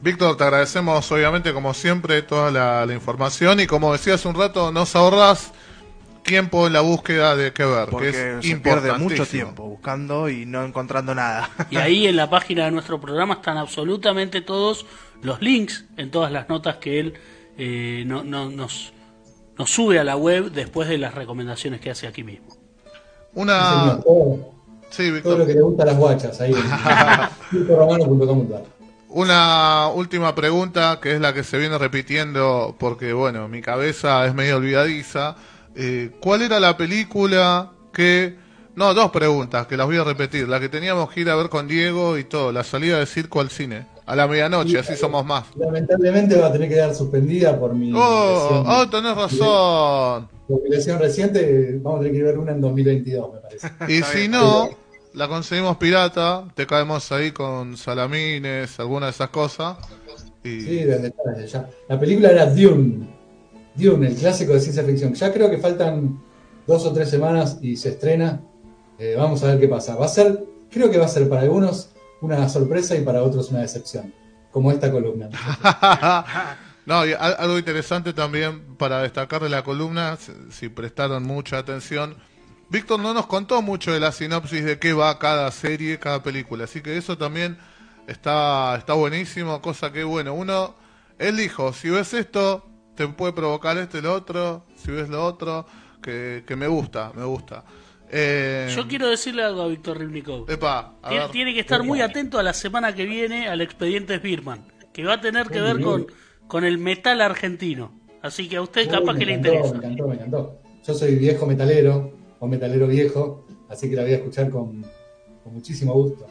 Víctor, 0.01 0.37
te 0.37 0.45
agradecemos 0.45 1.11
obviamente 1.13 1.53
como 1.53 1.75
siempre 1.75 2.23
toda 2.23 2.51
la, 2.51 2.93
información 2.93 3.61
y 3.61 3.67
como 3.67 3.93
decías 3.93 4.25
un 4.25 4.35
rato, 4.35 4.73
nos 4.73 4.97
ahorras 4.97 5.53
tiempo 6.23 6.67
en 6.67 6.73
la 6.73 6.81
búsqueda 6.81 7.37
de 7.37 7.53
qué 7.53 7.65
ver, 7.65 7.89
Porque 7.89 8.13
que 8.13 8.39
es 8.39 8.47
se 8.47 8.57
pierde 8.57 8.93
mucho 8.99 9.27
tiempo 9.27 9.65
buscando 9.65 10.29
y 10.29 10.47
no 10.47 10.65
encontrando 10.65 11.15
nada. 11.15 11.51
Y 11.71 11.77
ahí 11.77 12.07
en 12.07 12.17
la 12.17 12.31
página 12.31 12.65
de 12.65 12.71
nuestro 12.71 13.01
programa 13.01 13.35
están 13.35 13.59
absolutamente 13.59 14.41
todos 14.41 14.87
los 15.23 15.41
links 15.41 15.85
en 15.97 16.11
todas 16.11 16.33
las 16.33 16.49
notas 16.49 16.77
que 16.77 17.01
él 17.01 17.15
eh, 17.59 18.05
no, 18.07 18.25
nos, 18.25 18.93
nos 19.59 19.71
sube 19.71 19.99
a 19.99 20.05
la 20.05 20.17
web 20.17 20.51
después 20.51 20.89
de 20.89 20.99
las 20.99 21.15
recomendaciones 21.15 21.81
que 21.81 21.91
hace 21.91 22.07
aquí 22.07 22.25
mismo. 22.25 22.49
Una... 23.35 24.01
Sí, 24.91 25.09
todo 25.23 25.39
lo 25.39 25.47
que 25.47 25.55
le 25.55 25.61
gusta 25.63 25.85
a 25.85 25.87
las 25.87 25.97
guachas 25.97 26.41
ahí. 26.41 26.53
Una 29.09 29.89
última 29.89 30.35
pregunta 30.35 30.99
que 31.01 31.15
es 31.15 31.21
la 31.21 31.33
que 31.33 31.45
se 31.45 31.59
viene 31.59 31.79
repitiendo 31.79 32.77
porque, 32.79 33.13
bueno, 33.13 33.49
mi 33.49 33.61
cabeza 33.61 34.27
es 34.27 34.35
medio 34.35 34.57
olvidadiza. 34.57 35.37
Eh, 35.75 36.11
¿Cuál 36.21 36.43
era 36.43 36.61
la 36.61 36.77
película 36.77 37.71
que... 37.93 38.37
No, 38.77 38.95
dos 38.95 39.11
preguntas 39.11 39.67
que 39.67 39.77
las 39.77 39.87
voy 39.87 39.97
a 39.97 40.05
repetir. 40.05 40.49
La 40.49 40.61
que 40.61 40.69
teníamos 40.69 41.11
que 41.11 41.21
ir 41.21 41.31
a 41.31 41.35
ver 41.35 41.49
con 41.49 41.67
Diego 41.69 42.19
y 42.19 42.25
todo. 42.25 42.53
La 42.53 42.65
salida 42.65 42.99
de 42.99 43.07
circo 43.07 43.41
al 43.41 43.51
cine. 43.51 43.87
A 44.11 44.17
la 44.17 44.27
medianoche, 44.27 44.77
así 44.77 44.97
somos 44.97 45.25
más. 45.25 45.45
Lamentablemente 45.55 46.35
va 46.37 46.49
a 46.49 46.53
tener 46.53 46.69
que 46.69 46.75
quedar 46.75 46.93
suspendida 46.97 47.57
por 47.57 47.75
mi 47.77 47.93
Oh, 47.95 48.65
oh, 48.67 48.89
tenés 48.91 49.15
razón. 49.15 50.29
por 50.49 50.61
mi 50.65 50.69
lesión 50.69 50.99
reciente. 50.99 51.79
Vamos 51.81 52.01
a 52.01 52.03
tener 52.03 52.13
que 52.15 52.19
ir 52.19 52.25
a 52.25 52.31
ver 52.31 52.39
una 52.39 52.51
en 52.51 52.61
2022, 52.61 53.35
me 53.35 53.39
parece. 53.39 53.69
Y 53.89 54.03
si 54.03 54.27
no, 54.27 54.69
la 55.15 55.29
conseguimos 55.29 55.77
pirata, 55.77 56.45
te 56.57 56.67
caemos 56.67 57.13
ahí 57.13 57.31
con 57.31 57.77
salamines, 57.77 58.81
alguna 58.81 59.07
de 59.07 59.13
esas 59.13 59.29
cosas. 59.29 59.77
Y 60.43 60.61
Sí, 60.61 60.77
desde, 60.83 61.15
desde 61.27 61.47
ya. 61.47 61.71
La 61.89 62.01
película 62.01 62.31
era 62.31 62.47
Dune. 62.47 63.07
Dune, 63.77 64.09
el 64.09 64.17
clásico 64.17 64.55
de 64.55 64.59
ciencia 64.61 64.83
ficción. 64.83 65.15
Ya 65.15 65.33
creo 65.33 65.49
que 65.49 65.59
faltan 65.59 66.21
dos 66.67 66.85
o 66.85 66.93
tres 66.93 67.09
semanas 67.11 67.59
y 67.63 67.77
se 67.77 67.91
estrena. 67.91 68.41
Eh, 68.99 69.15
vamos 69.17 69.45
a 69.45 69.47
ver 69.47 69.61
qué 69.61 69.69
pasa. 69.69 69.95
Va 69.95 70.07
a 70.07 70.09
ser, 70.09 70.43
creo 70.69 70.91
que 70.91 70.99
va 70.99 71.05
a 71.05 71.09
ser 71.09 71.29
para 71.29 71.43
algunos 71.43 71.91
una 72.21 72.49
sorpresa 72.49 72.95
y 72.97 73.03
para 73.03 73.23
otros 73.23 73.51
una 73.51 73.61
decepción. 73.61 74.13
Como 74.51 74.73
esta 74.73 74.91
columna. 74.91 75.29
no, 76.87 77.07
y 77.07 77.13
al- 77.13 77.37
algo 77.39 77.59
interesante 77.59 78.13
también 78.13 78.77
para 78.77 79.03
destacar 79.03 79.43
de 79.43 79.49
la 79.49 79.63
columna, 79.63 80.19
si- 80.51 80.69
prestaron 80.69 81.23
mucha 81.23 81.59
atención, 81.59 82.17
Víctor 82.69 83.01
no 83.01 83.15
nos 83.15 83.27
contó 83.27 83.63
mucho 83.63 83.93
de 83.93 84.01
la 84.01 84.13
sinopsis 84.13 84.65
de 84.65 84.79
qué 84.79 84.93
va 84.93 85.19
cada 85.19 85.51
serie, 85.51 85.99
cada 85.99 86.23
película, 86.23 86.65
así 86.65 86.81
que 86.81 86.97
eso 86.97 87.17
también 87.19 87.59
está, 88.07 88.77
está 88.77 88.93
buenísimo, 88.95 89.61
cosa 89.61 89.93
que 89.93 90.05
bueno, 90.05 90.35
uno, 90.35 90.75
él 91.19 91.37
dijo, 91.37 91.73
si 91.73 91.91
ves 91.91 92.15
esto, 92.15 92.67
te 92.97 93.07
puede 93.09 93.33
provocar 93.33 93.77
esto 93.79 93.99
y 93.99 94.03
lo 94.03 94.13
otro, 94.15 94.65
si 94.77 94.91
ves 94.91 95.09
lo 95.09 95.25
otro, 95.25 95.67
que, 96.03 96.45
que 96.47 96.57
me 96.57 96.67
gusta, 96.69 97.13
me 97.15 97.25
gusta. 97.25 97.65
Eh, 98.13 98.73
Yo 98.75 98.89
quiero 98.89 99.09
decirle 99.09 99.45
algo 99.45 99.63
a 99.63 99.69
Víctor 99.69 99.99
Rivnikov. 99.99 100.51
Epa, 100.51 100.95
a 101.03 101.09
Tiene, 101.09 101.29
tiene 101.29 101.55
que 101.55 101.61
estar 101.61 101.83
muy 101.83 102.01
atento 102.01 102.39
a 102.39 102.43
la 102.43 102.53
semana 102.53 102.95
que 102.95 103.07
viene 103.07 103.49
al 103.49 103.61
expediente 103.61 104.19
Birman, 104.19 104.65
que 104.93 105.05
va 105.05 105.15
a 105.15 105.21
tener 105.21 105.47
que 105.49 105.61
ver 105.61 105.81
con, 105.81 106.07
con 106.49 106.65
el 106.65 106.79
metal 106.79 107.21
argentino. 107.21 107.93
Así 108.23 108.49
que 108.49 108.57
a 108.57 108.63
usted 108.63 108.91
capaz 108.91 109.17
que 109.17 109.27
le 109.27 109.35
interesa. 109.35 109.73
Me 109.73 109.79
encantó, 109.79 110.09
me 110.09 110.15
encantó. 110.17 110.61
Yo 110.87 110.95
soy 110.95 111.15
viejo 111.15 111.47
metalero, 111.47 112.13
o 112.41 112.47
metalero 112.47 112.87
viejo, 112.87 113.47
así 113.69 113.89
que 113.89 113.97
la 113.97 114.03
voy 114.03 114.13
a 114.13 114.17
escuchar 114.17 114.51
con, 114.51 114.83
con 115.45 115.55
muchísimo 115.55 115.93
gusto. 115.93 116.27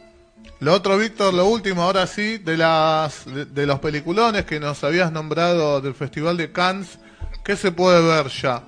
Lo 0.60 0.74
otro, 0.74 0.98
Víctor, 0.98 1.32
lo 1.32 1.46
último, 1.46 1.82
ahora 1.82 2.06
sí, 2.06 2.38
de 2.38 2.56
las 2.56 3.24
de, 3.26 3.46
de 3.46 3.66
los 3.66 3.78
peliculones 3.78 4.44
que 4.44 4.60
nos 4.60 4.84
habías 4.84 5.12
nombrado 5.12 5.80
del 5.80 5.94
Festival 5.94 6.36
de 6.36 6.52
Cannes, 6.52 6.98
¿qué 7.44 7.56
se 7.56 7.72
puede 7.72 8.02
ver 8.06 8.28
ya? 8.28 8.64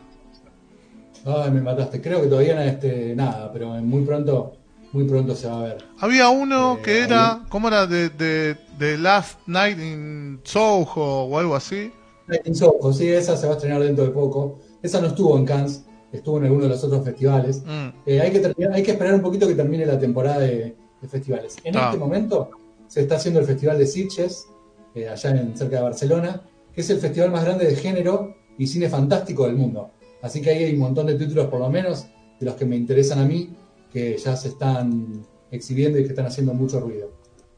Ay, 1.24 1.50
me 1.50 1.60
mataste. 1.60 2.00
Creo 2.00 2.20
que 2.22 2.26
todavía 2.28 2.54
no 2.54 2.62
este, 2.62 3.14
nada, 3.14 3.50
pero 3.52 3.68
muy 3.82 4.04
pronto, 4.04 4.54
muy 4.92 5.04
pronto 5.04 5.34
se 5.34 5.46
va 5.48 5.60
a 5.60 5.62
ver. 5.64 5.84
Había 6.00 6.28
uno 6.30 6.74
Eh, 6.78 6.82
que 6.82 7.00
era, 7.02 7.44
¿cómo 7.48 7.68
era? 7.68 7.86
De, 7.86 8.08
de, 8.10 8.56
de 8.78 8.98
Last 8.98 9.38
Night 9.46 9.78
in 9.78 10.40
Soho 10.42 11.24
o 11.26 11.38
algo 11.38 11.54
así. 11.54 11.92
En 12.28 12.54
Soho, 12.54 12.92
sí, 12.92 13.08
esa 13.08 13.36
se 13.36 13.46
va 13.46 13.52
a 13.54 13.56
estrenar 13.56 13.82
dentro 13.82 14.04
de 14.04 14.10
poco. 14.10 14.58
Esa 14.82 15.00
no 15.00 15.08
estuvo 15.08 15.36
en 15.36 15.44
Cannes, 15.44 15.84
estuvo 16.12 16.38
en 16.38 16.44
alguno 16.44 16.64
de 16.64 16.70
los 16.70 16.82
otros 16.82 17.04
festivales. 17.04 17.62
Mm. 17.64 17.88
Eh, 18.06 18.20
hay, 18.20 18.30
que 18.32 18.40
terminar- 18.40 18.72
hay 18.74 18.82
que 18.82 18.92
esperar 18.92 19.14
un 19.14 19.22
poquito 19.22 19.46
que 19.46 19.54
termine 19.54 19.86
la 19.86 19.98
temporada 19.98 20.40
de, 20.40 20.74
de 21.00 21.08
festivales. 21.08 21.56
En 21.62 21.76
Ah. 21.76 21.86
este 21.86 21.98
momento 21.98 22.50
se 22.88 23.02
está 23.02 23.16
haciendo 23.16 23.38
el 23.40 23.46
Festival 23.46 23.78
de 23.78 23.86
Sitges, 23.86 24.46
eh, 24.94 25.08
allá 25.08 25.30
en, 25.30 25.56
cerca 25.56 25.76
de 25.76 25.82
Barcelona, 25.82 26.42
que 26.74 26.80
es 26.80 26.90
el 26.90 26.98
festival 26.98 27.30
más 27.30 27.44
grande 27.44 27.64
de 27.66 27.76
género 27.76 28.34
y 28.58 28.66
cine 28.66 28.88
fantástico 28.88 29.46
del 29.46 29.56
mundo. 29.56 29.90
Así 30.22 30.40
que 30.40 30.50
ahí 30.50 30.64
hay 30.64 30.74
un 30.74 30.80
montón 30.80 31.06
de 31.06 31.16
títulos, 31.16 31.48
por 31.48 31.60
lo 31.60 31.68
menos, 31.68 32.06
de 32.40 32.46
los 32.46 32.54
que 32.54 32.64
me 32.64 32.76
interesan 32.76 33.18
a 33.18 33.24
mí, 33.24 33.54
que 33.92 34.16
ya 34.16 34.36
se 34.36 34.48
están 34.48 35.26
exhibiendo 35.50 35.98
y 35.98 36.04
que 36.04 36.10
están 36.10 36.26
haciendo 36.26 36.54
mucho 36.54 36.80
ruido. 36.80 37.12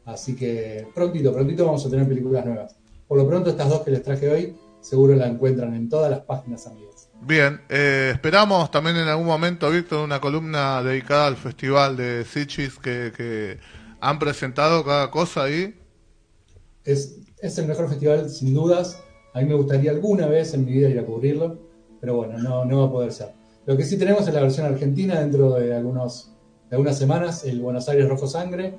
Así 0.04 0.34
que 0.34 0.86
prontito, 0.94 1.32
prontito 1.32 1.64
vamos 1.64 1.86
a 1.86 1.90
tener 1.90 2.08
películas 2.08 2.44
nuevas. 2.44 2.76
Por 3.06 3.18
lo 3.18 3.28
pronto 3.28 3.50
estas 3.50 3.68
dos 3.68 3.82
que 3.82 3.90
les 3.90 4.02
traje 4.02 4.28
hoy, 4.28 4.56
seguro 4.80 5.14
la 5.14 5.26
encuentran 5.26 5.74
en 5.74 5.88
todas 5.88 6.10
las 6.10 6.20
páginas 6.20 6.66
amigas. 6.66 7.08
Bien, 7.22 7.60
eh, 7.70 8.10
esperamos 8.12 8.70
también 8.70 8.96
en 8.96 9.08
algún 9.08 9.26
momento, 9.26 9.70
Víctor, 9.70 10.04
una 10.04 10.20
columna 10.20 10.82
dedicada 10.82 11.26
al 11.26 11.36
Festival 11.36 11.96
de 11.96 12.26
que, 12.82 13.12
que 13.16 13.58
han 14.00 14.18
presentado 14.18 14.84
cada 14.84 15.10
cosa 15.10 15.44
ahí. 15.44 15.74
Es, 16.84 17.20
es 17.38 17.56
el 17.56 17.66
mejor 17.66 17.88
festival, 17.88 18.28
sin 18.28 18.52
dudas. 18.52 19.02
A 19.32 19.40
mí 19.40 19.46
me 19.46 19.54
gustaría 19.54 19.90
alguna 19.90 20.26
vez 20.26 20.52
en 20.52 20.66
mi 20.66 20.72
vida 20.72 20.90
ir 20.90 20.98
a 20.98 21.06
cubrirlo, 21.06 21.63
pero 22.04 22.16
bueno, 22.16 22.36
no, 22.36 22.66
no 22.66 22.80
va 22.80 22.86
a 22.86 22.90
poder 22.90 23.12
ser. 23.12 23.32
Lo 23.64 23.78
que 23.78 23.84
sí 23.84 23.96
tenemos 23.96 24.28
es 24.28 24.34
la 24.34 24.42
versión 24.42 24.66
argentina 24.66 25.20
dentro 25.20 25.54
de, 25.54 25.74
algunos, 25.74 26.32
de 26.68 26.76
algunas 26.76 26.98
semanas, 26.98 27.44
el 27.44 27.62
Buenos 27.62 27.88
Aires 27.88 28.06
Rojo 28.06 28.26
Sangre. 28.26 28.74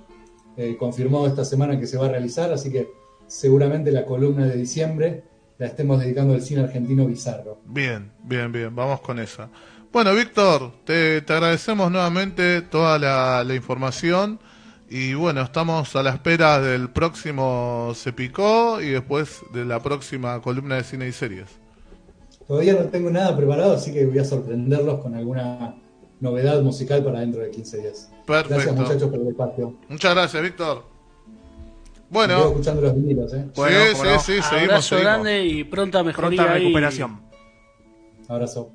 eh, 0.57 0.77
confirmó 0.77 1.25
esta 1.25 1.43
semana 1.43 1.79
que 1.79 1.87
se 1.87 1.97
va 1.97 2.05
a 2.05 2.09
realizar, 2.09 2.53
así 2.53 2.71
que 2.71 2.87
seguramente 3.25 3.91
la 3.91 4.05
columna 4.05 4.45
de 4.45 4.55
diciembre 4.55 5.23
la 5.57 5.65
estemos 5.65 5.99
dedicando 5.99 6.35
al 6.35 6.43
cine 6.43 6.61
argentino 6.61 7.07
bizarro. 7.07 7.61
Bien, 7.65 8.11
bien, 8.21 8.51
bien, 8.51 8.75
vamos 8.75 9.01
con 9.01 9.17
esa. 9.17 9.49
Bueno, 9.91 10.13
Víctor, 10.13 10.71
te, 10.85 11.17
agradecemos 11.27 11.91
nuevamente 11.91 12.61
toda 12.61 12.99
la, 12.99 13.43
la 13.43 13.55
información 13.55 14.39
y 14.87 15.15
bueno, 15.15 15.41
estamos 15.41 15.95
a 15.95 16.03
la 16.03 16.11
espera 16.11 16.61
del 16.61 16.91
próximo 16.91 17.93
Se 17.95 18.13
Picó 18.13 18.79
y 18.81 18.89
después 18.91 19.41
de 19.51 19.65
la 19.65 19.81
próxima 19.81 20.39
columna 20.43 20.75
de 20.75 20.83
cine 20.83 21.07
y 21.07 21.11
series. 21.11 21.64
Todavía 22.47 22.73
no 22.73 22.85
tengo 22.85 23.09
nada 23.09 23.35
preparado, 23.35 23.73
así 23.73 23.91
que 23.91 24.05
voy 24.05 24.19
a 24.19 24.25
sorprenderlos 24.25 25.01
con 25.01 25.15
alguna 25.15 25.75
novedad 26.19 26.61
musical 26.61 27.03
para 27.03 27.21
dentro 27.21 27.41
de 27.41 27.49
15 27.49 27.77
días. 27.79 28.11
Gracias 28.27 28.47
Perfecto. 28.49 28.81
muchachos 28.81 29.09
por 29.09 29.19
el 29.19 29.27
espacio. 29.27 29.75
Muchas 29.89 30.13
gracias, 30.13 30.43
Víctor. 30.43 30.83
Bueno, 32.09 32.47
escuchando 32.47 32.81
los 32.83 32.95
vinilos, 32.95 33.33
¿eh? 33.33 33.45
Bueno, 33.55 33.79
sí, 33.79 33.95
sí, 33.95 34.03
no. 34.03 34.19
sí, 34.19 34.25
seguimos, 34.25 34.51
Abrazo 34.51 34.81
seguimos. 34.89 35.03
grande 35.03 35.45
y 35.45 35.63
pronta 35.63 36.03
mejoría. 36.03 36.43
Pronta 36.43 36.53
recuperación. 36.53 37.21
Abrazo. 38.27 38.71